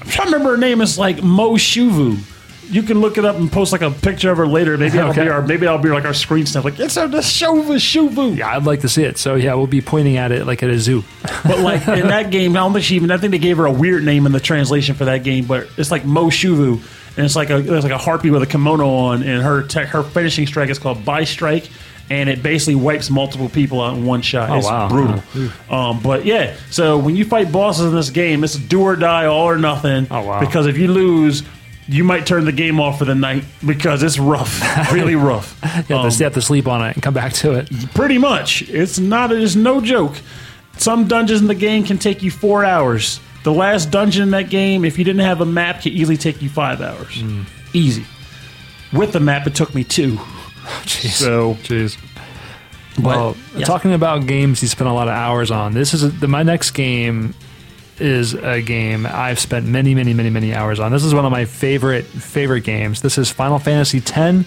I'm 0.00 0.08
trying 0.08 0.28
to 0.28 0.32
remember 0.34 0.50
her 0.50 0.56
name. 0.56 0.80
It's 0.80 0.98
like 0.98 1.22
Moh 1.22 1.52
Shuvuu. 1.52 2.18
You 2.70 2.82
can 2.82 3.00
look 3.00 3.16
it 3.16 3.24
up 3.24 3.36
and 3.36 3.50
post 3.50 3.70
like 3.72 3.80
a 3.80 3.90
picture 3.92 4.30
of 4.30 4.36
her 4.38 4.46
later. 4.46 4.76
Maybe 4.76 4.90
that'll 4.96 5.12
Okay. 5.12 5.22
be 5.22 5.28
our 5.30 5.40
maybe 5.40 5.66
that'll 5.66 5.78
be 5.80 5.88
like 5.88 6.04
our 6.04 6.12
screen 6.12 6.44
stuff. 6.44 6.64
Like 6.64 6.78
it's 6.80 6.96
a 6.96 7.06
the 7.06 7.18
Shuvu 7.18 7.76
Shuvu. 7.76 8.36
Yeah, 8.36 8.54
I'd 8.56 8.64
like 8.64 8.80
to 8.80 8.88
see 8.90 9.04
it. 9.04 9.16
So 9.18 9.36
yeah, 9.36 9.54
we'll 9.54 9.66
be 9.68 9.80
pointing 9.80 10.16
at 10.18 10.32
it 10.32 10.46
like 10.46 10.62
at 10.64 10.68
a 10.70 10.78
zoo. 10.80 11.04
But 11.44 11.60
like 11.60 11.86
in 11.88 12.08
that 12.14 12.30
game, 12.30 12.56
I 12.56 12.60
don't 12.60 12.72
think 12.72 12.84
she 12.84 12.96
even. 12.96 13.10
I 13.12 13.16
think 13.18 13.30
they 13.30 13.38
gave 13.38 13.56
her 13.58 13.66
a 13.66 13.72
weird 13.72 14.04
name 14.04 14.26
in 14.26 14.32
the 14.32 14.40
translation 14.40 14.96
for 14.96 15.04
that 15.06 15.22
game. 15.22 15.44
But 15.46 15.68
it's 15.78 15.90
like 15.90 16.04
Moh 16.04 16.26
Shuvuu, 16.26 16.82
and 17.18 17.26
it's 17.26 17.36
like 17.36 17.50
a 17.50 17.60
there's 17.60 17.82
like 17.84 17.92
a 17.92 17.98
harpy 17.98 18.30
with 18.30 18.42
a 18.42 18.46
kimono 18.46 18.88
on, 18.88 19.22
and 19.22 19.42
her 19.42 19.62
tech, 19.64 19.88
her 19.88 20.02
finishing 20.02 20.46
strike 20.46 20.70
is 20.70 20.78
called 20.78 21.04
Bi 21.04 21.24
Strike, 21.24 21.68
and 22.08 22.30
it 22.30 22.42
basically 22.42 22.76
wipes 22.76 23.10
multiple 23.10 23.48
people 23.48 23.82
out 23.82 23.96
in 23.98 24.06
one 24.06 24.22
shot. 24.22 24.48
Oh, 24.48 24.56
it's 24.56 24.66
wow. 24.66 24.88
brutal. 24.88 25.20
Um, 25.68 26.00
but 26.00 26.24
yeah, 26.24 26.56
so 26.70 26.96
when 26.96 27.16
you 27.16 27.24
fight 27.26 27.50
bosses 27.52 27.86
in 27.86 27.94
this 27.94 28.08
game, 28.10 28.44
it's 28.44 28.54
do 28.54 28.80
or 28.82 28.96
die, 28.96 29.26
all 29.26 29.48
or 29.48 29.58
nothing. 29.58 30.06
Oh, 30.10 30.22
wow. 30.22 30.40
Because 30.40 30.66
if 30.66 30.78
you 30.78 30.88
lose. 30.88 31.42
You 31.90 32.04
might 32.04 32.26
turn 32.26 32.44
the 32.44 32.52
game 32.52 32.80
off 32.80 32.98
for 32.98 33.06
the 33.06 33.14
night 33.14 33.44
because 33.64 34.02
it's 34.02 34.18
rough, 34.18 34.60
really 34.92 35.14
rough. 35.16 35.58
You 35.62 35.68
have, 35.70 35.90
Um, 35.90 36.10
to, 36.10 36.18
you 36.18 36.24
have 36.24 36.34
to 36.34 36.42
sleep 36.42 36.68
on 36.68 36.86
it 36.86 36.92
and 36.92 37.02
come 37.02 37.14
back 37.14 37.32
to 37.40 37.52
it. 37.54 37.70
Pretty 37.94 38.18
much. 38.18 38.60
It's 38.68 38.98
not. 38.98 39.32
It's 39.32 39.56
no 39.56 39.80
joke. 39.80 40.14
Some 40.76 41.08
dungeons 41.08 41.40
in 41.40 41.46
the 41.46 41.54
game 41.54 41.84
can 41.84 41.96
take 41.96 42.22
you 42.22 42.30
four 42.30 42.62
hours. 42.62 43.20
The 43.44 43.52
last 43.52 43.90
dungeon 43.90 44.24
in 44.24 44.30
that 44.30 44.50
game, 44.50 44.84
if 44.84 44.98
you 44.98 45.04
didn't 45.04 45.22
have 45.22 45.40
a 45.40 45.46
map, 45.46 45.82
could 45.82 45.92
easily 45.92 46.16
take 46.16 46.42
you 46.42 46.48
five 46.48 46.80
hours. 46.80 47.22
Easy. 47.72 48.04
With 48.92 49.12
the 49.12 49.20
map, 49.20 49.46
it 49.46 49.54
took 49.54 49.74
me 49.74 49.84
two. 49.84 50.16
Jeez. 50.82 51.10
So, 51.10 51.54
Jeez. 51.62 51.96
Well, 53.02 53.36
yeah. 53.54 53.64
talking 53.64 53.92
about 53.92 54.26
games 54.26 54.60
you 54.60 54.68
spent 54.68 54.88
a 54.90 54.92
lot 54.92 55.08
of 55.08 55.14
hours 55.14 55.50
on. 55.50 55.72
This 55.72 55.94
is 55.94 56.02
a, 56.02 56.08
the, 56.08 56.26
my 56.26 56.42
next 56.42 56.72
game 56.72 57.34
is 58.00 58.34
a 58.34 58.60
game 58.60 59.06
I've 59.06 59.38
spent 59.38 59.66
many, 59.66 59.94
many, 59.94 60.14
many, 60.14 60.30
many 60.30 60.54
hours 60.54 60.80
on. 60.80 60.90
This 60.92 61.04
is 61.04 61.14
one 61.14 61.24
of 61.24 61.30
my 61.30 61.44
favorite 61.44 62.04
favorite 62.06 62.62
games. 62.62 63.00
This 63.02 63.16
is 63.18 63.30
Final 63.30 63.58
Fantasy 63.58 63.98
X, 63.98 64.46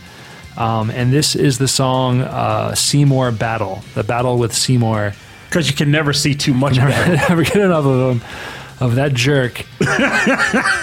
um, 0.57 0.89
and 0.91 1.13
this 1.13 1.35
is 1.35 1.57
the 1.59 1.67
song 1.67 2.21
uh, 2.21 2.75
"Seymour 2.75 3.31
Battle," 3.31 3.81
the 3.93 4.03
battle 4.03 4.37
with 4.37 4.53
Seymour. 4.53 5.13
because 5.49 5.69
you 5.69 5.75
can 5.75 5.91
never 5.91 6.11
see 6.13 6.33
too 6.35 6.53
much 6.53 6.77
of 6.77 6.83
never, 6.85 7.15
never 7.29 7.43
get 7.43 7.57
enough 7.57 7.85
of 7.85 8.17
him, 8.21 8.27
of 8.81 8.95
that 8.95 9.13
jerk. 9.13 9.65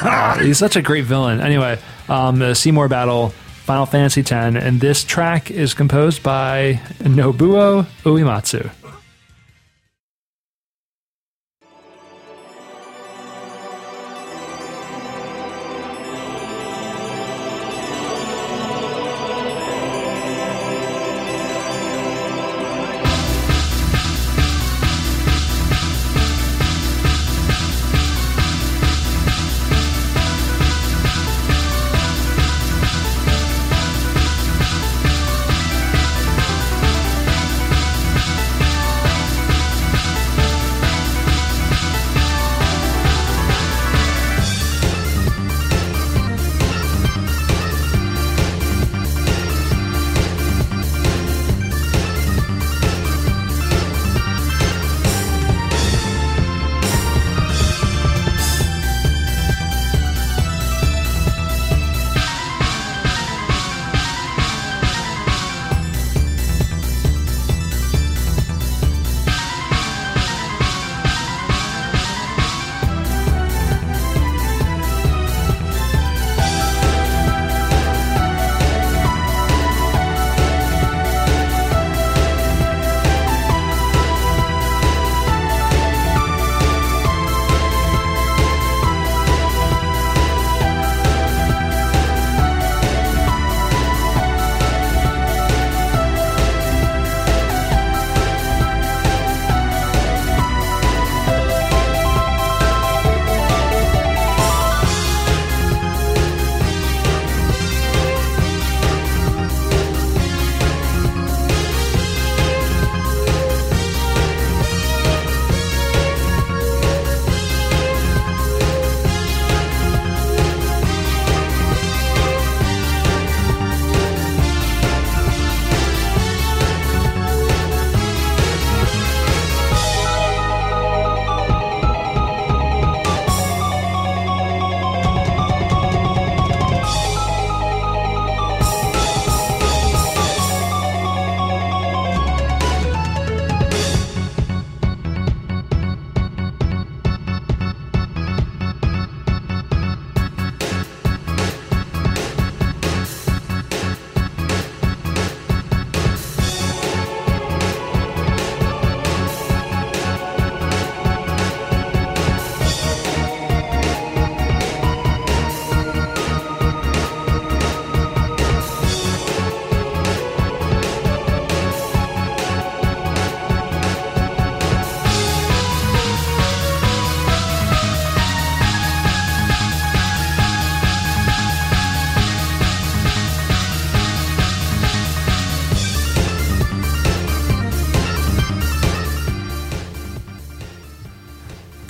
Uh, 0.00 0.38
he's 0.38 0.58
such 0.58 0.76
a 0.76 0.82
great 0.82 1.04
villain. 1.04 1.40
Anyway, 1.40 1.78
um, 2.08 2.38
the 2.38 2.54
Seymour 2.54 2.88
battle, 2.88 3.30
Final 3.64 3.84
Fantasy 3.84 4.20
X, 4.20 4.32
and 4.32 4.80
this 4.80 5.02
track 5.02 5.50
is 5.50 5.74
composed 5.74 6.22
by 6.22 6.80
Nobuo 7.00 7.84
Uematsu. 8.04 8.70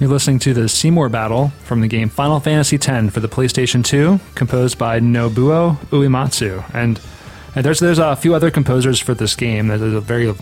You're 0.09 0.15
listening 0.15 0.39
to 0.39 0.55
the 0.55 0.71
Seymour 0.71 1.11
Battle 1.11 1.49
from 1.65 1.83
the 1.83 1.87
game 1.87 2.09
Final 2.09 2.41
Fantasy 2.41 2.77
X 2.77 3.13
for 3.13 3.21
the 3.21 3.29
PlayStation 3.29 3.85
2, 3.85 4.19
composed 4.35 4.79
by 4.79 5.01
Nobuo 5.01 5.77
Uematsu. 5.91 6.65
And, 6.75 6.99
and 7.55 7.63
there's 7.63 7.79
there's 7.79 7.99
a 7.99 8.17
few 8.17 8.35
other 8.35 8.51
composers 8.51 8.99
for 8.99 9.13
this 9.13 9.37
game. 9.37 9.69
There's 9.69 9.83
a 9.83 10.01
very 10.01 10.33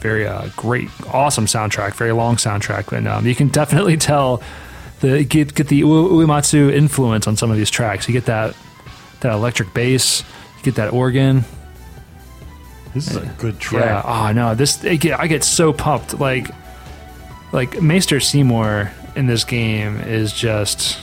very 0.00 0.26
uh, 0.26 0.48
great, 0.56 0.88
awesome 1.06 1.46
soundtrack, 1.46 1.94
very 1.94 2.10
long 2.10 2.34
soundtrack, 2.34 2.90
and 2.90 3.06
um, 3.06 3.28
you 3.28 3.36
can 3.36 3.46
definitely 3.60 3.96
tell 3.96 4.42
the 4.98 5.22
get 5.22 5.54
get 5.54 5.68
the 5.68 5.82
Uematsu 5.82 6.72
influence 6.72 7.28
on 7.28 7.36
some 7.36 7.52
of 7.52 7.56
these 7.56 7.70
tracks. 7.70 8.08
You 8.08 8.12
get 8.12 8.24
that 8.24 8.56
that 9.20 9.32
electric 9.32 9.72
bass, 9.72 10.24
you 10.56 10.64
get 10.64 10.74
that 10.74 10.92
organ. 10.92 11.44
This 12.92 13.08
is 13.08 13.18
a 13.18 13.34
good 13.38 13.60
track. 13.60 13.84
Yeah. 13.84 14.02
Oh 14.04 14.32
no, 14.32 14.56
this 14.56 14.84
I 14.84 14.96
get, 14.96 15.20
I 15.20 15.28
get 15.28 15.44
so 15.44 15.72
pumped. 15.72 16.18
Like 16.18 16.48
like 17.52 17.80
Maester 17.80 18.20
Seymour 18.20 18.90
in 19.16 19.26
this 19.26 19.44
game 19.44 19.96
is 20.00 20.32
just 20.32 20.98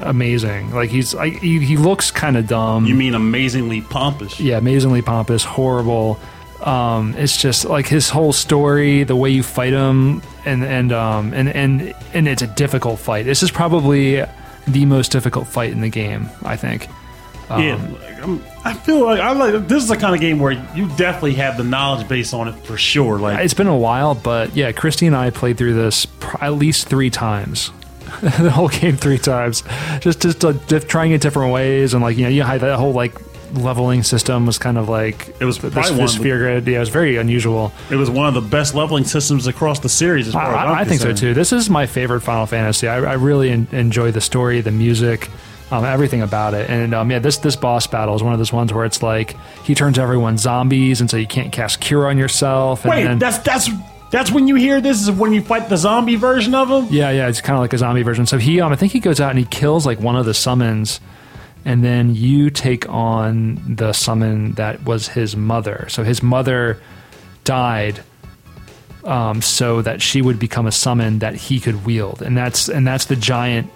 amazing. 0.00 0.72
Like 0.72 0.90
he's 0.90 1.14
I, 1.14 1.30
he, 1.30 1.58
he 1.60 1.76
looks 1.76 2.10
kind 2.10 2.36
of 2.36 2.46
dumb. 2.46 2.86
You 2.86 2.94
mean 2.94 3.14
amazingly 3.14 3.82
pompous? 3.82 4.38
yeah, 4.40 4.58
amazingly 4.58 5.02
pompous, 5.02 5.44
horrible. 5.44 6.18
Um, 6.62 7.14
it's 7.16 7.36
just 7.36 7.66
like 7.66 7.86
his 7.86 8.08
whole 8.08 8.32
story, 8.32 9.04
the 9.04 9.16
way 9.16 9.30
you 9.30 9.42
fight 9.42 9.72
him, 9.72 10.22
and 10.44 10.64
and 10.64 10.92
um 10.92 11.32
and 11.34 11.48
and 11.48 11.94
and 12.14 12.26
it's 12.28 12.42
a 12.42 12.46
difficult 12.46 12.98
fight. 12.98 13.24
This 13.24 13.42
is 13.42 13.50
probably 13.50 14.24
the 14.66 14.84
most 14.86 15.12
difficult 15.12 15.46
fight 15.46 15.70
in 15.72 15.80
the 15.80 15.88
game, 15.90 16.28
I 16.44 16.56
think. 16.56 16.88
Um, 17.48 17.62
yeah, 17.62 17.74
like, 17.76 18.22
I'm, 18.22 18.44
I 18.64 18.74
feel 18.74 19.04
like 19.04 19.20
I 19.20 19.32
like 19.32 19.68
this 19.68 19.82
is 19.82 19.88
the 19.88 19.96
kind 19.96 20.14
of 20.14 20.20
game 20.20 20.40
where 20.40 20.52
you 20.74 20.88
definitely 20.96 21.34
have 21.34 21.56
the 21.56 21.64
knowledge 21.64 22.08
base 22.08 22.32
on 22.32 22.48
it 22.48 22.54
for 22.66 22.76
sure. 22.76 23.18
Like 23.18 23.38
It's 23.44 23.54
been 23.54 23.68
a 23.68 23.76
while, 23.76 24.14
but 24.14 24.56
yeah, 24.56 24.72
Christy 24.72 25.06
and 25.06 25.14
I 25.14 25.30
played 25.30 25.56
through 25.56 25.74
this 25.74 26.06
pr- 26.06 26.42
at 26.42 26.54
least 26.54 26.88
three 26.88 27.10
times. 27.10 27.70
the 28.22 28.50
whole 28.50 28.68
game 28.68 28.96
three 28.96 29.18
times, 29.18 29.62
just 30.00 30.22
just 30.22 30.44
uh, 30.44 30.52
diff- 30.52 30.86
trying 30.88 31.10
it 31.12 31.20
different 31.20 31.52
ways, 31.52 31.92
and 31.92 32.02
like 32.02 32.16
you 32.16 32.22
know, 32.22 32.28
you 32.30 32.42
had 32.42 32.60
that 32.62 32.78
whole 32.78 32.92
like 32.92 33.14
leveling 33.52 34.02
system 34.02 34.46
was 34.46 34.58
kind 34.58 34.78
of 34.78 34.88
like 34.88 35.28
It 35.40 35.44
was 35.44 35.58
this, 35.58 35.72
this 35.72 36.14
sphere 36.14 36.38
grid. 36.38 36.66
Yeah, 36.66 36.76
it 36.76 36.80
was 36.80 36.88
very 36.88 37.16
unusual. 37.16 37.72
it 37.90 37.96
was 37.96 38.10
one 38.10 38.26
of 38.26 38.34
the 38.34 38.40
best 38.40 38.74
leveling 38.74 39.04
systems 39.04 39.46
across 39.46 39.80
the 39.80 39.88
series. 39.88 40.28
As 40.28 40.34
I, 40.34 40.52
I, 40.52 40.80
I 40.80 40.84
think 40.84 41.00
so 41.00 41.12
too. 41.12 41.34
This 41.34 41.52
is 41.52 41.70
my 41.70 41.86
favorite 41.86 42.20
Final 42.22 42.46
Fantasy. 42.46 42.88
I, 42.88 42.96
I 42.96 43.14
really 43.14 43.50
en- 43.50 43.68
enjoy 43.72 44.10
the 44.12 44.20
story, 44.20 44.60
the 44.60 44.72
music, 44.72 45.28
um, 45.70 45.84
everything 45.84 46.22
about 46.22 46.54
it. 46.54 46.70
And 46.70 46.94
um, 46.94 47.10
yeah, 47.10 47.18
this 47.18 47.38
this 47.38 47.56
boss 47.56 47.86
battle 47.86 48.14
is 48.14 48.22
one 48.22 48.32
of 48.32 48.38
those 48.38 48.52
ones 48.52 48.72
where 48.72 48.84
it's 48.84 49.02
like 49.02 49.36
he 49.64 49.74
turns 49.74 49.98
everyone 49.98 50.38
zombies, 50.38 51.00
and 51.00 51.10
so 51.10 51.16
you 51.16 51.26
can't 51.26 51.52
cast 51.52 51.80
cure 51.80 52.08
on 52.08 52.18
yourself. 52.18 52.84
And 52.84 52.90
Wait, 52.90 53.04
then, 53.04 53.18
that's 53.18 53.38
that's 53.38 53.68
that's 54.10 54.30
when 54.30 54.46
you 54.46 54.54
hear 54.54 54.80
this 54.80 55.02
is 55.02 55.10
when 55.10 55.32
you 55.32 55.42
fight 55.42 55.68
the 55.68 55.76
zombie 55.76 56.16
version 56.16 56.54
of 56.54 56.70
him. 56.70 56.86
Yeah, 56.90 57.10
yeah, 57.10 57.28
it's 57.28 57.40
kind 57.40 57.56
of 57.56 57.60
like 57.60 57.72
a 57.72 57.78
zombie 57.78 58.02
version. 58.02 58.26
So 58.26 58.38
he, 58.38 58.60
um, 58.60 58.72
I 58.72 58.76
think 58.76 58.92
he 58.92 59.00
goes 59.00 59.20
out 59.20 59.30
and 59.30 59.38
he 59.38 59.44
kills 59.44 59.84
like 59.84 59.98
one 59.98 60.16
of 60.16 60.24
the 60.24 60.34
summons, 60.34 61.00
and 61.64 61.82
then 61.82 62.14
you 62.14 62.50
take 62.50 62.88
on 62.88 63.60
the 63.76 63.92
summon 63.92 64.52
that 64.52 64.84
was 64.84 65.08
his 65.08 65.36
mother. 65.36 65.86
So 65.88 66.04
his 66.04 66.22
mother 66.22 66.80
died 67.42 68.00
um, 69.04 69.42
so 69.42 69.82
that 69.82 70.00
she 70.00 70.22
would 70.22 70.38
become 70.38 70.66
a 70.66 70.72
summon 70.72 71.18
that 71.20 71.34
he 71.34 71.58
could 71.58 71.84
wield, 71.84 72.22
and 72.22 72.36
that's 72.36 72.68
and 72.68 72.86
that's 72.86 73.06
the 73.06 73.16
giant 73.16 73.70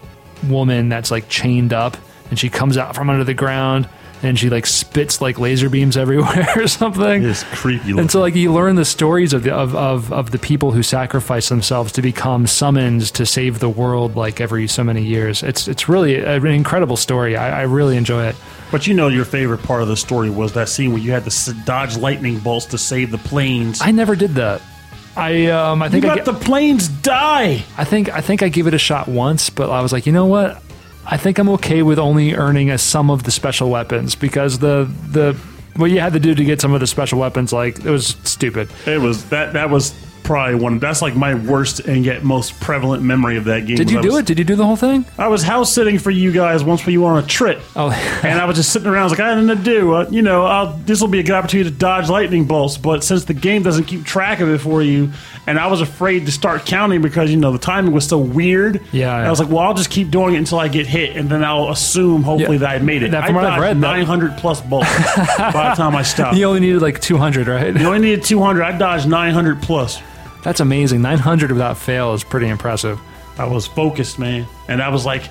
woman 0.45 0.89
that's 0.89 1.11
like 1.11 1.29
chained 1.29 1.73
up, 1.73 1.97
and 2.31 2.39
she 2.39 2.49
comes 2.49 2.77
out 2.77 2.95
from 2.95 3.11
under 3.11 3.25
the 3.25 3.35
ground, 3.35 3.89
and 4.23 4.39
she 4.39 4.51
like 4.51 4.67
spits 4.67 5.21
like 5.21 5.39
laser 5.39 5.69
beams 5.71 5.97
everywhere 5.97 6.49
or 6.57 6.67
something. 6.69 7.25
It's 7.25 7.43
creepy. 7.45 7.99
And 7.99 8.11
so, 8.11 8.21
like, 8.21 8.35
you 8.35 8.53
learn 8.53 8.77
the 8.77 8.85
stories 8.85 9.33
of 9.33 9.43
the 9.43 9.55
of, 9.55 9.75
of, 9.75 10.13
of 10.13 10.31
the 10.31 10.39
people 10.39 10.73
who 10.73 10.83
sacrifice 10.83 11.49
themselves 11.49 11.93
to 11.93 12.03
become 12.03 12.47
summons 12.47 13.11
to 13.13 13.27
save 13.27 13.59
the 13.59 13.69
world, 13.69 14.17
like 14.17 14.41
every 14.41 14.67
so 14.67 14.85
many 14.85 15.03
years. 15.03 15.43
It's 15.43 15.69
it's 15.69 15.89
really 15.89 16.17
an 16.17 16.47
incredible 16.47 16.97
story. 16.97 17.37
I, 17.37 17.61
I 17.61 17.63
really 17.63 17.97
enjoy 17.97 18.27
it. 18.27 18.37
But 18.71 18.87
you 18.87 18.95
know, 18.95 19.09
your 19.09 19.25
favorite 19.25 19.63
part 19.63 19.83
of 19.83 19.89
the 19.89 19.97
story 19.97 20.31
was 20.31 20.53
that 20.53 20.69
scene 20.69 20.93
where 20.93 21.01
you 21.01 21.11
had 21.11 21.29
to 21.29 21.55
dodge 21.65 21.97
lightning 21.97 22.39
bolts 22.39 22.67
to 22.67 22.79
save 22.79 23.11
the 23.11 23.19
planes. 23.19 23.81
I 23.83 23.91
never 23.91 24.15
did 24.15 24.31
that. 24.37 24.63
I 25.17 25.47
um 25.47 25.83
I 25.83 25.87
you 25.87 25.93
think 25.93 26.05
I, 26.05 26.09
let 26.09 26.17
get- 26.17 26.25
the 26.27 26.35
planes 26.35 26.89
die. 26.89 27.65
I 27.77 27.85
think 27.85 28.09
I 28.11 28.21
think 28.21 28.43
I 28.43 28.49
gave 28.49 28.67
it 28.67 28.75
a 28.75 28.79
shot 28.79 29.09
once, 29.09 29.51
but 29.51 29.71
I 29.71 29.81
was 29.83 29.93
like, 29.93 30.07
you 30.07 30.13
know 30.13 30.27
what? 30.27 30.63
I 31.07 31.17
think 31.17 31.39
I'm 31.39 31.49
okay 31.51 31.83
with 31.83 31.99
only 31.99 32.35
earning 32.35 32.71
a 32.71 32.79
some 32.79 33.11
of 33.11 33.25
the 33.25 33.31
special 33.31 33.71
weapons 33.71 34.15
because 34.15 34.59
the 34.61 34.89
the 35.11 35.37
what 35.77 35.91
you 35.91 36.01
had 36.01 36.13
to 36.13 36.21
do 36.21 36.35
to 36.35 36.45
get 36.45 36.61
some 36.61 36.73
of 36.75 36.81
the 36.81 36.87
special 36.87 37.19
weapons, 37.19 37.53
like 37.53 37.79
it 37.85 37.91
was 37.91 38.09
stupid. 38.25 38.69
It 38.87 39.01
was 39.01 39.25
that. 39.31 39.53
That 39.55 39.71
was 39.71 39.95
probably 40.23 40.55
one. 40.57 40.79
That's 40.79 41.03
like 41.03 41.15
my 41.17 41.35
worst 41.35 41.81
and 41.81 42.05
yet 42.05 42.23
most 42.25 42.59
prevalent 42.61 43.03
memory 43.03 43.37
of 43.37 43.45
that 43.45 43.67
game. 43.67 43.77
Did 43.77 43.91
you 43.91 44.01
do 44.03 44.09
was- 44.09 44.19
it? 44.19 44.27
Did 44.27 44.39
you 44.39 44.45
do 44.45 44.57
the 44.57 44.65
whole 44.67 44.77
thing? 44.77 45.05
I 45.19 45.29
was 45.29 45.43
house 45.43 45.73
sitting 45.73 45.99
for 45.99 46.11
you 46.11 46.33
guys 46.33 46.63
once 46.65 46.85
when 46.87 46.93
you 46.93 47.03
were 47.03 47.11
on 47.11 47.23
a 47.23 47.27
trip. 47.27 47.61
Oh, 47.77 47.91
and 48.23 48.41
I 48.41 48.45
was 48.45 48.57
just 48.57 48.73
sitting 48.73 48.89
around. 48.89 49.01
I 49.03 49.05
was 49.05 49.13
like, 49.13 49.21
I 49.21 49.29
had 49.35 49.43
nothing 49.45 49.65
to 49.65 49.71
do. 49.71 49.95
Uh, 49.95 50.07
you 50.11 50.23
know, 50.23 50.77
this 50.87 51.01
will 51.01 51.09
be 51.09 51.21
a 51.21 51.23
good 51.23 51.35
opportunity 51.35 51.71
to 51.71 51.77
dodge 51.77 52.09
lightning 52.09 52.45
bolts. 52.45 52.77
But 52.77 53.03
since 53.05 53.25
the 53.25 53.35
game 53.35 53.63
doesn't 53.63 53.85
keep 53.85 54.05
track 54.05 54.41
of 54.41 54.49
it 54.49 54.59
for 54.59 54.83
you, 54.83 55.13
and 55.47 55.59
I 55.59 55.67
was 55.67 55.81
afraid 55.81 56.27
to 56.27 56.33
start 56.33 56.67
counting 56.67 57.03
because 57.03 57.31
you 57.31 57.37
know 57.37 57.53
the 57.53 57.59
timing 57.59 57.93
was 57.93 58.07
so 58.07 58.19
weird. 58.19 58.81
Yeah, 58.93 59.19
yeah. 59.19 59.27
I 59.27 59.31
was 59.31 59.41
like, 59.41 59.49
well, 59.49 59.59
I'll 59.61 59.75
just 59.75 59.91
keep 59.91 60.11
doing 60.11 60.35
it 60.35 60.39
until 60.39 60.59
I 60.59 60.69
get 60.69 60.87
hit, 60.87 61.17
and 61.17 61.29
then 61.29 61.43
I'll 61.45 61.71
assume 61.71 62.23
hopefully 62.23 62.57
Yeah. 62.59 62.61
that 62.61 62.71
I 62.71 62.79
made 62.79 63.03
it. 63.03 63.15
I 63.15 63.27
from 63.27 63.35
what 63.37 63.45
I've 63.45 63.51
dodged 63.61 63.63
read, 63.63 63.77
900 63.79 64.37
plus 64.39 64.61
bolts 64.61 64.89
by 65.39 65.71
the 65.71 65.75
time 65.77 65.97
I 65.97 66.03
stopped. 66.05 66.37
you 66.37 66.45
only 66.45 66.61
needed 66.61 66.83
like 66.83 67.01
200, 67.01 67.49
right? 67.49 67.75
You 67.77 67.87
only 67.87 67.99
needed 68.01 68.25
200. 68.25 68.63
I 68.63 68.77
dodged 68.79 69.09
900 69.09 69.63
plus. 69.63 70.01
That's 70.43 70.61
amazing. 70.61 71.03
900 71.03 71.53
without 71.53 71.77
fail 71.77 72.15
is 72.15 72.25
pretty 72.25 72.49
impressive. 72.49 72.99
I 73.39 73.45
was 73.47 73.67
focused, 73.67 74.19
man, 74.19 74.47
and 74.69 74.83
I 74.83 74.89
was 74.89 75.07
like, 75.07 75.29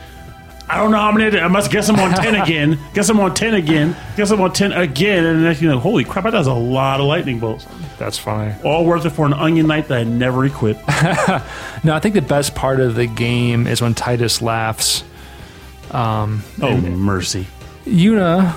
I 0.69 0.77
don't 0.77 0.91
know 0.91 0.99
how 0.99 1.11
many. 1.11 1.39
I 1.39 1.47
must 1.47 1.71
guess 1.71 1.89
I'm 1.89 1.99
on 1.99 2.11
10 2.11 2.35
again. 2.41 2.79
Guess 2.93 3.09
I'm 3.09 3.19
on 3.19 3.33
10 3.33 3.55
again. 3.55 3.95
Guess 4.15 4.29
I'm 4.29 4.39
on 4.41 4.53
10 4.53 4.71
again. 4.71 5.25
And 5.25 5.43
then, 5.43 5.57
you 5.59 5.67
know, 5.67 5.79
holy 5.79 6.03
crap, 6.03 6.25
that 6.25 6.31
does 6.31 6.45
a 6.45 6.53
lot 6.53 6.99
of 6.99 7.07
lightning 7.07 7.39
bolts. 7.39 7.65
That's 7.97 8.19
funny. 8.19 8.53
All 8.63 8.85
worth 8.85 9.03
it 9.05 9.09
for 9.09 9.25
an 9.25 9.33
onion 9.33 9.65
knight 9.65 9.87
that 9.87 9.97
I 9.97 10.03
never 10.03 10.45
equipped. 10.45 10.81
No, 11.81 11.95
I 11.95 11.99
think 11.99 12.13
the 12.13 12.21
best 12.21 12.55
part 12.55 12.81
of 12.81 12.95
the 12.95 13.07
game 13.07 13.65
is 13.65 13.81
when 13.81 13.93
Tidus 13.95 14.41
laughs. 14.41 15.05
Um, 15.91 16.43
oh 16.61 16.75
mercy! 16.75 17.47
Yuna, 17.85 18.53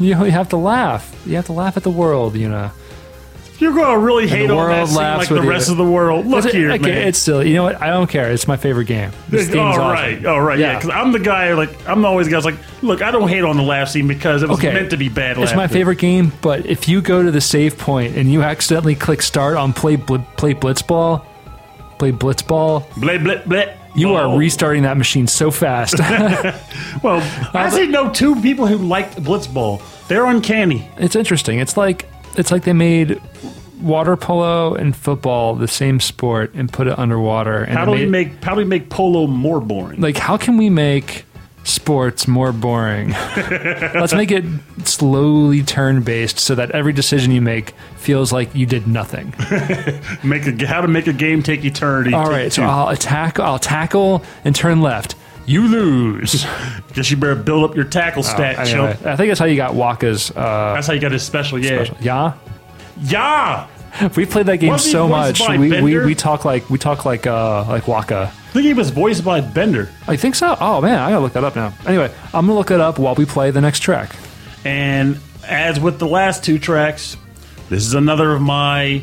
you 0.00 0.08
you 0.24 0.30
have 0.30 0.48
to 0.48 0.56
laugh. 0.56 1.14
You 1.26 1.36
have 1.36 1.44
to 1.46 1.52
laugh 1.52 1.76
at 1.76 1.82
the 1.82 1.90
world, 1.90 2.34
Yuna. 2.34 2.72
You're 3.58 3.72
gonna 3.72 3.98
really 3.98 4.26
hate 4.26 4.48
the 4.48 4.54
on 4.56 4.68
that 4.68 4.88
scene 4.88 4.96
laughs 4.96 5.18
like 5.20 5.28
the 5.28 5.34
with 5.36 5.44
you. 5.44 5.50
rest 5.50 5.70
of 5.70 5.76
the 5.76 5.84
world. 5.84 6.26
Look 6.26 6.40
It's- 6.40 6.54
here, 6.54 6.72
okay, 6.72 6.82
man. 6.82 7.08
It's 7.08 7.18
still, 7.18 7.42
you 7.44 7.54
know 7.54 7.62
what? 7.62 7.80
I 7.80 7.86
don't 7.88 8.08
care. 8.10 8.30
It's 8.30 8.48
my 8.48 8.56
favorite 8.56 8.86
game. 8.86 9.10
This 9.28 9.52
all 9.54 9.60
awesome. 9.60 9.82
right, 9.82 10.26
all 10.26 10.40
right, 10.40 10.58
yeah. 10.58 10.72
Yeah. 10.72 10.78
Because 10.78 10.90
I'm 10.90 11.12
the 11.12 11.20
guy, 11.20 11.52
like 11.54 11.70
I'm 11.88 12.04
always 12.04 12.26
the 12.26 12.32
guy. 12.32 12.36
who's 12.38 12.44
like, 12.44 12.56
look, 12.82 13.00
I 13.02 13.10
don't 13.12 13.28
hate 13.28 13.44
on 13.44 13.56
the 13.56 13.62
laugh 13.62 13.88
scene 13.88 14.08
because 14.08 14.42
it 14.42 14.48
was 14.48 14.58
Okay. 14.58 14.72
meant 14.74 14.90
to 14.90 14.96
be 14.96 15.08
bad. 15.08 15.38
It's 15.38 15.52
my 15.52 15.58
laughter. 15.62 15.74
favorite 15.74 15.98
game, 15.98 16.32
but 16.42 16.66
if 16.66 16.88
you 16.88 17.00
go 17.00 17.22
to 17.22 17.30
the 17.30 17.40
save 17.40 17.78
point 17.78 18.16
and 18.16 18.30
you 18.32 18.42
accidentally 18.42 18.94
click 18.96 19.22
start 19.22 19.56
on 19.56 19.72
play 19.72 19.96
bl- 19.96 20.16
play 20.36 20.54
blitzball, 20.54 21.24
play 21.98 22.10
blitzball, 22.12 22.84
Blah 22.96 23.18
blah 23.18 23.36
blah. 23.46 23.64
you 23.94 24.14
are 24.14 24.36
restarting 24.36 24.82
that 24.82 24.96
machine 24.96 25.26
so 25.28 25.50
fast. 25.52 25.94
Well, 27.02 27.18
uh, 27.18 27.50
I 27.52 27.64
actually 27.66 27.88
know 27.88 28.08
two 28.10 28.40
people 28.40 28.66
who 28.66 28.78
liked 28.78 29.16
Blitzball. 29.22 29.82
They're 30.08 30.24
uncanny. 30.24 30.88
it's 30.96 31.14
interesting. 31.16 31.58
It's 31.58 31.76
like 31.76 32.08
it's 32.36 32.50
like 32.50 32.64
they 32.64 32.72
made 32.72 33.20
water 33.80 34.16
polo 34.16 34.74
and 34.74 34.96
football 34.96 35.54
the 35.54 35.68
same 35.68 36.00
sport 36.00 36.52
and 36.54 36.72
put 36.72 36.86
it 36.86 36.98
underwater. 36.98 37.62
And 37.64 37.76
How 37.76 37.84
do 37.84 37.90
we 37.92 38.06
made- 38.06 38.30
make 38.32 38.44
how 38.44 38.52
do 38.52 38.58
we 38.58 38.64
make 38.64 38.88
polo 38.88 39.26
more 39.26 39.60
boring? 39.60 40.00
like 40.00 40.16
how 40.16 40.36
can 40.36 40.56
we 40.56 40.70
make 40.70 41.24
sports 41.66 42.28
more 42.28 42.52
boring 42.52 43.08
let's 43.36 44.12
make 44.12 44.30
it 44.30 44.44
slowly 44.84 45.62
turn 45.62 46.02
based 46.02 46.38
so 46.38 46.54
that 46.54 46.70
every 46.72 46.92
decision 46.92 47.30
you 47.32 47.40
make 47.40 47.72
feels 47.96 48.34
like 48.34 48.54
you 48.54 48.66
did 48.66 48.86
nothing 48.86 49.32
Make 50.22 50.46
a, 50.46 50.66
how 50.66 50.82
to 50.82 50.88
make 50.88 51.06
a 51.06 51.12
game 51.14 51.42
take 51.42 51.64
eternity. 51.64 52.12
all 52.12 52.24
Take 52.26 52.32
right 52.32 52.52
so 52.52 52.64
i'll 52.64 52.88
attack 52.90 53.40
i'll 53.40 53.58
tackle 53.58 54.22
and 54.44 54.54
turn 54.54 54.82
left 54.82 55.14
you 55.46 55.68
lose 55.68 56.46
Guess 56.94 57.10
you 57.10 57.16
better 57.16 57.34
build 57.34 57.68
up 57.68 57.76
your 57.76 57.84
tackle 57.84 58.22
stat, 58.22 58.56
Oh, 58.58 58.62
Anyway, 58.62 58.92
chump. 58.94 59.06
i 59.06 59.16
think 59.16 59.28
that's 59.30 59.40
how 59.40 59.46
you 59.46 59.56
got 59.56 59.74
Wakka's 59.74 60.30
uh 60.30 60.74
That's 60.74 60.86
how 60.86 60.92
you 60.92 61.00
got 61.00 61.12
his 61.12 61.22
special. 61.22 61.58
Yeah, 61.58 61.84
yeah 62.00 62.32
yeah. 63.02 63.66
we 64.16 64.26
played 64.26 64.46
that 64.46 64.58
game 64.58 64.70
Wasn't 64.70 64.86
he 64.86 64.92
so 64.92 65.06
voiced 65.08 65.40
much 65.40 65.48
by 65.48 65.56
we, 65.58 65.68
we 65.68 65.70
Bender? 65.92 66.06
we 66.06 66.14
talk 66.14 66.44
like 66.44 66.68
we 66.70 66.78
talk 66.78 67.04
like 67.04 67.26
uh 67.26 67.64
like 67.68 67.86
waka 67.88 68.30
I 68.32 68.52
think 68.54 68.66
he 68.66 68.74
was 68.74 68.90
voiced 68.90 69.24
by 69.24 69.40
Bender. 69.40 69.90
i 70.06 70.16
think 70.16 70.34
so 70.36 70.56
oh 70.60 70.80
man 70.80 70.98
i 71.00 71.10
gotta 71.10 71.20
look 71.20 71.32
that 71.32 71.44
up 71.44 71.56
now 71.56 71.72
anyway 71.86 72.12
i'm 72.32 72.46
gonna 72.46 72.54
look 72.54 72.70
it 72.70 72.80
up 72.80 72.98
while 72.98 73.14
we 73.16 73.24
play 73.26 73.50
the 73.50 73.60
next 73.60 73.80
track 73.80 74.14
And 74.64 75.18
as 75.46 75.78
with 75.80 75.98
the 75.98 76.06
last 76.06 76.42
two 76.42 76.58
tracks, 76.58 77.16
this 77.68 77.84
is 77.84 77.92
another 77.94 78.32
of 78.32 78.40
my 78.40 79.02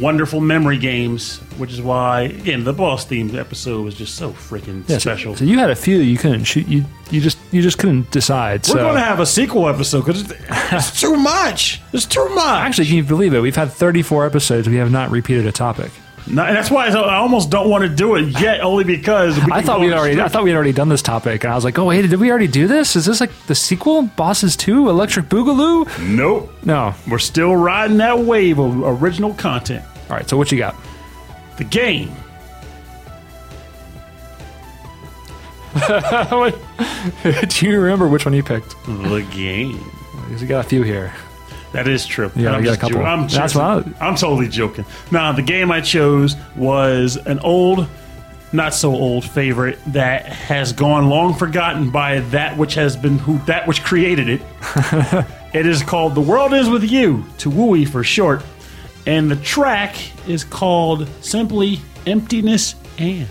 wonderful 0.00 0.40
memory 0.40 0.78
games, 0.78 1.38
which 1.58 1.72
is 1.72 1.80
why 1.82 2.22
again 2.22 2.64
the 2.64 2.72
boss 2.72 3.04
theme 3.04 3.34
episode 3.36 3.82
was 3.84 3.94
just 3.94 4.14
so 4.16 4.30
freaking 4.32 4.82
Yeah, 4.88 4.96
so- 4.96 5.10
special. 5.10 5.36
So, 5.36 5.44
you 5.44 5.58
had 5.58 5.70
a 5.70 5.76
few 5.76 5.98
you 5.98 6.18
couldn't 6.18 6.44
shoot. 6.44 6.66
You 6.66 6.84
you 7.10 7.20
just 7.20 7.38
you 7.50 7.60
just 7.62 7.78
couldn't 7.78 8.10
decide. 8.10 8.60
We're 8.68 8.74
so 8.74 8.78
going 8.78 8.94
to 8.94 9.00
have 9.00 9.20
a 9.20 9.26
sequel 9.26 9.68
episode 9.68 10.04
because 10.06 10.22
it's, 10.22 10.32
it's 10.72 11.00
too 11.02 11.16
much. 11.16 11.80
It's 11.92 12.06
too 12.06 12.26
much. 12.30 12.60
actually, 12.66 12.86
can 12.86 12.96
you 12.96 13.04
believe 13.04 13.34
it? 13.34 13.40
We've 13.40 13.54
had 13.56 13.70
34 13.70 14.24
episodes. 14.26 14.68
We 14.68 14.76
have 14.76 14.90
not 14.90 15.10
repeated 15.10 15.46
a 15.46 15.52
topic. 15.52 15.90
No, 16.26 16.44
and 16.44 16.56
that's 16.56 16.70
why 16.70 16.86
I 16.88 17.16
almost 17.16 17.50
don't 17.50 17.68
want 17.68 17.82
to 17.82 17.88
do 17.88 18.14
it 18.14 18.40
yet, 18.40 18.60
only 18.60 18.84
because 18.84 19.36
we 19.44 19.50
I 19.52 19.60
thought 19.60 19.80
we 19.80 19.86
had 19.86 19.98
already. 19.98 20.20
I 20.20 20.28
thought 20.28 20.44
we 20.44 20.50
had 20.50 20.56
already 20.56 20.72
done 20.72 20.88
this 20.88 21.02
topic, 21.02 21.42
and 21.44 21.52
I 21.52 21.56
was 21.56 21.64
like, 21.64 21.78
"Oh 21.78 21.86
wait, 21.86 22.02
did 22.02 22.20
we 22.20 22.30
already 22.30 22.46
do 22.46 22.66
this? 22.68 22.94
Is 22.94 23.06
this 23.06 23.20
like 23.20 23.32
the 23.46 23.54
sequel? 23.54 24.02
Bosses 24.02 24.56
Two, 24.56 24.88
Electric 24.88 25.26
Boogaloo?" 25.26 25.86
Nope. 26.00 26.52
No. 26.64 26.94
We're 27.08 27.18
still 27.18 27.56
riding 27.56 27.96
that 27.96 28.18
wave 28.18 28.58
of 28.58 28.82
original 29.02 29.34
content. 29.34 29.84
All 30.08 30.16
right. 30.16 30.28
So 30.28 30.36
what 30.36 30.52
you 30.52 30.58
got? 30.58 30.76
The 31.56 31.64
game. 31.64 32.14
do 37.48 37.66
you 37.66 37.80
remember 37.80 38.06
which 38.06 38.26
one 38.26 38.34
you 38.34 38.42
picked? 38.42 38.76
The 38.86 39.26
game. 39.32 39.82
Because 40.26 40.42
we 40.42 40.46
got 40.46 40.64
a 40.64 40.68
few 40.68 40.82
here. 40.82 41.12
That 41.72 41.88
is 41.88 42.06
true. 42.06 42.30
Yeah, 42.36 42.52
I'm 42.52 42.60
we 42.60 42.64
got 42.64 42.82
a 42.82 42.88
just 42.88 43.00
I'm, 43.00 43.28
That's 43.28 43.54
what 43.54 43.86
I'm 44.00 44.16
totally 44.16 44.48
joking. 44.48 44.84
Now, 45.10 45.32
the 45.32 45.42
game 45.42 45.70
I 45.70 45.80
chose 45.80 46.36
was 46.56 47.16
an 47.16 47.38
old, 47.40 47.88
not 48.52 48.74
so 48.74 48.92
old 48.92 49.24
favorite 49.24 49.78
that 49.88 50.26
has 50.26 50.72
gone 50.72 51.08
long 51.08 51.34
forgotten 51.34 51.90
by 51.90 52.20
that 52.20 52.56
which 52.58 52.74
has 52.74 52.96
been 52.96 53.18
who 53.18 53.38
that 53.46 53.66
which 53.66 53.82
created 53.82 54.28
it. 54.28 54.42
it 55.54 55.66
is 55.66 55.82
called 55.82 56.14
"The 56.14 56.20
World 56.20 56.52
Is 56.52 56.68
With 56.68 56.84
You," 56.84 57.24
to 57.38 57.50
Wooey 57.50 57.88
for 57.88 58.04
short, 58.04 58.42
and 59.06 59.30
the 59.30 59.36
track 59.36 59.96
is 60.28 60.44
called 60.44 61.08
simply 61.22 61.80
"Emptiness 62.06 62.74
and." 62.98 63.28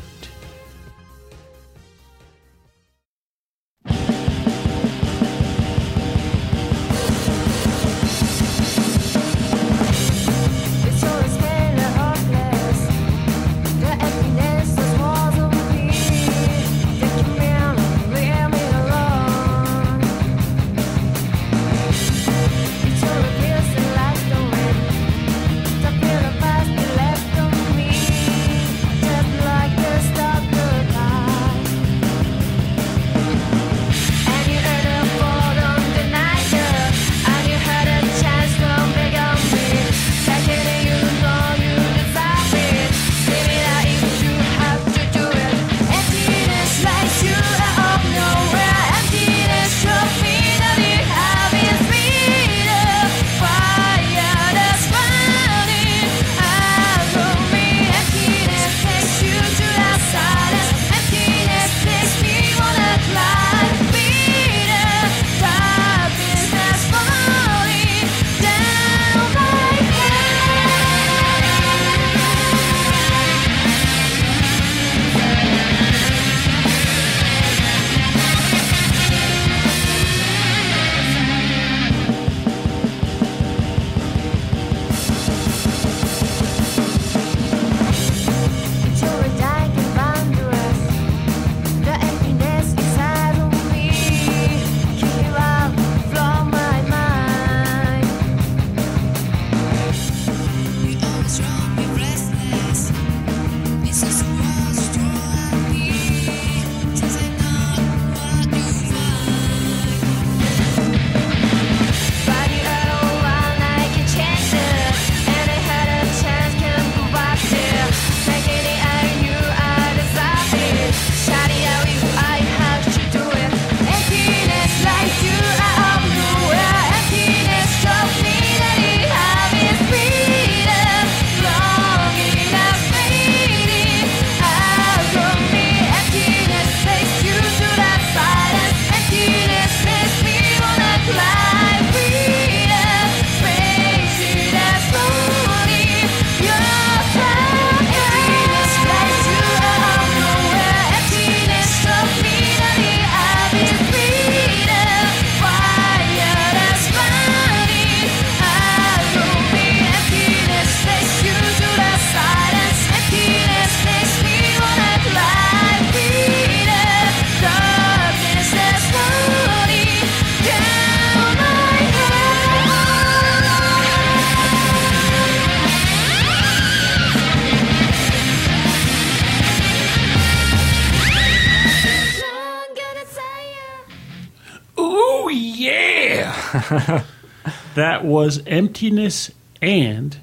that 187.76 188.06
was 188.06 188.42
Emptiness 188.48 189.30
and, 189.62 190.18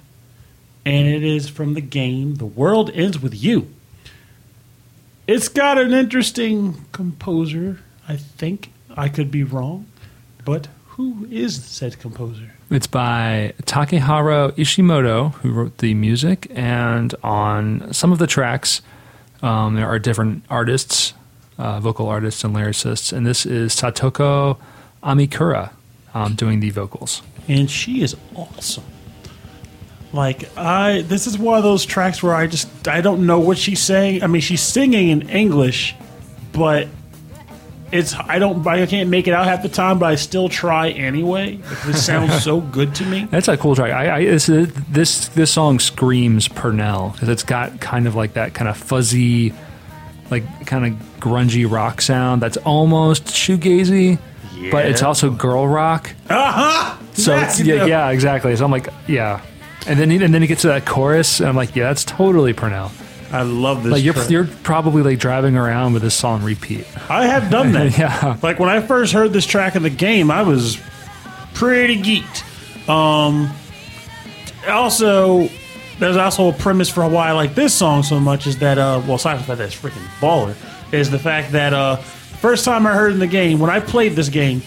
and 0.87 1.07
it 1.07 1.23
is 1.23 1.49
from 1.49 1.75
the 1.75 1.83
game 1.83 2.37
The 2.37 2.47
World 2.47 2.91
Ends 2.95 3.21
With 3.21 3.35
You. 3.35 3.69
It's 5.27 5.49
got 5.49 5.77
an 5.77 5.93
interesting 5.93 6.87
composer, 6.93 7.81
I 8.09 8.17
think. 8.17 8.73
I 8.97 9.11
could 9.11 9.31
be 9.31 9.45
wrong, 9.45 9.87
but 10.47 10.69
who 10.87 11.29
is 11.31 11.63
said 11.63 11.99
composer? 11.99 12.55
It's 12.71 12.87
by 12.87 13.53
Takeharu 13.65 14.53
Ishimoto, 14.53 15.35
who 15.35 15.53
wrote 15.53 15.79
the 15.79 15.93
music, 15.93 16.47
and 16.51 17.15
on 17.23 17.93
some 17.93 18.11
of 18.11 18.19
the 18.19 18.27
tracks, 18.27 18.81
um, 19.43 19.75
there 19.75 19.87
are 19.87 19.99
different 19.99 20.45
artists, 20.49 21.13
uh, 21.59 21.79
vocal 21.79 22.09
artists 22.09 22.43
and 22.43 22.57
lyricists, 22.57 23.13
and 23.13 23.27
this 23.27 23.45
is 23.45 23.77
Satoko 23.77 24.57
Amikura 25.03 25.73
um, 26.15 26.35
doing 26.35 26.61
the 26.61 26.71
vocals. 26.71 27.23
and 27.49 27.71
she 27.71 28.03
is 28.03 28.17
awesome. 28.35 28.85
Like 30.13 30.57
I, 30.57 31.03
this 31.03 31.27
is 31.27 31.39
one 31.39 31.59
of 31.59 31.63
those 31.65 31.85
tracks 31.85 32.23
where 32.23 32.35
I 32.35 32.47
just 32.47 32.89
I 32.89 33.01
don't 33.03 33.27
know 33.27 33.41
what 33.41 33.59
she's 33.59 33.81
saying. 33.81 34.23
I 34.23 34.27
mean, 34.27 34.41
she's 34.41 34.63
singing 34.63 35.11
in 35.11 35.29
English, 35.29 35.95
but 36.53 36.89
it's 37.93 38.15
I 38.15 38.39
don't 38.39 38.67
I 38.67 38.87
can't 38.87 39.11
make 39.11 39.29
it 39.29 39.33
out 39.35 39.45
half 39.47 39.63
the 39.63 39.69
time, 39.69 39.99
but 39.99 40.07
I 40.07 40.15
still 40.15 40.49
try 40.49 40.89
anyway. 40.91 41.57
because 41.57 41.97
It 41.97 41.99
sounds 41.99 42.43
so 42.49 42.61
good 42.61 42.95
to 42.97 43.05
me. 43.05 43.29
That's 43.31 43.49
a 43.49 43.57
cool 43.59 43.75
track. 43.75 43.93
I, 43.93 44.17
I 44.17 44.25
this, 44.25 44.47
this 44.47 45.29
this 45.29 45.51
song 45.53 45.79
screams 45.79 46.49
Purnell 46.49 47.11
because 47.11 47.29
it's 47.29 47.43
got 47.43 47.81
kind 47.81 48.07
of 48.07 48.15
like 48.15 48.33
that 48.33 48.55
kind 48.55 48.69
of 48.69 48.79
fuzzy, 48.79 49.53
like 50.31 50.67
kind 50.67 50.87
of 50.87 51.21
grungy 51.21 51.71
rock 51.71 52.01
sound 52.01 52.41
that's 52.41 52.57
almost 52.59 53.25
shoegazy, 53.27 54.19
but 54.71 54.87
it's 54.87 55.03
also 55.03 55.31
girl 55.31 55.67
rock. 55.67 56.15
Uh 56.29 56.53
huh. 56.53 57.05
So 57.13 57.37
it's, 57.37 57.61
yeah, 57.61 57.85
yeah, 57.87 58.11
exactly. 58.11 58.55
So 58.57 58.65
I'm 58.65 58.71
like, 58.71 58.89
yeah, 59.07 59.41
and 59.87 59.99
then 59.99 60.11
and 60.11 60.33
then 60.35 60.43
you 60.43 60.49
get 60.49 60.59
to 60.61 60.69
that 60.69 60.87
chorus, 60.87 61.41
and 61.41 61.49
I'm 61.49 61.57
like, 61.57 61.75
yeah, 61.75 61.85
that's 61.89 62.05
totally 62.05 62.53
Purnell. 62.53 62.91
I 63.31 63.43
love 63.43 63.83
this. 63.83 63.93
Like 63.93 64.05
you're 64.05 64.15
track. 64.15 64.31
you're 64.31 64.47
probably 64.63 65.03
like 65.03 65.19
driving 65.19 65.57
around 65.57 65.93
with 65.93 66.03
this 66.03 66.15
song 66.15 66.43
repeat. 66.43 66.87
I 67.11 67.27
have 67.27 67.51
done 67.51 67.73
that. 67.73 67.89
Yeah. 67.99 68.39
Like 68.43 68.59
when 68.59 68.69
I 68.71 68.81
first 68.81 69.13
heard 69.13 69.33
this 69.33 69.45
track 69.47 69.77
in 69.77 69.83
the 69.83 69.91
game, 69.91 70.31
I 70.31 70.43
was 70.43 70.79
pretty 71.55 72.01
geeked. 72.01 72.89
Um, 72.89 73.51
also, 74.67 75.49
there's 75.99 76.17
also 76.17 76.49
a 76.49 76.53
premise 76.53 76.89
for 76.89 77.07
why 77.09 77.29
I 77.29 77.33
like 77.33 77.55
this 77.55 77.75
song 77.75 78.03
so 78.03 78.19
much 78.21 78.47
is 78.47 78.59
that, 78.59 78.79
uh, 78.79 79.03
well, 79.05 79.17
aside 79.17 79.37
from 79.37 79.41
the 79.41 79.47
fact 79.47 79.59
that 79.59 79.67
it's 79.67 79.77
freaking 79.77 80.07
baller, 80.21 80.55
is 80.93 81.11
the 81.11 81.19
fact 81.19 81.53
that 81.53 81.75
uh, 81.75 81.97
first 82.41 82.64
time 82.64 82.86
I 82.86 82.93
heard 82.95 83.12
in 83.12 83.18
the 83.18 83.26
game, 83.26 83.59
when 83.59 83.70
I 83.70 83.80
played 83.80 84.12
this 84.12 84.28
game, 84.28 84.61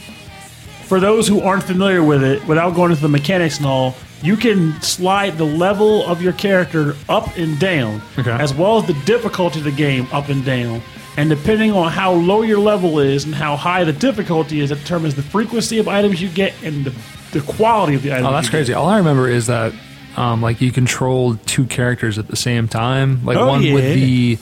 for 0.85 0.99
those 0.99 1.27
who 1.27 1.41
aren't 1.41 1.63
familiar 1.63 2.03
with 2.03 2.23
it, 2.23 2.45
without 2.47 2.75
going 2.75 2.91
into 2.91 3.01
the 3.01 3.07
mechanics 3.09 3.57
and 3.57 3.65
all, 3.65 3.95
you 4.21 4.35
can 4.37 4.79
slide 4.81 5.37
the 5.37 5.45
level 5.45 6.05
of 6.05 6.21
your 6.21 6.33
character 6.33 6.95
up 7.09 7.27
and 7.37 7.57
down, 7.59 8.01
Okay. 8.19 8.31
as 8.31 8.53
well 8.53 8.77
as 8.77 8.85
the 8.85 8.93
difficulty 9.05 9.59
of 9.59 9.65
the 9.65 9.71
game 9.71 10.07
up 10.11 10.29
and 10.29 10.43
down. 10.45 10.81
And 11.17 11.29
depending 11.29 11.71
on 11.71 11.91
how 11.91 12.13
low 12.13 12.41
your 12.41 12.59
level 12.59 12.99
is 12.99 13.25
and 13.25 13.33
how 13.35 13.55
high 13.55 13.83
the 13.83 13.93
difficulty 13.93 14.59
is, 14.61 14.71
it 14.71 14.75
determines 14.79 15.15
the 15.15 15.23
frequency 15.23 15.77
of 15.79 15.87
items 15.87 16.21
you 16.21 16.29
get 16.29 16.53
and 16.63 16.85
the, 16.85 16.93
the 17.31 17.41
quality 17.41 17.95
of 17.95 18.03
the 18.03 18.11
items. 18.13 18.27
Oh, 18.27 18.31
that's 18.31 18.47
you 18.47 18.51
get. 18.51 18.57
crazy. 18.59 18.73
All 18.73 18.87
I 18.87 18.97
remember 18.97 19.27
is 19.27 19.47
that 19.47 19.73
um, 20.17 20.41
like 20.41 20.61
you 20.61 20.71
controlled 20.71 21.45
two 21.47 21.65
characters 21.65 22.17
at 22.17 22.27
the 22.27 22.35
same 22.35 22.67
time, 22.67 23.25
like 23.25 23.37
Oh, 23.37 23.47
one 23.47 23.59
with 23.73 23.93
the 23.95 24.37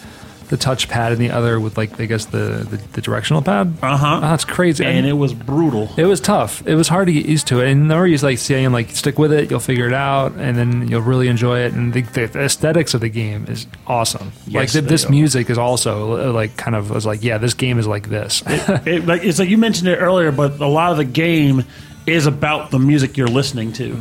the 0.50 0.58
touchpad 0.58 1.12
and 1.12 1.18
the 1.18 1.30
other 1.32 1.60
with 1.60 1.78
like 1.78 2.00
I 2.00 2.06
guess 2.06 2.26
the 2.26 2.68
the, 2.70 2.78
the 2.93 3.02
directional 3.02 3.41
pad. 3.41 3.74
Uh-huh. 3.82 4.18
Oh, 4.18 4.22
that's 4.22 4.45
crazy. 4.45 4.84
And 4.84 5.06
it 5.06 5.14
was 5.14 5.34
brutal. 5.34 5.89
It 5.97 6.06
was 6.06 6.20
tough. 6.20 6.66
It 6.68 6.76
was 6.76 6.88
hard 6.88 7.08
to 7.08 7.14
get 7.14 7.26
used 7.26 7.47
to 7.47 7.62
it. 7.62 7.72
And 7.72 7.89
the 7.89 8.00
you 8.02 8.18
like 8.18 8.39
saying 8.39 8.72
like 8.72 8.89
stick 8.91 9.20
with 9.20 9.32
it, 9.32 9.50
you'll 9.52 9.60
figure 9.60 9.88
it 9.88 9.93
out, 9.93 10.34
and 10.34 10.58
then 10.58 10.88
you'll 10.88 11.02
really 11.02 11.28
enjoy 11.28 11.60
it. 11.60 11.74
And 11.74 11.93
the, 11.93 12.02
the 12.02 12.24
aesthetics 12.39 12.93
of 12.93 13.02
the 13.02 13.10
game 13.10 13.45
is 13.47 13.68
awesome. 13.88 14.28
like 14.28 14.47
Yes, 14.47 14.74
th- 14.74 14.84
they 14.84 14.89
this 14.89 15.06
are. 15.06 15.10
music 15.12 15.50
is 15.50 15.58
also 15.58 16.30
uh, 16.30 16.34
like 16.34 16.58
kind 16.58 16.76
of 16.76 16.89
was 16.89 17.06
like 17.06 17.24
yeah, 17.24 17.38
this 17.38 17.54
game 17.54 17.78
is 17.80 17.88
like 17.88 18.10
this. 18.10 18.41
it, 18.47 19.06
like 19.06 19.24
it's 19.24 19.39
like 19.39 19.50
you 19.50 19.58
mentioned 19.58 19.88
it 19.89 19.97
earlier, 19.97 20.32
but 20.32 20.60
a 20.60 20.68
lot 20.68 20.91
of 20.91 20.97
the 20.97 21.06
game 21.06 21.64
is 22.08 22.26
about 22.26 22.72
the 22.72 22.80
music 22.80 23.18
you're 23.18 23.28
listening 23.28 23.72
to, 23.74 23.95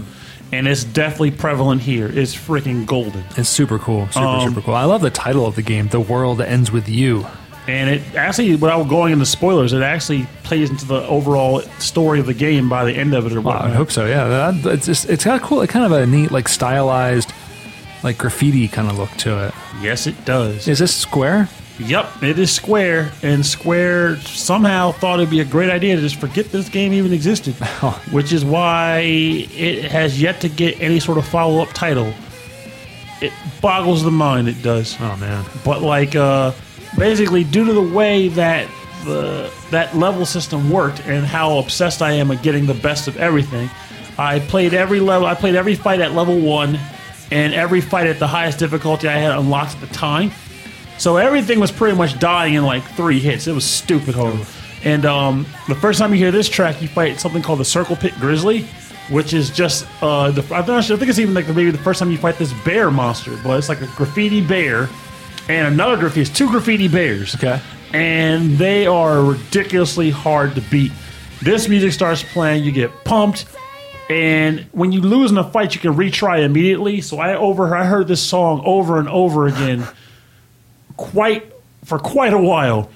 and 0.53 0.67
it's 0.69 0.85
definitely 0.85 1.31
prevalent 1.33 1.81
here. 1.83 2.09
It's 2.13 2.35
freaking 2.35 2.87
golden, 2.87 3.25
it's 3.37 3.49
super 3.49 3.79
cool, 3.79 4.07
super 4.09 4.27
Um, 4.27 4.49
super 4.49 4.61
cool. 4.63 4.75
I 4.75 4.85
love 4.85 5.01
the 5.03 5.11
title 5.11 5.47
of 5.47 5.55
the 5.57 5.63
game. 5.63 5.89
The 5.89 6.01
world 6.01 6.41
ends 6.41 6.71
with 6.73 6.89
you. 6.89 7.27
and 7.67 7.91
it 7.91 8.03
actually, 8.15 8.53
without 8.57 8.89
going 8.89 9.13
into 9.13 9.27
spoilers, 9.27 9.75
it 9.75 9.83
actually 9.83 10.27
plays 10.43 10.71
into 10.71 10.87
the 10.87 11.07
overall 11.07 11.61
story 11.79 12.19
of 12.19 12.25
the 12.27 12.33
game 12.35 12.69
by 12.69 12.85
the 12.85 12.93
end 12.95 13.13
of 13.15 13.27
it. 13.27 13.33
Or 13.35 13.43
Wow, 13.43 13.61
I 13.63 13.69
hope 13.71 13.91
so. 13.91 14.07
Yeah, 14.07 14.27
that, 14.53 14.67
it's 14.75 14.87
just 14.87 15.11
it's 15.11 15.25
got 15.25 15.41
a 15.41 15.45
cool, 15.45 15.67
kind 15.67 15.85
of 15.85 15.93
a 15.93 16.07
neat 16.07 16.31
like 16.31 16.49
stylized, 16.49 17.31
like 18.03 18.17
graffiti 18.17 18.69
kind 18.69 18.89
of 18.91 18.97
look 18.99 19.11
to 19.19 19.47
it. 19.49 19.55
Yes, 19.83 20.07
it 20.07 20.25
does. 20.25 20.67
Is 20.67 20.79
this 20.79 20.95
square? 20.97 21.47
Yep, 21.79 22.25
it 22.25 22.39
is 22.41 22.51
Square, 22.51 23.13
and 23.23 23.47
Square 23.47 24.17
somehow 24.17 24.91
thought 24.91 25.21
it'd 25.21 25.31
be 25.31 25.41
a 25.41 25.45
great 25.45 25.71
idea 25.71 25.95
to 25.95 26.03
just 26.03 26.17
forget 26.17 26.51
this 26.51 26.69
game 26.69 26.93
even 26.93 27.13
existed, 27.13 27.55
which 28.11 28.33
is 28.33 28.45
why 28.45 28.99
it 29.01 29.85
has 29.85 30.21
yet 30.21 30.41
to 30.41 30.49
get 30.49 30.81
any 30.81 30.99
sort 30.99 31.19
of 31.19 31.27
follow 31.27 31.63
up 31.63 31.69
title. 31.75 32.13
It 33.21 33.33
boggles 33.61 34.03
the 34.03 34.11
mind, 34.11 34.49
it 34.49 34.61
does. 34.61 34.97
Oh 35.01 35.17
man, 35.17 35.45
But 35.65 35.83
like, 35.83 36.17
uh, 36.17 36.53
basically, 36.97 37.45
due 37.45 37.65
to 37.65 37.73
the 37.73 37.83
way 37.83 38.29
that 38.29 38.69
the 39.05 39.53
that 39.71 39.97
level 39.97 40.27
system 40.27 40.71
worked 40.71 41.01
and 41.07 41.25
how 41.25 41.59
obsessed 41.59 42.03
I 42.03 42.13
am 42.13 42.31
at 42.33 42.43
getting 42.43 42.67
the 42.67 42.75
best 42.75 43.07
of 43.07 43.17
everything, 43.19 43.71
I 44.19 44.41
played 44.41 44.75
every 44.75 44.99
level. 44.99 45.29
I 45.29 45.35
played 45.35 45.55
every 45.55 45.77
fight 45.77 46.01
at 46.01 46.13
level 46.13 46.41
one, 46.41 46.79
and 47.31 47.55
every 47.55 47.81
fight 47.81 48.09
at 48.09 48.19
the 48.19 48.27
highest 48.27 48.59
difficulty 48.59 49.07
I 49.07 49.19
had 49.19 49.31
unlocked 49.31 49.75
at 49.75 49.81
the 49.81 49.95
time. 49.95 50.33
So 50.99 51.17
everything 51.17 51.61
was 51.61 51.71
pretty 51.71 51.97
much 51.97 52.19
dying 52.19 52.55
in 52.55 52.65
like 52.65 52.85
three 52.95 53.21
hits. 53.21 53.47
It 53.47 53.53
was 53.53 53.65
stupid 53.65 54.15
hard. 54.15 54.45
And 54.85 55.07
um, 55.07 55.47
the 55.69 55.75
first 55.75 55.99
time 55.99 56.13
you 56.13 56.19
hear 56.19 56.31
this 56.31 56.49
track, 56.49 56.83
you 56.83 56.89
fight 56.89 57.21
something 57.21 57.43
called 57.43 57.61
the 57.61 57.65
Circle 57.65 57.97
Pit 57.97 58.15
Grizzly, 58.19 58.63
which 59.11 59.33
is 59.33 59.51
just 59.51 59.87
uh, 60.03 60.31
the, 60.31 60.43
I'm 60.55 60.67
not 60.67 60.85
sure, 60.85 60.97
I 60.97 60.99
think 60.99 61.09
it's 61.09 61.19
even 61.19 61.35
like 61.35 61.49
maybe 61.49 61.71
the 61.71 61.79
first 61.79 61.99
time 61.99 62.11
you 62.11 62.19
fight 62.19 62.37
this 62.37 62.53
bear 62.65 62.91
monster, 62.91 63.39
but 63.43 63.59
it's 63.59 63.69
like 63.69 63.81
a 63.81 63.87
graffiti 63.97 64.41
bear 64.41 64.89
and 65.49 65.73
another 65.73 65.97
graffiti. 65.97 66.23
It's 66.23 66.31
two 66.31 66.51
graffiti 66.51 66.89
bears. 66.89 67.35
Okay. 67.35 67.61
And 67.93 68.59
they 68.59 68.87
are 68.87 69.23
ridiculously 69.23 70.11
hard 70.11 70.55
to 70.57 70.61
beat. 70.63 70.93
This 71.43 71.69
music 71.69 71.93
starts 71.93 72.23
playing, 72.23 72.65
you 72.65 72.73
get 72.73 73.05
pumped, 73.05 73.47
and 74.11 74.61
when 74.73 74.91
you 74.93 75.01
lose 75.01 75.31
in 75.31 75.39
a 75.39 75.49
fight, 75.51 75.75
you 75.75 75.81
can 75.81 75.95
retry 75.95 76.43
immediately. 76.43 77.01
So 77.01 77.19
I 77.19 77.35
over 77.37 77.75
I 77.77 77.85
heard 77.85 78.09
this 78.09 78.23
song 78.23 78.63
over 78.65 78.99
and 78.99 79.09
over 79.09 79.47
again, 79.47 79.87
quite 80.99 81.51
for 81.87 81.99
quite 81.99 82.35
a 82.35 82.39
while. 82.39 82.91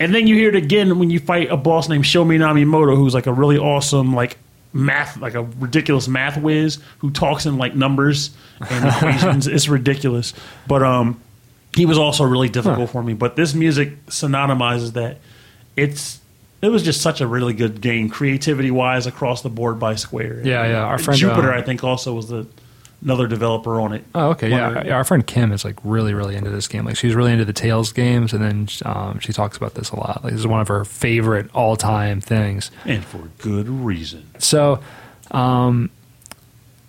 And 0.00 0.14
then 0.14 0.26
you 0.26 0.34
hear 0.36 0.48
it 0.48 0.56
again 0.56 0.98
when 0.98 1.10
you 1.10 1.18
fight 1.18 1.50
a 1.50 1.56
boss 1.56 1.88
named 1.88 2.06
Sho 2.06 2.24
Minamimoto, 2.24 2.96
who's 2.96 3.12
like 3.12 3.26
a 3.26 3.32
really 3.32 3.58
awesome 3.58 4.14
like 4.14 4.38
math, 4.72 5.18
like 5.18 5.34
a 5.34 5.42
ridiculous 5.42 6.08
math 6.08 6.40
whiz 6.40 6.78
who 6.98 7.10
talks 7.10 7.44
in 7.44 7.58
like 7.58 7.74
numbers 7.74 8.30
and 8.70 8.88
equations. 8.94 9.46
It's 9.46 9.68
ridiculous, 9.68 10.32
but 10.66 10.82
um, 10.82 11.20
he 11.76 11.84
was 11.84 11.98
also 11.98 12.24
really 12.24 12.48
difficult 12.48 12.90
for 12.90 13.02
me. 13.02 13.12
But 13.12 13.36
this 13.36 13.52
music 13.52 14.06
synonymizes 14.06 14.94
that. 14.94 15.18
It's 15.76 16.20
it 16.60 16.68
was 16.70 16.82
just 16.82 17.00
such 17.00 17.20
a 17.20 17.26
really 17.26 17.52
good 17.52 17.80
game, 17.80 18.08
creativity 18.08 18.72
wise 18.72 19.06
across 19.06 19.42
the 19.42 19.48
board 19.48 19.78
by 19.78 19.94
Square. 19.94 20.42
Yeah, 20.44 20.66
yeah. 20.66 20.82
Our 20.82 20.98
friend, 20.98 21.18
Jupiter, 21.18 21.52
uh, 21.52 21.58
I 21.58 21.62
think, 21.62 21.84
also 21.84 22.14
was 22.14 22.28
the 22.28 22.48
another 23.02 23.26
developer 23.26 23.80
on 23.80 23.92
it. 23.92 24.04
Oh, 24.14 24.30
okay. 24.30 24.50
Yeah. 24.50 24.84
Yeah, 24.84 24.96
Our 24.96 25.04
friend 25.04 25.26
Kim 25.26 25.52
is 25.52 25.64
like 25.64 25.76
really, 25.84 26.14
really 26.14 26.34
into 26.36 26.50
this 26.50 26.66
game. 26.68 26.84
Like 26.84 26.96
she's 26.96 27.14
really 27.14 27.32
into 27.32 27.44
the 27.44 27.52
Tales 27.52 27.92
games, 27.92 28.32
and 28.32 28.42
then 28.42 28.68
um, 28.84 29.18
she 29.20 29.32
talks 29.32 29.56
about 29.56 29.74
this 29.74 29.90
a 29.90 29.96
lot. 29.96 30.24
Like 30.24 30.32
this 30.32 30.40
is 30.40 30.46
one 30.46 30.60
of 30.60 30.68
her 30.68 30.84
favorite 30.84 31.48
all-time 31.54 32.20
things. 32.20 32.70
and 32.84 33.04
for 33.04 33.18
good 33.38 33.68
reason. 33.68 34.28
So, 34.38 34.80
um, 35.30 35.90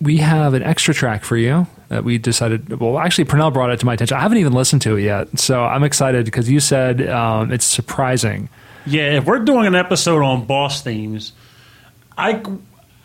we 0.00 0.16
have 0.18 0.54
an 0.54 0.62
extra 0.62 0.94
track 0.94 1.24
for 1.24 1.36
you 1.36 1.66
that 1.88 2.04
we 2.04 2.16
decided. 2.16 2.80
Well, 2.80 2.98
actually, 2.98 3.26
Pernell 3.26 3.52
brought 3.52 3.70
it 3.70 3.80
to 3.80 3.86
my 3.86 3.94
attention. 3.94 4.16
I 4.16 4.20
haven't 4.20 4.38
even 4.38 4.54
listened 4.54 4.80
to 4.82 4.96
it 4.96 5.02
yet, 5.02 5.38
so 5.38 5.62
I'm 5.62 5.84
excited 5.84 6.24
because 6.24 6.48
you 6.50 6.58
said 6.58 7.06
um, 7.08 7.52
it's 7.52 7.66
surprising. 7.66 8.48
Yeah, 8.86 9.18
if 9.18 9.26
we're 9.26 9.40
doing 9.40 9.66
an 9.66 9.74
episode 9.74 10.22
on 10.22 10.46
boss 10.46 10.80
themes, 10.82 11.32
I, 12.16 12.42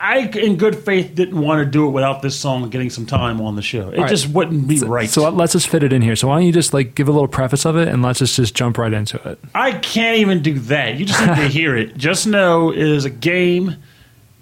I 0.05 0.19
in 0.37 0.57
good 0.57 0.77
faith 0.77 1.15
didn't 1.15 1.41
want 1.41 1.65
to 1.65 1.65
do 1.65 1.87
it 1.87 1.89
without 1.89 2.21
this 2.21 2.39
song 2.39 2.69
getting 2.69 2.91
some 2.91 3.07
time 3.07 3.41
on 3.41 3.55
the 3.55 3.63
show. 3.63 3.89
It 3.89 3.99
right. 3.99 4.09
just 4.09 4.29
wouldn't 4.29 4.67
be 4.67 4.79
right. 4.79 5.09
So 5.09 5.27
let's 5.29 5.53
just 5.53 5.67
fit 5.67 5.81
it 5.81 5.91
in 5.91 6.03
here. 6.03 6.15
So 6.15 6.27
why 6.27 6.37
don't 6.37 6.45
you 6.45 6.53
just 6.53 6.75
like 6.75 6.93
give 6.93 7.07
a 7.07 7.11
little 7.11 7.27
preface 7.27 7.65
of 7.65 7.75
it, 7.75 7.87
and 7.87 8.03
let's 8.03 8.19
just 8.19 8.35
just 8.35 8.53
jump 8.53 8.77
right 8.77 8.93
into 8.93 9.17
it. 9.27 9.39
I 9.55 9.71
can't 9.71 10.17
even 10.19 10.43
do 10.43 10.59
that. 10.59 10.97
You 10.97 11.05
just 11.05 11.19
need 11.25 11.35
to 11.35 11.47
hear 11.47 11.75
it. 11.75 11.97
Just 11.97 12.27
know 12.27 12.71
it 12.71 12.77
is 12.77 13.05
a 13.05 13.09
game. 13.09 13.77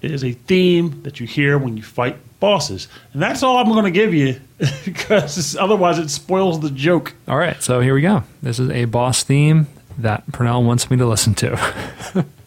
It 0.01 0.11
is 0.11 0.25
a 0.25 0.33
theme 0.33 1.01
that 1.03 1.21
you 1.21 1.27
hear 1.27 1.57
when 1.57 1.77
you 1.77 1.83
fight 1.83 2.17
bosses, 2.41 2.89
and 3.13 3.21
that's 3.21 3.41
all 3.41 3.57
I'm 3.57 3.69
going 3.69 3.85
to 3.85 3.91
give 3.91 4.13
you 4.13 4.41
because 4.85 5.55
otherwise 5.55 5.97
it 5.97 6.09
spoils 6.09 6.59
the 6.59 6.71
joke. 6.71 7.13
All 7.25 7.37
right, 7.37 7.63
so 7.63 7.79
here 7.79 7.93
we 7.93 8.01
go. 8.01 8.23
This 8.41 8.59
is 8.59 8.69
a 8.69 8.83
boss 8.83 9.23
theme 9.23 9.67
that 9.97 10.27
Pernell 10.27 10.65
wants 10.65 10.91
me 10.91 10.97
to 10.97 11.05
listen 11.05 11.33
to. 11.35 12.25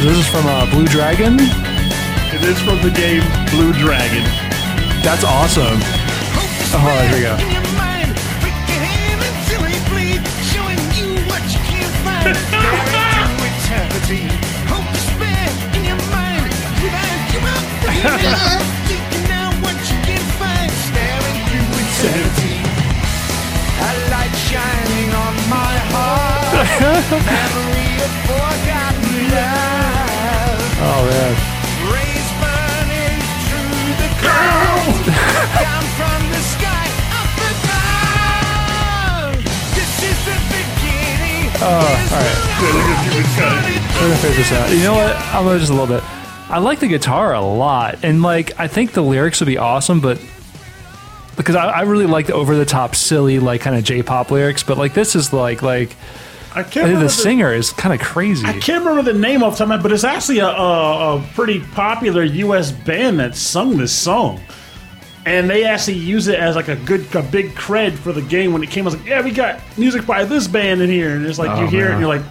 This 0.00 0.16
is 0.18 0.28
from 0.28 0.46
uh, 0.46 0.70
Blue 0.70 0.86
Dragon. 0.86 1.36
It 1.40 2.44
is 2.44 2.60
from 2.60 2.82
the 2.82 2.90
game 2.90 3.22
Blue 3.50 3.72
Dragon. 3.72 4.22
That's 5.02 5.24
awesome. 5.24 5.80
Oh, 6.74 6.78
here 7.08 7.16
we 7.16 7.22
go. 7.22 7.36
Oh, 27.00 27.04
the 40.26 40.34
beginning. 40.50 41.54
Oh, 41.60 41.86
all 42.10 42.18
right. 42.18 42.38
We're 43.94 44.08
gonna 44.08 44.16
figure 44.16 44.36
this 44.36 44.50
out. 44.52 44.70
You 44.70 44.82
know 44.82 44.94
what? 44.94 45.14
I'm 45.16 45.44
gonna 45.44 45.60
just 45.60 45.70
a 45.70 45.74
little 45.74 45.86
bit. 45.86 46.02
I 46.50 46.58
like 46.58 46.80
the 46.80 46.88
guitar 46.88 47.32
a 47.32 47.40
lot, 47.40 48.00
and 48.02 48.22
like 48.22 48.58
I 48.58 48.66
think 48.66 48.92
the 48.92 49.02
lyrics 49.02 49.38
would 49.38 49.46
be 49.46 49.58
awesome, 49.58 50.00
but 50.00 50.20
because 51.36 51.54
I, 51.54 51.68
I 51.68 51.82
really 51.82 52.06
like 52.06 52.26
the 52.26 52.34
over 52.34 52.56
the 52.56 52.64
top, 52.64 52.96
silly, 52.96 53.38
like 53.38 53.60
kind 53.60 53.76
of 53.76 53.84
J-pop 53.84 54.32
lyrics, 54.32 54.64
but 54.64 54.78
like 54.78 54.94
this 54.94 55.14
is 55.14 55.32
like 55.32 55.62
like 55.62 55.94
I 56.54 56.62
can't 56.62 56.86
I 56.86 56.88
think 56.88 56.98
the 56.98 57.04
the, 57.04 57.08
singer 57.10 57.52
is 57.52 57.72
kind 57.72 57.94
of 57.98 58.04
crazy. 58.06 58.46
I 58.46 58.52
can't 58.58 58.84
remember 58.84 59.12
the 59.12 59.18
name 59.18 59.42
off 59.42 59.54
the 59.54 59.58
top 59.58 59.64
of 59.64 59.68
my 59.68 59.74
head, 59.76 59.82
but 59.82 59.92
it's 59.92 60.04
actually 60.04 60.38
a, 60.38 60.46
a, 60.48 61.16
a 61.16 61.22
pretty 61.34 61.60
popular 61.60 62.22
U.S. 62.22 62.72
band 62.72 63.20
that 63.20 63.34
sung 63.36 63.76
this 63.76 63.92
song. 63.92 64.40
And 65.26 65.48
they 65.50 65.64
actually 65.64 65.98
use 65.98 66.26
it 66.26 66.38
as 66.38 66.56
like 66.56 66.68
a 66.68 66.76
good, 66.76 67.14
a 67.14 67.22
big 67.22 67.50
cred 67.50 67.92
for 67.92 68.12
the 68.12 68.22
game 68.22 68.52
when 68.54 68.62
it 68.62 68.70
came. 68.70 68.84
I 68.84 68.86
was 68.86 68.96
like, 68.96 69.06
yeah, 69.06 69.22
we 69.22 69.30
got 69.30 69.60
music 69.76 70.06
by 70.06 70.24
this 70.24 70.48
band 70.48 70.80
in 70.80 70.88
here, 70.88 71.14
and 71.16 71.26
it's 71.26 71.38
like 71.38 71.50
Oh, 71.50 71.60
you 71.62 71.66
hear 71.68 71.86
it, 71.88 71.90
and 71.92 72.00
you're 72.00 72.08
like. 72.08 72.22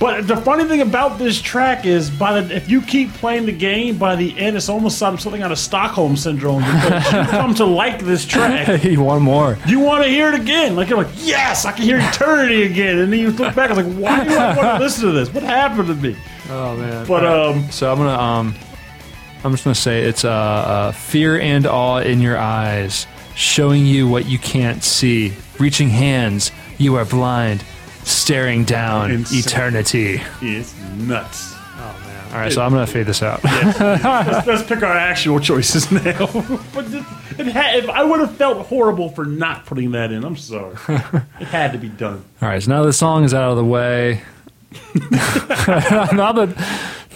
But 0.00 0.26
the 0.26 0.36
funny 0.36 0.64
thing 0.64 0.80
about 0.80 1.18
this 1.18 1.40
track 1.40 1.86
is, 1.86 2.10
by 2.10 2.40
the 2.40 2.54
if 2.54 2.68
you 2.68 2.82
keep 2.82 3.12
playing 3.14 3.46
the 3.46 3.52
game, 3.52 3.96
by 3.96 4.16
the 4.16 4.36
end, 4.38 4.56
it's 4.56 4.68
almost 4.68 4.98
some- 4.98 5.18
something 5.18 5.40
out 5.42 5.52
of 5.52 5.58
Stockholm 5.58 6.16
syndrome. 6.16 6.62
Because 6.64 7.12
you 7.12 7.22
come 7.30 7.54
to 7.54 7.64
like 7.64 8.00
this 8.00 8.24
track. 8.26 8.66
Hey, 8.84 8.96
one 8.96 9.22
more. 9.22 9.56
You 9.66 9.78
want 9.80 10.02
to 10.04 10.10
hear 10.10 10.28
it 10.28 10.34
again? 10.40 10.74
Like 10.74 10.88
you're 10.88 10.98
like, 10.98 11.12
yes, 11.16 11.64
I 11.64 11.72
can 11.72 11.84
hear 11.84 11.98
eternity 12.00 12.64
again. 12.64 12.98
And 12.98 13.12
then 13.12 13.20
you 13.20 13.30
look 13.30 13.54
back, 13.54 13.70
I 13.70 13.74
was 13.74 13.86
like, 13.86 13.96
why 13.96 14.24
do 14.24 14.34
I 14.36 14.56
want 14.56 14.78
to 14.78 14.84
listen 14.84 15.04
to 15.06 15.12
this? 15.12 15.32
What 15.32 15.44
happened 15.44 15.86
to 15.88 15.94
me? 15.94 16.16
Oh 16.50 16.76
man. 16.76 17.06
But 17.06 17.24
um, 17.24 17.70
So 17.70 17.90
I'm 17.90 17.98
gonna 17.98 18.18
um, 18.18 18.54
I'm 19.44 19.52
just 19.52 19.62
gonna 19.64 19.74
say 19.76 20.02
it's 20.04 20.24
uh, 20.24 20.30
uh, 20.30 20.92
fear 20.92 21.38
and 21.40 21.66
awe 21.66 21.98
in 21.98 22.20
your 22.20 22.36
eyes, 22.36 23.06
showing 23.36 23.86
you 23.86 24.08
what 24.08 24.26
you 24.26 24.38
can't 24.38 24.82
see. 24.82 25.32
Reaching 25.60 25.88
hands, 25.88 26.50
you 26.78 26.96
are 26.96 27.04
blind, 27.04 27.64
staring 28.04 28.64
down 28.64 29.10
Insane. 29.10 29.38
eternity. 29.40 30.22
it's 30.40 30.78
nuts. 30.96 31.54
Oh 31.76 32.02
man! 32.06 32.32
All 32.32 32.38
right, 32.38 32.52
so 32.52 32.62
I'm 32.62 32.72
gonna 32.72 32.86
fade 32.86 33.06
this 33.06 33.22
out. 33.22 33.42
let's, 33.44 34.46
let's 34.46 34.62
pick 34.62 34.82
our 34.82 34.96
actual 34.96 35.40
choices 35.40 35.90
now. 35.90 36.26
but 36.74 36.86
it, 36.86 37.04
it 37.38 37.46
had, 37.46 37.76
if 37.84 37.90
I 37.90 38.04
would 38.04 38.20
have 38.20 38.36
felt 38.36 38.66
horrible 38.66 39.08
for 39.10 39.24
not 39.24 39.66
putting 39.66 39.92
that 39.92 40.12
in. 40.12 40.24
I'm 40.24 40.36
sorry. 40.36 40.76
it 41.40 41.48
had 41.48 41.72
to 41.72 41.78
be 41.78 41.88
done. 41.88 42.24
All 42.40 42.48
right, 42.48 42.62
so 42.62 42.70
now 42.70 42.82
the 42.84 42.92
song 42.92 43.24
is 43.24 43.34
out 43.34 43.50
of 43.50 43.56
the 43.56 43.64
way. 43.64 44.22
now 44.94 46.32
that 46.32 46.54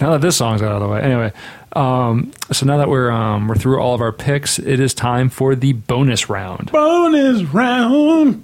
now 0.01 0.11
that 0.11 0.21
this 0.21 0.37
song's 0.37 0.61
out 0.61 0.73
of 0.73 0.81
the 0.81 0.87
way, 0.87 1.01
anyway. 1.01 1.33
Um, 1.73 2.31
so 2.51 2.65
now 2.65 2.77
that 2.77 2.89
we're 2.89 3.11
um, 3.11 3.47
we're 3.47 3.55
through 3.55 3.79
all 3.79 3.93
of 3.93 4.01
our 4.01 4.11
picks, 4.11 4.59
it 4.59 4.79
is 4.79 4.93
time 4.93 5.29
for 5.29 5.55
the 5.55 5.73
bonus 5.73 6.29
round. 6.29 6.71
Bonus 6.71 7.43
round. 7.43 8.43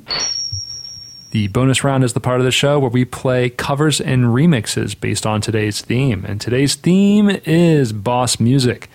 The 1.35 1.49
bonus 1.49 1.83
round 1.83 2.05
is 2.05 2.13
the 2.13 2.21
part 2.21 2.39
of 2.39 2.45
the 2.45 2.51
show 2.51 2.79
where 2.79 2.89
we 2.89 3.03
play 3.03 3.49
covers 3.49 3.99
and 3.99 4.23
remixes 4.27 4.97
based 4.97 5.25
on 5.25 5.41
today's 5.41 5.81
theme. 5.81 6.23
And 6.23 6.39
today's 6.39 6.75
theme 6.75 7.29
is 7.43 7.91
boss 7.91 8.39
music. 8.39 8.89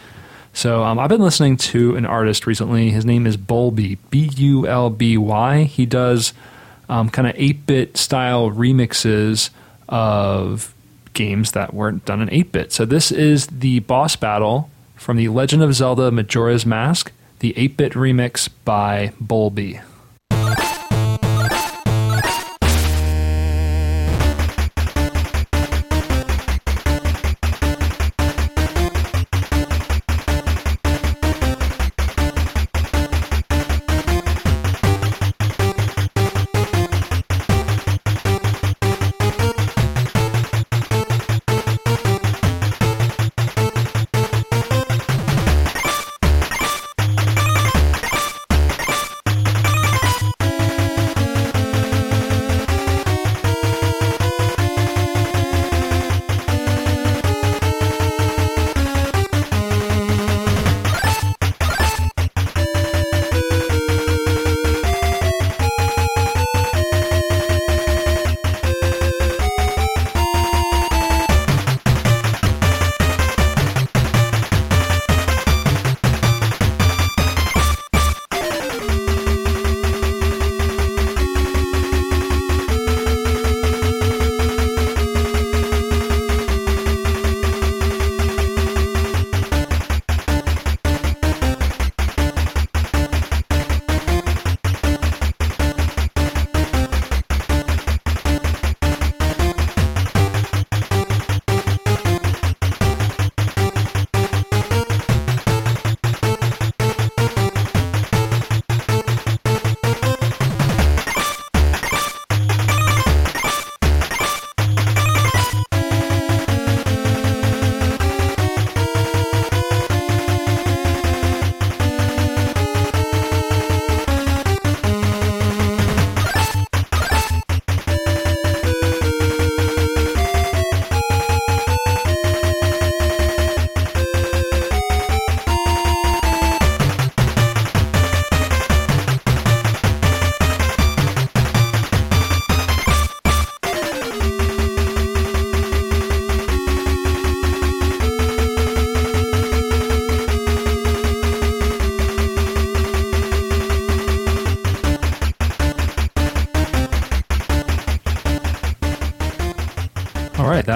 So 0.55 0.83
um, 0.83 0.99
I've 0.99 1.11
been 1.11 1.21
listening 1.21 1.59
to 1.59 1.97
an 1.97 2.07
artist 2.07 2.47
recently. 2.47 2.89
His 2.93 3.05
name 3.05 3.27
is 3.27 3.37
Bulby, 3.37 3.99
B 4.09 4.31
U 4.37 4.67
L 4.67 4.89
B 4.89 5.19
Y. 5.19 5.65
He 5.65 5.85
does 5.85 6.33
um, 6.89 7.11
kind 7.11 7.29
of 7.29 7.35
8 7.37 7.67
bit 7.67 7.99
style 7.99 8.51
remixes 8.51 9.51
of 9.91 10.73
games 11.13 11.53
that 11.53 11.75
weren't 11.75 12.07
done 12.07 12.23
in 12.23 12.33
8 12.33 12.53
bit. 12.53 12.73
So 12.73 12.87
this 12.87 13.13
is 13.13 13.49
the 13.49 13.81
boss 13.81 14.17
battle 14.17 14.71
from 14.97 15.19
The 15.19 15.29
Legend 15.29 15.63
of 15.63 15.75
Zelda 15.75 16.11
Majora's 16.11 16.65
Mask, 16.65 17.13
the 17.41 17.53
8 17.59 17.77
bit 17.77 17.93
remix 17.93 18.49
by 18.65 19.13
Bulby. 19.23 19.83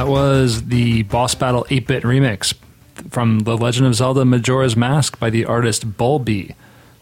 That 0.05 0.11
was 0.11 0.67
the 0.67 1.03
Boss 1.05 1.35
Battle 1.35 1.67
8 1.71 1.87
bit 1.87 2.03
remix 2.03 2.53
from 3.09 3.41
The 3.41 3.57
Legend 3.57 3.87
of 3.87 3.95
Zelda 3.95 4.27
Majora's 4.27 4.77
Mask 4.77 5.19
by 5.19 5.31
the 5.31 5.47
artist 5.47 5.97
Bulby. 5.97 6.55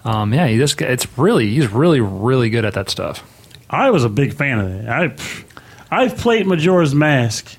Um, 0.04 0.32
yeah, 0.32 0.46
it's 0.46 1.18
really 1.18 1.48
he's 1.48 1.66
really 1.68 2.00
really 2.00 2.48
good 2.48 2.64
at 2.64 2.74
that 2.74 2.90
stuff. 2.90 3.24
I 3.68 3.90
was 3.90 4.04
a 4.04 4.08
big 4.08 4.34
fan 4.34 4.60
of 4.60 4.68
it. 4.68 4.88
I, 4.88 5.16
I've 5.90 6.16
played 6.16 6.46
Majora's 6.46 6.94
Mask. 6.94 7.56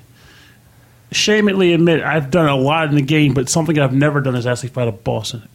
Shamedly 1.12 1.74
admit, 1.74 2.02
I've 2.02 2.30
done 2.30 2.48
a 2.48 2.56
lot 2.56 2.88
in 2.88 2.94
the 2.94 3.02
game, 3.02 3.34
but 3.34 3.50
something 3.50 3.78
I've 3.78 3.94
never 3.94 4.22
done 4.22 4.36
is 4.36 4.46
actually 4.46 4.70
fight 4.70 4.88
a 4.88 4.92
boss 4.92 5.34
in 5.34 5.42
it. 5.42 5.48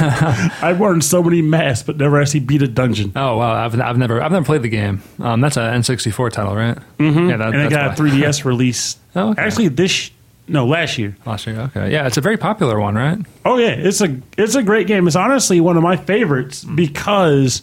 I've 0.62 0.78
worn 0.78 1.00
so 1.00 1.22
many 1.22 1.42
masks, 1.42 1.84
but 1.86 1.96
never 1.96 2.20
actually 2.20 2.40
beat 2.40 2.62
a 2.62 2.68
dungeon. 2.68 3.12
Oh 3.16 3.36
wow, 3.38 3.64
I've, 3.64 3.78
I've 3.80 3.98
never 3.98 4.22
I've 4.22 4.32
never 4.32 4.44
played 4.44 4.62
the 4.62 4.68
game. 4.68 5.02
Um, 5.20 5.40
that's 5.40 5.56
an 5.56 5.80
N64 5.80 6.30
title, 6.32 6.54
right? 6.54 6.78
Mm-hmm. 6.98 7.30
Yeah, 7.30 7.36
that, 7.36 7.54
and 7.54 7.62
it 7.62 7.70
got 7.70 7.98
a 7.98 8.02
3DS 8.02 8.44
release. 8.44 8.98
Oh, 9.14 9.30
okay. 9.30 9.42
Actually, 9.42 9.68
this 9.68 10.10
no 10.48 10.66
last 10.66 10.98
year. 10.98 11.16
last 11.26 11.46
year. 11.46 11.58
Okay, 11.60 11.90
yeah, 11.90 12.06
it's 12.06 12.16
a 12.16 12.20
very 12.20 12.36
popular 12.36 12.78
one, 12.78 12.94
right? 12.94 13.18
Oh 13.44 13.58
yeah, 13.58 13.70
it's 13.70 14.00
a 14.00 14.20
it's 14.36 14.54
a 14.54 14.62
great 14.62 14.86
game. 14.86 15.06
It's 15.06 15.16
honestly 15.16 15.60
one 15.60 15.76
of 15.76 15.82
my 15.82 15.96
favorites 15.96 16.64
because 16.64 17.62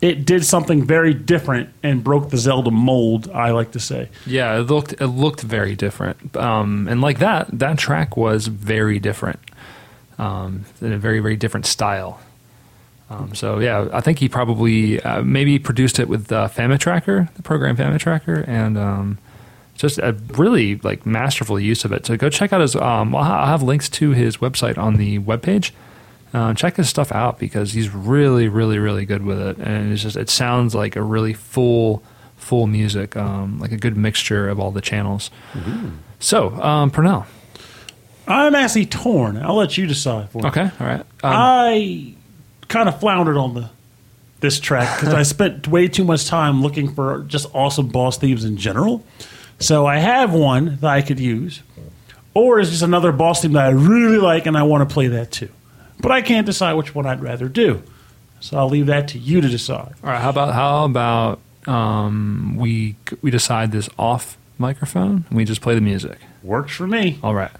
it 0.00 0.26
did 0.26 0.44
something 0.44 0.84
very 0.84 1.14
different 1.14 1.70
and 1.82 2.04
broke 2.04 2.30
the 2.30 2.36
Zelda 2.36 2.70
mold. 2.70 3.30
I 3.30 3.50
like 3.52 3.72
to 3.72 3.80
say. 3.80 4.10
Yeah, 4.26 4.58
it 4.58 4.62
looked 4.64 4.92
it 5.00 5.06
looked 5.06 5.40
very 5.42 5.74
different, 5.76 6.36
um, 6.36 6.88
and 6.88 7.00
like 7.00 7.18
that 7.18 7.48
that 7.58 7.78
track 7.78 8.16
was 8.16 8.46
very 8.46 8.98
different, 8.98 9.38
um, 10.18 10.64
in 10.80 10.92
a 10.92 10.98
very 10.98 11.20
very 11.20 11.36
different 11.36 11.66
style. 11.66 12.20
Um, 13.10 13.34
so 13.34 13.58
yeah, 13.58 13.88
I 13.92 14.00
think 14.00 14.18
he 14.18 14.28
probably 14.28 15.00
uh, 15.02 15.22
maybe 15.22 15.58
produced 15.58 15.98
it 15.98 16.08
with 16.08 16.32
uh, 16.32 16.48
Famitracker, 16.48 17.32
the 17.34 17.42
program 17.42 17.76
Famitracker, 17.76 18.46
and 18.48 18.78
um, 18.78 19.18
just 19.76 19.98
a 19.98 20.12
really 20.34 20.76
like 20.76 21.04
masterful 21.04 21.60
use 21.60 21.84
of 21.84 21.92
it. 21.92 22.06
So 22.06 22.16
go 22.16 22.30
check 22.30 22.52
out 22.52 22.60
his. 22.60 22.74
Um, 22.74 23.14
I'll, 23.14 23.46
have 23.46 23.62
links 23.62 23.88
to 23.90 24.10
his 24.10 24.38
website 24.38 24.78
on 24.78 24.96
the 24.96 25.18
webpage. 25.18 25.72
Uh, 26.32 26.52
check 26.54 26.76
his 26.76 26.88
stuff 26.88 27.12
out 27.12 27.38
because 27.38 27.72
he's 27.74 27.90
really, 27.90 28.48
really, 28.48 28.78
really 28.78 29.04
good 29.04 29.24
with 29.24 29.38
it, 29.38 29.58
and 29.58 29.92
it's 29.92 30.02
just 30.02 30.16
it 30.16 30.30
sounds 30.30 30.74
like 30.74 30.96
a 30.96 31.02
really 31.02 31.32
full, 31.32 32.02
full 32.36 32.66
music, 32.66 33.16
um, 33.16 33.58
like 33.60 33.70
a 33.70 33.76
good 33.76 33.96
mixture 33.96 34.48
of 34.48 34.58
all 34.58 34.72
the 34.72 34.80
channels. 34.80 35.30
So, 36.18 36.60
um, 36.60 36.90
Purnell. 36.90 37.26
I'm 38.26 38.54
actually 38.54 38.86
torn. 38.86 39.36
I'll 39.36 39.54
let 39.56 39.76
you 39.76 39.86
decide 39.86 40.30
for 40.30 40.38
me. 40.42 40.48
Okay, 40.48 40.70
all 40.80 40.86
right. 40.86 41.00
Um, 41.00 41.06
I 41.22 42.14
kind 42.68 42.88
of 42.88 42.98
floundered 43.00 43.36
on 43.36 43.54
the 43.54 43.70
this 44.40 44.60
track 44.60 44.98
because 45.00 45.14
I 45.14 45.22
spent 45.34 45.68
way 45.68 45.88
too 45.88 46.04
much 46.04 46.26
time 46.26 46.62
looking 46.62 46.92
for 46.94 47.20
just 47.28 47.46
awesome 47.54 47.88
boss 47.88 48.18
themes 48.18 48.44
in 48.44 48.56
general. 48.56 49.04
So 49.58 49.86
I 49.86 49.98
have 49.98 50.32
one 50.34 50.76
that 50.80 50.90
I 50.90 51.00
could 51.02 51.20
use, 51.20 51.62
or 52.34 52.58
is 52.60 52.70
just 52.70 52.82
another 52.82 53.12
boss 53.12 53.42
theme 53.42 53.52
that 53.52 53.66
I 53.66 53.70
really 53.70 54.18
like 54.18 54.46
and 54.46 54.56
I 54.56 54.62
want 54.64 54.88
to 54.88 54.92
play 54.92 55.06
that 55.08 55.30
too. 55.30 55.48
But 56.00 56.10
I 56.12 56.20
can't 56.22 56.44
decide 56.44 56.74
which 56.74 56.94
one 56.94 57.06
I'd 57.06 57.22
rather 57.22 57.48
do. 57.48 57.82
So 58.40 58.58
I'll 58.58 58.68
leave 58.68 58.86
that 58.86 59.08
to 59.08 59.18
you 59.18 59.40
to 59.40 59.48
decide. 59.48 59.94
all 60.02 60.10
right. 60.10 60.20
How 60.20 60.28
about 60.30 60.52
how 60.52 60.84
about 60.84 61.40
um, 61.66 62.56
we 62.58 62.96
we 63.22 63.30
decide 63.30 63.72
this 63.72 63.88
off 63.98 64.36
microphone 64.58 65.24
and 65.28 65.36
we 65.36 65.44
just 65.44 65.60
play 65.60 65.74
the 65.74 65.80
music. 65.80 66.18
Works 66.42 66.72
for 66.74 66.86
me. 66.86 67.18
All 67.22 67.34
right. 67.34 67.50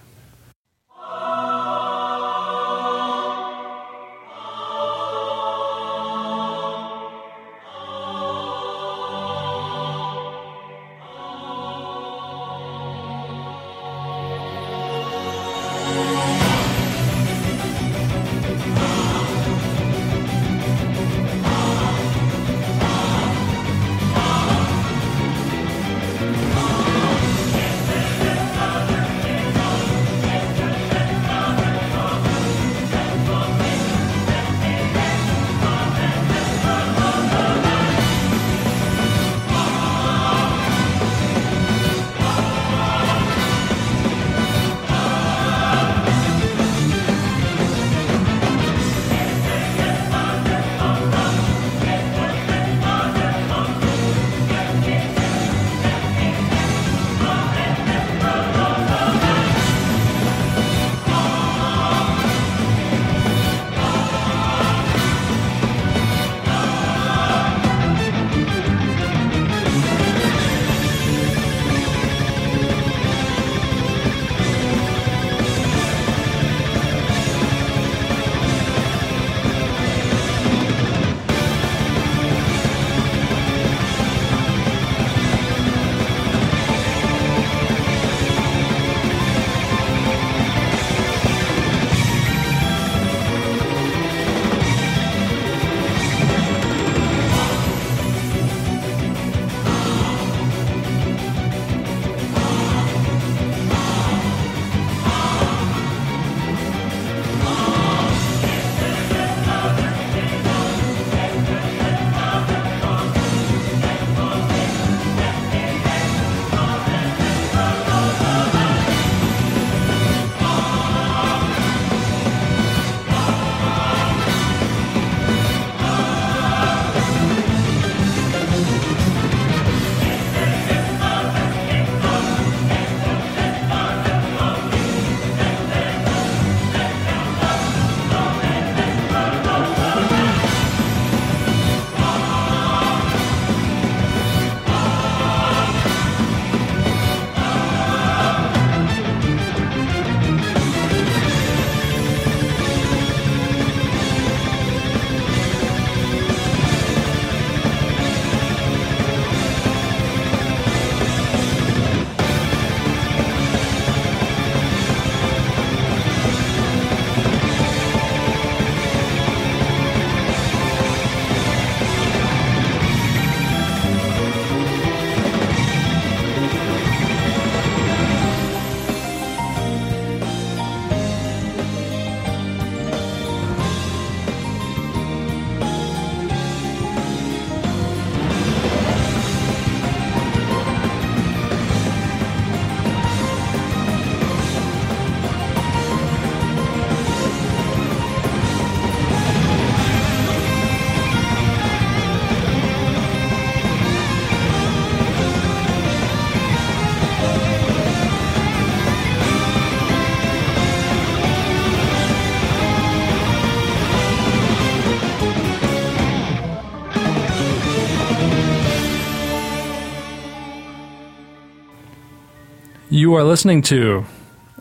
You 223.04 223.12
are 223.16 223.22
listening 223.22 223.60
to 223.64 224.06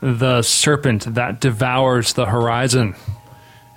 The 0.02 0.42
Serpent 0.42 1.16
That 1.16 1.40
Devours 1.40 2.12
the 2.12 2.26
Horizon 2.26 2.94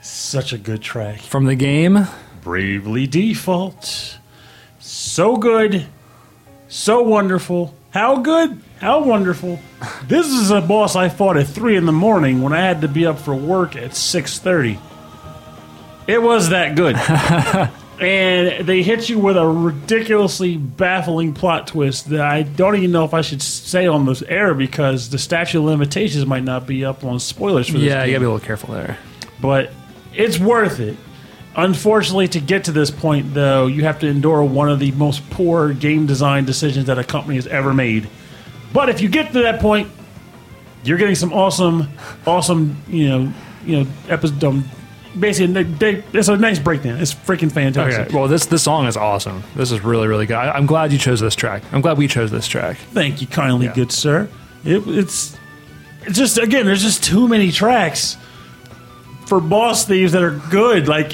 Such 0.02 0.52
a 0.52 0.58
good 0.58 0.82
track. 0.82 1.20
from 1.20 1.44
the 1.44 1.54
game. 1.54 2.08
Bravely 2.42 3.06
Default. 3.06 4.18
So 4.80 5.36
good. 5.36 5.86
So 6.66 7.00
wonderful. 7.02 7.74
How 7.92 8.16
good? 8.16 8.60
How 8.80 9.04
wonderful. 9.04 9.60
This 10.08 10.26
is 10.26 10.50
a 10.50 10.60
boss 10.60 10.96
I 10.96 11.10
fought 11.10 11.36
at 11.36 11.46
3 11.46 11.76
in 11.76 11.86
the 11.86 11.92
morning 11.92 12.42
when 12.42 12.52
I 12.52 12.58
had 12.58 12.80
to 12.80 12.88
be 12.88 13.06
up 13.06 13.20
for 13.20 13.36
work 13.36 13.76
at 13.76 13.92
6.30. 13.92 14.80
It 16.08 16.20
was 16.20 16.48
that 16.48 16.74
good. 16.74 16.96
and 18.00 18.66
they 18.66 18.82
hit 18.82 19.08
you 19.08 19.18
with 19.18 19.36
a 19.36 19.46
ridiculously 19.46 20.56
baffling 20.56 21.32
plot 21.32 21.66
twist 21.66 22.10
that 22.10 22.20
I 22.20 22.42
don't 22.42 22.76
even 22.76 22.92
know 22.92 23.04
if 23.04 23.14
I 23.14 23.22
should 23.22 23.40
say 23.42 23.86
on 23.86 24.04
this 24.06 24.22
air 24.22 24.52
because 24.54 25.08
the 25.10 25.18
statute 25.18 25.58
of 25.58 25.64
limitations 25.64 26.26
might 26.26 26.44
not 26.44 26.66
be 26.66 26.84
up 26.84 27.04
on 27.04 27.18
spoilers 27.20 27.66
for 27.68 27.74
this 27.74 27.82
Yeah, 27.84 28.00
game 28.00 28.08
you 28.08 28.12
gotta 28.14 28.20
be 28.20 28.26
a 28.26 28.30
little 28.32 28.46
careful 28.46 28.74
there. 28.74 28.98
but 29.40 29.70
it's 30.14 30.38
worth 30.38 30.80
it. 30.80 30.96
Unfortunately, 31.58 32.28
to 32.28 32.40
get 32.40 32.64
to 32.64 32.72
this 32.72 32.90
point, 32.90 33.32
though, 33.32 33.66
you 33.66 33.84
have 33.84 33.98
to 34.00 34.06
endure 34.06 34.42
one 34.44 34.68
of 34.68 34.78
the 34.78 34.90
most 34.92 35.28
poor 35.30 35.72
game 35.72 36.04
design 36.06 36.44
decisions 36.44 36.84
that 36.86 36.98
a 36.98 37.04
company 37.04 37.36
has 37.36 37.46
ever 37.46 37.72
made. 37.72 38.10
But 38.74 38.90
if 38.90 39.00
you 39.00 39.08
get 39.08 39.32
to 39.32 39.40
that 39.42 39.60
point, 39.60 39.88
you're 40.84 40.98
getting 40.98 41.14
some 41.14 41.32
awesome, 41.32 41.88
awesome, 42.26 42.76
you 42.88 43.08
know, 43.08 43.32
you 43.64 43.80
know, 43.84 43.90
episode. 44.10 44.44
Um, 44.44 44.68
basically, 45.18 45.52
they, 45.54 45.62
they, 45.62 46.04
it's 46.12 46.28
a 46.28 46.36
nice 46.36 46.58
breakdown. 46.58 46.98
It's 47.00 47.14
freaking 47.14 47.50
fantastic. 47.50 48.06
Okay, 48.08 48.14
well, 48.16 48.28
this 48.28 48.46
this 48.46 48.62
song 48.62 48.86
is 48.86 48.96
awesome. 48.96 49.42
This 49.54 49.72
is 49.72 49.80
really, 49.80 50.08
really 50.08 50.26
good. 50.26 50.36
I, 50.36 50.50
I'm 50.52 50.66
glad 50.66 50.92
you 50.92 50.98
chose 50.98 51.20
this 51.20 51.34
track. 51.34 51.62
I'm 51.72 51.80
glad 51.80 51.98
we 51.98 52.08
chose 52.08 52.30
this 52.30 52.46
track. 52.46 52.76
Thank 52.92 53.20
you 53.20 53.26
kindly, 53.26 53.66
Yeah. 53.66 53.74
good 53.74 53.92
sir. 53.92 54.28
It, 54.64 54.82
it's 54.86 55.36
it's 56.02 56.18
just 56.18 56.38
again, 56.38 56.66
there's 56.66 56.82
just 56.82 57.02
too 57.04 57.28
many 57.28 57.50
tracks 57.52 58.16
for 59.26 59.40
boss 59.40 59.84
thieves 59.84 60.12
that 60.12 60.22
are 60.22 60.38
good. 60.50 60.88
Like 60.88 61.12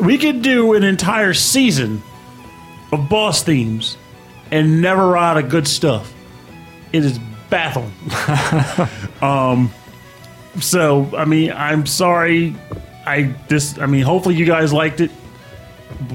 we 0.00 0.16
could 0.18 0.42
do 0.42 0.74
an 0.74 0.82
entire 0.84 1.34
season 1.34 2.02
of 2.92 3.08
boss 3.08 3.42
themes 3.42 3.96
and 4.50 4.80
never 4.80 5.08
run 5.08 5.24
out 5.36 5.44
of 5.44 5.50
good 5.50 5.68
stuff. 5.68 6.12
It 6.92 7.04
is 7.04 7.18
baffling. 7.50 7.92
um, 9.22 9.70
so 10.60 11.08
I 11.16 11.24
mean, 11.24 11.52
I'm 11.52 11.86
sorry. 11.86 12.56
I 13.10 13.34
this 13.48 13.78
I 13.78 13.86
mean, 13.86 14.02
hopefully 14.02 14.34
you 14.36 14.46
guys 14.46 14.72
liked 14.72 15.00
it, 15.00 15.10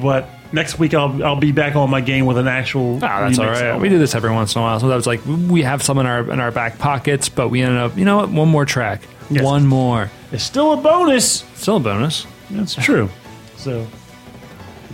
but. 0.02 0.30
Next 0.52 0.80
week 0.80 0.94
I'll 0.94 1.22
I'll 1.26 1.36
be 1.36 1.52
back 1.52 1.76
on 1.76 1.90
my 1.90 2.00
game 2.00 2.26
with 2.28 2.38
an 2.38 2.48
actual. 2.48 3.00
Ah, 3.04 3.22
that's 3.28 3.40
all 3.40 3.48
right. 3.48 3.62
album. 3.62 3.82
We 3.82 3.90
do 3.90 3.98
this 3.98 4.16
every 4.16 4.32
once 4.32 4.56
in 4.56 4.62
a 4.62 4.64
while. 4.64 4.80
so 4.80 4.88
that 4.88 4.96
was 4.96 5.08
like 5.08 5.20
we 5.26 5.64
have 5.64 5.84
some 5.84 5.98
in 5.98 6.06
our 6.06 6.32
in 6.32 6.40
our 6.40 6.52
back 6.52 6.78
pockets, 6.78 7.28
but 7.28 7.50
we 7.50 7.62
ended 7.62 7.80
up, 7.82 7.98
you 7.98 8.06
know 8.06 8.18
what? 8.18 8.30
One 8.30 8.48
more 8.48 8.64
track. 8.64 9.02
Yes. 9.30 9.44
One 9.44 9.66
more. 9.66 10.10
It's 10.32 10.44
still 10.44 10.72
a 10.72 10.78
bonus. 10.78 11.44
Still 11.56 11.78
a 11.78 11.80
bonus. 11.82 12.26
That's 12.52 12.76
true. 12.76 13.10
So, 13.58 13.86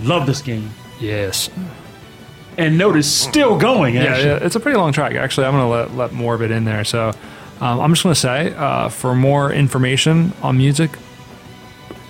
love 0.03 0.25
this 0.25 0.41
game. 0.41 0.71
Yes. 0.99 1.49
And 2.57 2.77
note 2.77 2.95
it's 2.95 3.07
still 3.07 3.57
going, 3.59 3.95
Yeah, 3.95 4.03
actually. 4.05 4.25
yeah, 4.29 4.39
it's 4.45 4.55
a 4.55 4.59
pretty 4.59 4.77
long 4.77 4.93
track. 4.93 5.13
Actually, 5.15 5.47
I'm 5.47 5.53
going 5.53 5.63
to 5.63 5.93
let, 5.93 5.95
let 5.95 6.11
more 6.13 6.33
of 6.33 6.41
it 6.41 6.49
in 6.49 6.63
there. 6.65 6.83
So 6.85 7.09
um, 7.59 7.79
I'm 7.81 7.91
just 7.91 8.03
going 8.03 8.15
to 8.15 8.19
say 8.19 8.53
uh, 8.55 8.89
for 8.89 9.13
more 9.13 9.51
information 9.51 10.33
on 10.41 10.57
music, 10.57 10.91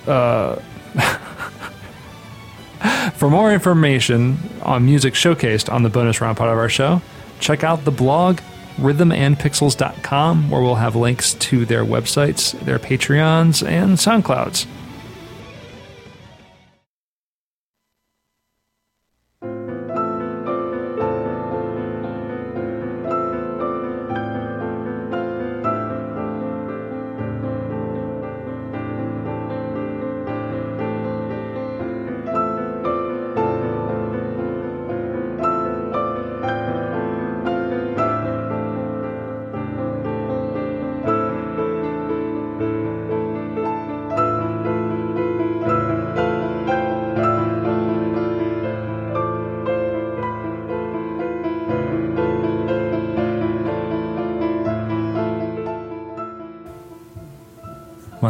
uh, 0.06 0.56
for 3.14 3.30
more 3.30 3.52
information 3.52 4.38
on 4.62 4.84
music 4.84 5.14
showcased 5.14 5.72
on 5.72 5.82
the 5.82 5.88
bonus 5.88 6.20
round 6.20 6.36
part 6.36 6.50
of 6.50 6.58
our 6.58 6.68
show, 6.68 7.00
check 7.40 7.64
out 7.64 7.84
the 7.84 7.90
blog 7.90 8.38
rhythmandpixels.com 8.76 10.50
where 10.50 10.62
we'll 10.62 10.74
have 10.76 10.96
links 10.96 11.34
to 11.34 11.64
their 11.64 11.84
websites, 11.84 12.58
their 12.60 12.78
Patreons, 12.78 13.66
and 13.66 13.98
SoundClouds. 13.98 14.66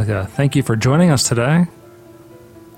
Uh, 0.09 0.27
thank 0.27 0.57
you 0.57 0.63
for 0.63 0.75
joining 0.75 1.11
us 1.11 1.29
today. 1.29 1.67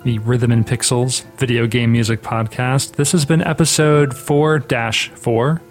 The 0.05 0.19
Rhythm 0.19 0.53
and 0.53 0.67
Pixels 0.67 1.25
video 1.37 1.67
game 1.67 1.93
music 1.93 2.23
podcast. 2.23 2.97
This 2.97 3.13
has 3.13 3.25
been 3.25 3.41
episode 3.41 4.17
4 4.17 4.61
4, 4.61 5.63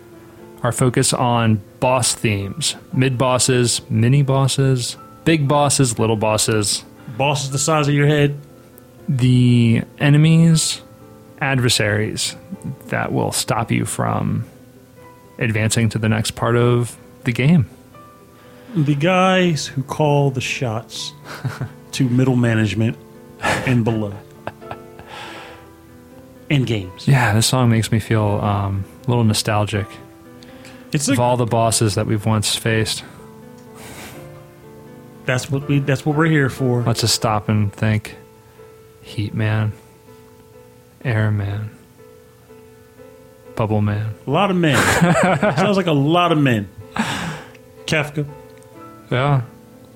our 0.64 0.72
focus 0.72 1.14
on 1.14 1.62
boss 1.80 2.14
themes 2.14 2.76
mid 2.92 3.18
bosses, 3.18 3.82
mini 3.90 4.22
bosses, 4.22 4.98
big 5.26 5.48
bosses, 5.48 6.00
little 6.00 6.16
bosses, 6.16 6.84
bosses 7.18 7.52
the 7.52 7.60
size 7.60 7.88
of 7.88 7.94
your 7.94 8.08
head. 8.08 8.36
the 9.08 9.84
enemies, 10.00 10.82
adversaries 11.40 12.36
that 12.88 13.12
will 13.12 13.32
stop 13.32 13.70
you 13.72 13.86
from 13.86 14.46
advancing 15.38 15.90
to 15.90 16.00
the 16.00 16.10
next 16.10 16.32
part 16.32 16.56
of 16.56 16.98
the 17.26 17.32
game. 17.32 17.70
The 18.76 18.96
guys 18.96 19.68
who 19.68 19.84
call 19.84 20.32
the 20.32 20.42
shots 20.42 21.14
to 21.92 22.10
middle 22.10 22.36
management 22.36 22.98
and 23.42 23.84
below. 23.84 24.14
In 26.50 26.66
games. 26.66 27.08
Yeah, 27.08 27.34
this 27.34 27.48
song 27.48 27.70
makes 27.70 27.92
me 27.92 28.00
feel 28.00 28.40
um, 28.42 28.84
a 29.06 29.10
little 29.10 29.24
nostalgic 29.24 29.88
It's 30.92 31.08
of 31.08 31.20
all 31.20 31.38
the 31.38 31.46
bosses 31.46 31.96
that 31.96 32.06
we've 32.06 32.26
once 32.26 32.56
faced. 32.56 33.04
that's 35.26 35.50
what 35.50 35.68
we 35.68 35.80
that's 35.80 36.06
what 36.06 36.16
we're 36.16 36.26
here 36.26 36.50
for. 36.50 36.84
Let's 36.84 37.02
just 37.02 37.16
stop 37.16 37.50
and 37.50 37.72
think. 37.74 38.16
Heat 39.02 39.34
Man, 39.34 39.74
Air 41.04 41.30
Man, 41.32 41.72
Bubble 43.56 43.82
Man. 43.82 44.14
A 44.26 44.30
lot 44.32 44.50
of 44.52 44.58
men. 44.58 44.78
Sounds 45.58 45.78
like 45.78 45.88
a 45.88 45.92
lot 45.92 46.32
of 46.32 46.38
men. 46.38 46.70
Kefka, 47.86 48.26
Yeah, 49.12 49.42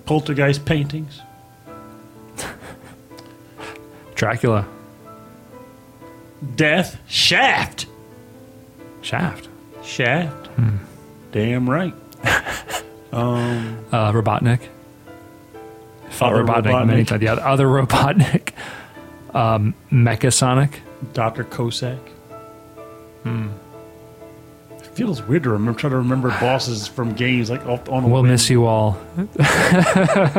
poltergeist 0.06 0.66
paintings. 0.66 1.22
Dracula, 4.16 4.66
Death. 6.56 6.98
Shaft. 7.08 7.86
Shaft, 9.02 9.48
Shaft. 9.84 10.48
Hmm. 10.48 10.78
Damn 11.32 11.70
right. 11.70 11.94
uh, 13.14 14.12
Robotnik. 14.12 14.62
Other 16.20 16.44
Robotnik, 16.44 16.88
many 16.88 17.04
Robotnik. 17.04 17.08
times. 17.08 17.20
The 17.22 17.28
other, 17.30 17.68
Robotnik. 17.68 18.54
Um, 19.36 19.76
Mechasonic. 19.92 20.80
Dr. 21.14 21.44
Cossack. 21.44 22.00
It 23.24 23.30
feels 24.98 25.22
weird 25.22 25.44
to 25.44 25.52
remember, 25.52 25.80
trying 25.80 25.91
to 25.91 25.98
remember 25.98 26.30
bosses 26.41 26.88
from 26.88 27.14
games 27.14 27.52
like 27.52 27.64
off 27.68 27.88
on 27.88 28.10
We'll 28.10 28.24
miss 28.24 28.49
you 28.49 28.65
all. 28.65 28.91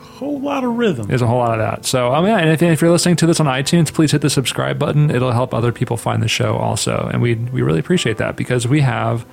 Whole 0.00 0.40
lot 0.40 0.62
of 0.62 0.76
rhythm. 0.76 1.08
There's 1.08 1.20
a 1.22 1.26
whole 1.26 1.38
lot 1.38 1.52
of 1.52 1.58
that. 1.58 1.84
So, 1.84 2.14
um, 2.14 2.24
yeah, 2.26 2.38
and 2.38 2.48
if, 2.50 2.62
if 2.62 2.80
you're 2.80 2.92
listening 2.92 3.16
to 3.16 3.26
this 3.26 3.40
on 3.40 3.46
iTunes, 3.46 3.92
please 3.92 4.12
hit 4.12 4.20
the 4.20 4.30
subscribe 4.30 4.78
button. 4.78 5.10
It'll 5.10 5.32
help 5.32 5.52
other 5.52 5.72
people 5.72 5.96
find 5.96 6.22
the 6.22 6.28
show 6.28 6.56
also. 6.56 7.10
And 7.12 7.20
we 7.20 7.34
we 7.34 7.60
really 7.62 7.80
appreciate 7.80 8.18
that 8.18 8.36
because 8.36 8.66
we 8.68 8.80
have 8.82 9.26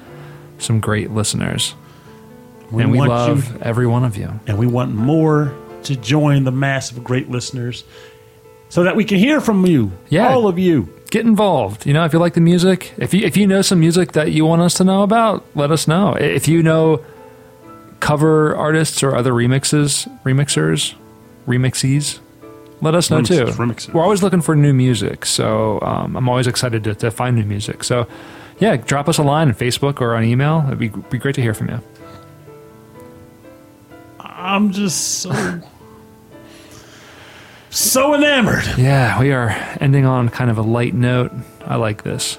some 0.58 0.80
great 0.80 1.12
listeners. 1.12 1.76
We 2.72 2.82
and 2.84 2.91
we 2.91 3.00
love 3.00 3.54
you- 3.54 3.60
every 3.62 3.86
one 3.88 4.04
of 4.04 4.18
you. 4.18 4.40
and 4.48 4.58
we 4.58 4.66
want 4.66 4.94
more 4.96 5.54
to 5.84 5.95
join 5.95 6.43
the 6.43 6.51
mass 6.51 6.91
of 6.91 7.03
great 7.03 7.30
listeners 7.30 7.84
so 8.69 8.84
that 8.84 8.95
we 8.95 9.03
can 9.06 9.18
hear 9.18 9.41
from 9.41 9.65
you, 9.65 9.91
Yeah. 10.10 10.30
all 10.30 10.47
of 10.47 10.60
you. 10.60 10.89
Get 11.10 11.26
involved. 11.26 11.88
You 11.88 11.93
know, 11.93 12.06
if 12.06 12.14
you 12.14 12.19
like 12.19 12.35
the 12.35 12.41
music, 12.41 12.93
if 12.97 13.14
you 13.15 13.26
if 13.26 13.35
you 13.35 13.47
know 13.47 13.64
some 13.64 13.80
music 13.80 14.11
that 14.11 14.31
you 14.31 14.45
want 14.45 14.61
us 14.61 14.76
to 14.76 14.84
know 14.84 15.01
about, 15.01 15.43
let 15.56 15.72
us 15.72 15.88
know. 15.88 16.14
If 16.14 16.47
you 16.47 16.61
know 16.61 17.03
cover 17.99 18.56
artists 18.56 19.01
or 19.03 19.15
other 19.15 19.31
remixes, 19.34 20.07
remixers, 20.23 20.93
remixes, 21.47 22.19
let 22.81 22.93
us 22.95 23.10
know 23.10 23.22
too. 23.22 23.45
Remixes, 23.45 23.56
remixes. 23.56 23.93
We're 23.93 24.03
always 24.03 24.22
looking 24.23 24.41
for 24.41 24.56
new 24.56 24.73
music, 24.73 25.26
so 25.26 25.80
um, 25.81 26.15
I'm 26.15 26.30
always 26.30 26.45
excited 26.47 26.84
to, 26.85 26.95
to 26.95 27.11
find 27.11 27.35
new 27.35 27.43
music. 27.43 27.84
So, 27.84 28.07
yeah, 28.60 28.77
drop 28.77 29.10
us 29.10 29.18
a 29.18 29.23
line 29.23 29.47
on 29.49 29.56
Facebook 29.56 30.01
or 30.01 30.15
on 30.15 30.23
email. 30.23 30.64
It'd 30.68 30.80
be, 30.80 30.89
be 30.89 31.18
great 31.18 31.35
to 31.35 31.41
hear 31.41 31.53
from 31.56 31.69
you. 31.69 31.81
I'm 34.40 34.72
just 34.72 35.20
so 35.22 35.61
so 37.70 38.16
enamored. 38.16 38.64
Yeah, 38.78 39.20
we 39.20 39.32
are 39.32 39.49
ending 39.80 40.06
on 40.06 40.30
kind 40.30 40.49
of 40.49 40.57
a 40.57 40.61
light 40.61 40.94
note. 40.94 41.32
I 41.66 41.76
like 41.76 42.03
this. 42.03 42.38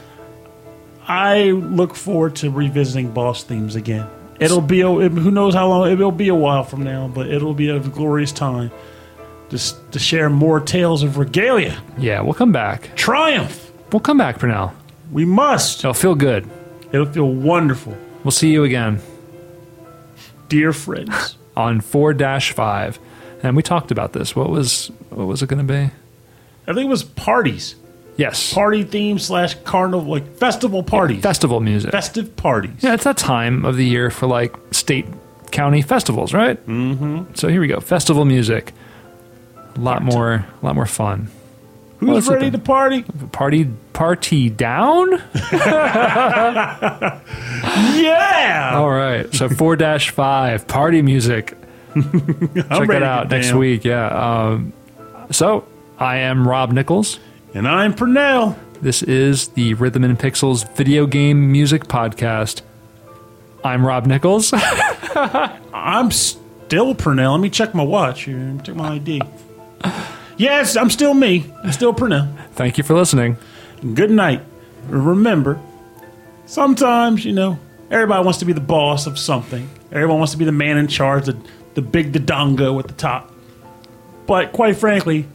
I 1.06 1.50
look 1.50 1.94
forward 1.94 2.36
to 2.36 2.50
revisiting 2.50 3.12
boss 3.12 3.44
themes 3.44 3.74
again. 3.76 4.06
It'll 4.40 4.60
be 4.62 4.80
a, 4.80 4.88
who 4.88 5.30
knows 5.30 5.54
how 5.54 5.68
long 5.68 5.90
it'll 5.90 6.10
be 6.12 6.28
a 6.28 6.34
while 6.34 6.64
from 6.64 6.82
now, 6.82 7.08
but 7.08 7.28
it'll 7.28 7.54
be 7.54 7.68
a 7.68 7.78
glorious 7.78 8.32
time 8.32 8.70
just 9.50 9.76
to 9.92 9.98
share 9.98 10.30
more 10.30 10.60
tales 10.60 11.02
of 11.02 11.18
regalia, 11.18 11.76
Yeah, 11.98 12.20
we'll 12.22 12.34
come 12.34 12.52
back. 12.52 12.94
triumph. 12.96 13.70
We'll 13.92 13.98
come 14.00 14.16
back, 14.18 14.38
Purnell. 14.38 14.72
We 15.10 15.24
must. 15.24 15.80
It'll 15.80 15.92
feel 15.92 16.14
good. 16.14 16.48
It'll 16.92 17.06
feel 17.06 17.28
wonderful, 17.28 17.96
We'll 18.24 18.30
see 18.30 18.50
you 18.52 18.64
again. 18.64 19.00
dear 20.48 20.72
friends. 20.72 21.36
On 21.56 21.80
4-5 21.80 22.98
and 23.42 23.56
we 23.56 23.62
talked 23.62 23.90
about 23.90 24.12
this. 24.12 24.36
What 24.36 24.50
was 24.50 24.88
what 25.10 25.26
was 25.26 25.42
it 25.42 25.48
going 25.48 25.66
to 25.66 25.72
be? 25.72 25.90
I 26.66 26.74
think 26.74 26.86
it 26.86 26.88
was 26.88 27.02
parties, 27.02 27.74
yes. 28.16 28.52
Party 28.52 28.84
theme 28.84 29.18
slash 29.18 29.54
carnival, 29.64 30.10
like 30.10 30.36
festival 30.36 30.82
parties, 30.82 31.22
festival 31.22 31.60
music. 31.60 31.90
Festive 31.90 32.36
parties. 32.36 32.72
yeah 32.80 32.94
it's 32.94 33.04
that 33.04 33.16
time 33.16 33.64
of 33.64 33.76
the 33.76 33.84
year 33.84 34.10
for 34.10 34.26
like 34.26 34.54
state 34.72 35.06
county 35.50 35.82
festivals 35.82 36.32
right? 36.32 36.64
Mm-hmm. 36.66 37.34
so 37.34 37.48
here 37.48 37.60
we 37.60 37.66
go. 37.66 37.80
Festival 37.80 38.24
music. 38.24 38.72
A 39.76 39.80
lot 39.80 40.02
more 40.02 40.34
a 40.62 40.66
lot 40.66 40.74
more 40.74 40.86
fun 40.86 41.28
Who's 42.00 42.28
it 42.28 42.32
ready 42.32 42.50
to 42.50 42.58
party? 42.58 43.02
party 43.32 43.68
party 43.92 44.48
down 44.50 45.10
Yeah, 47.94 48.72
all 48.74 48.90
right 48.90 49.32
so 49.34 49.48
4-5 49.48 50.66
party 50.66 51.02
music 51.02 51.56
check 51.94 52.88
that 52.88 53.02
out 53.02 53.28
next 53.30 53.48
down. 53.50 53.58
week 53.58 53.84
yeah 53.84 54.06
um, 54.08 54.72
so 55.30 55.64
i 55.98 56.16
am 56.18 56.46
rob 56.48 56.72
nichols 56.72 57.18
And 57.52 57.66
I'm 57.68 57.94
Purnell. 57.94 58.56
This 58.80 59.02
is 59.02 59.48
the 59.48 59.74
Rhythm 59.74 60.04
and 60.04 60.16
Pixels 60.18 60.64
video 60.76 61.04
game 61.06 61.50
music 61.52 61.84
podcast. 61.84 62.62
I'm 63.64 63.84
Rob 63.84 64.06
Nichols. 64.06 64.52
I'm 65.74 66.10
still 66.12 66.94
Purnell. 66.94 67.32
Let 67.32 67.40
me 67.40 67.50
check 67.50 67.74
my 67.74 67.82
watch 67.82 68.22
here. 68.24 68.56
Check 68.62 68.76
my 68.76 68.94
ID. 68.94 69.20
Yes, 70.40 70.76
I'm 70.76 70.90
still 70.90 71.14
me. 71.14 71.52
I'm 71.62 71.72
still 71.72 71.92
Purnell. 71.92 72.28
Thank 72.52 72.78
you 72.78 72.84
for 72.84 72.94
listening. 72.94 73.36
Good 73.94 74.10
night. 74.10 74.42
Remember, 74.88 75.60
sometimes, 76.46 77.24
you 77.24 77.32
know, 77.32 77.58
everybody 77.90 78.24
wants 78.24 78.38
to 78.40 78.46
be 78.46 78.52
the 78.52 78.60
boss 78.60 79.06
of 79.06 79.18
something. 79.18 79.68
Everyone 79.92 80.18
wants 80.18 80.32
to 80.32 80.38
be 80.38 80.44
the 80.44 80.52
man 80.52 80.78
in 80.78 80.88
charge, 80.88 81.26
the, 81.26 81.36
the 81.74 81.82
big 81.82 82.12
dodongo 82.12 82.78
at 82.80 82.88
the 82.88 82.94
top. 82.94 83.32
But 84.26 84.52
quite 84.52 84.76
frankly, 84.76 85.26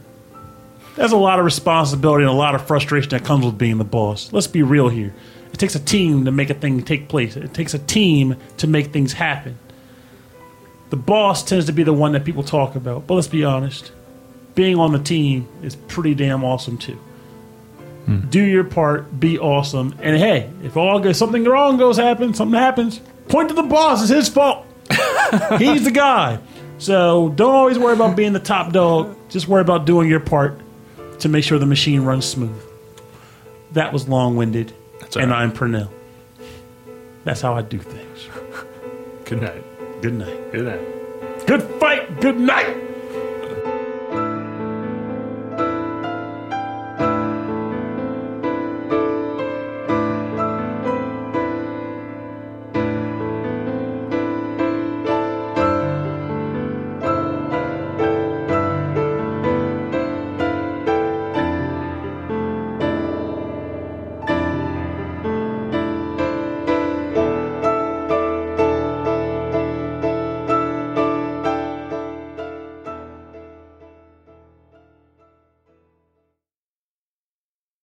there's 0.96 1.12
a 1.12 1.16
lot 1.16 1.38
of 1.38 1.44
responsibility 1.44 2.24
and 2.24 2.30
a 2.30 2.36
lot 2.36 2.54
of 2.54 2.66
frustration 2.66 3.10
that 3.10 3.24
comes 3.24 3.44
with 3.44 3.58
being 3.58 3.78
the 3.78 3.84
boss. 3.84 4.32
Let's 4.32 4.46
be 4.46 4.62
real 4.62 4.88
here. 4.88 5.14
It 5.52 5.58
takes 5.58 5.74
a 5.74 5.80
team 5.80 6.24
to 6.24 6.32
make 6.32 6.50
a 6.50 6.54
thing 6.54 6.82
take 6.82 7.08
place. 7.08 7.36
It 7.36 7.54
takes 7.54 7.74
a 7.74 7.78
team 7.78 8.36
to 8.56 8.66
make 8.66 8.92
things 8.92 9.12
happen. 9.12 9.58
The 10.90 10.96
boss 10.96 11.42
tends 11.42 11.66
to 11.66 11.72
be 11.72 11.82
the 11.82 11.92
one 11.92 12.12
that 12.12 12.24
people 12.24 12.42
talk 12.42 12.74
about. 12.74 13.06
But 13.06 13.14
let's 13.14 13.26
be 13.26 13.44
honest, 13.44 13.92
being 14.56 14.76
on 14.78 14.90
the 14.90 14.98
team 14.98 15.48
is 15.62 15.76
pretty 15.76 16.16
damn 16.16 16.42
awesome 16.42 16.76
too 16.76 16.98
hmm. 18.06 18.28
do 18.28 18.42
your 18.42 18.64
part, 18.64 19.20
be 19.20 19.38
awesome, 19.38 19.94
and 20.00 20.16
hey, 20.16 20.50
if 20.64 20.76
all 20.76 20.98
goes 20.98 21.16
something 21.16 21.44
wrong 21.44 21.76
goes 21.76 21.96
happen, 21.96 22.34
something 22.34 22.58
happens, 22.58 23.00
point 23.28 23.48
to 23.50 23.54
the 23.54 23.62
boss. 23.62 24.02
It's 24.02 24.10
his 24.10 24.28
fault. 24.28 24.66
He's 25.58 25.84
the 25.84 25.92
guy. 25.92 26.40
So 26.78 27.30
don't 27.30 27.54
always 27.54 27.78
worry 27.78 27.94
about 27.94 28.16
being 28.16 28.32
the 28.32 28.40
top 28.40 28.72
dog. 28.72 29.16
Just 29.28 29.48
worry 29.48 29.62
about 29.62 29.86
doing 29.86 30.08
your 30.08 30.20
part 30.20 30.60
to 31.20 31.28
make 31.28 31.44
sure 31.44 31.58
the 31.58 31.66
machine 31.66 32.02
runs 32.02 32.24
smooth. 32.24 32.62
That 33.72 33.92
was 33.92 34.08
long 34.08 34.36
winded, 34.36 34.72
all 35.00 35.22
and 35.22 35.30
right. 35.30 35.42
I'm 35.42 35.52
Purnell. 35.52 35.90
That's 37.24 37.40
how 37.40 37.54
I 37.54 37.62
do 37.62 37.78
things. 37.78 38.28
Good 39.24 39.42
night. 39.42 40.02
Good 40.02 40.14
night. 40.14 40.52
Good 40.52 40.64
night. 40.64 41.46
Good 41.46 41.62
fight. 41.80 42.20
Good 42.20 42.38
night. 42.38 42.76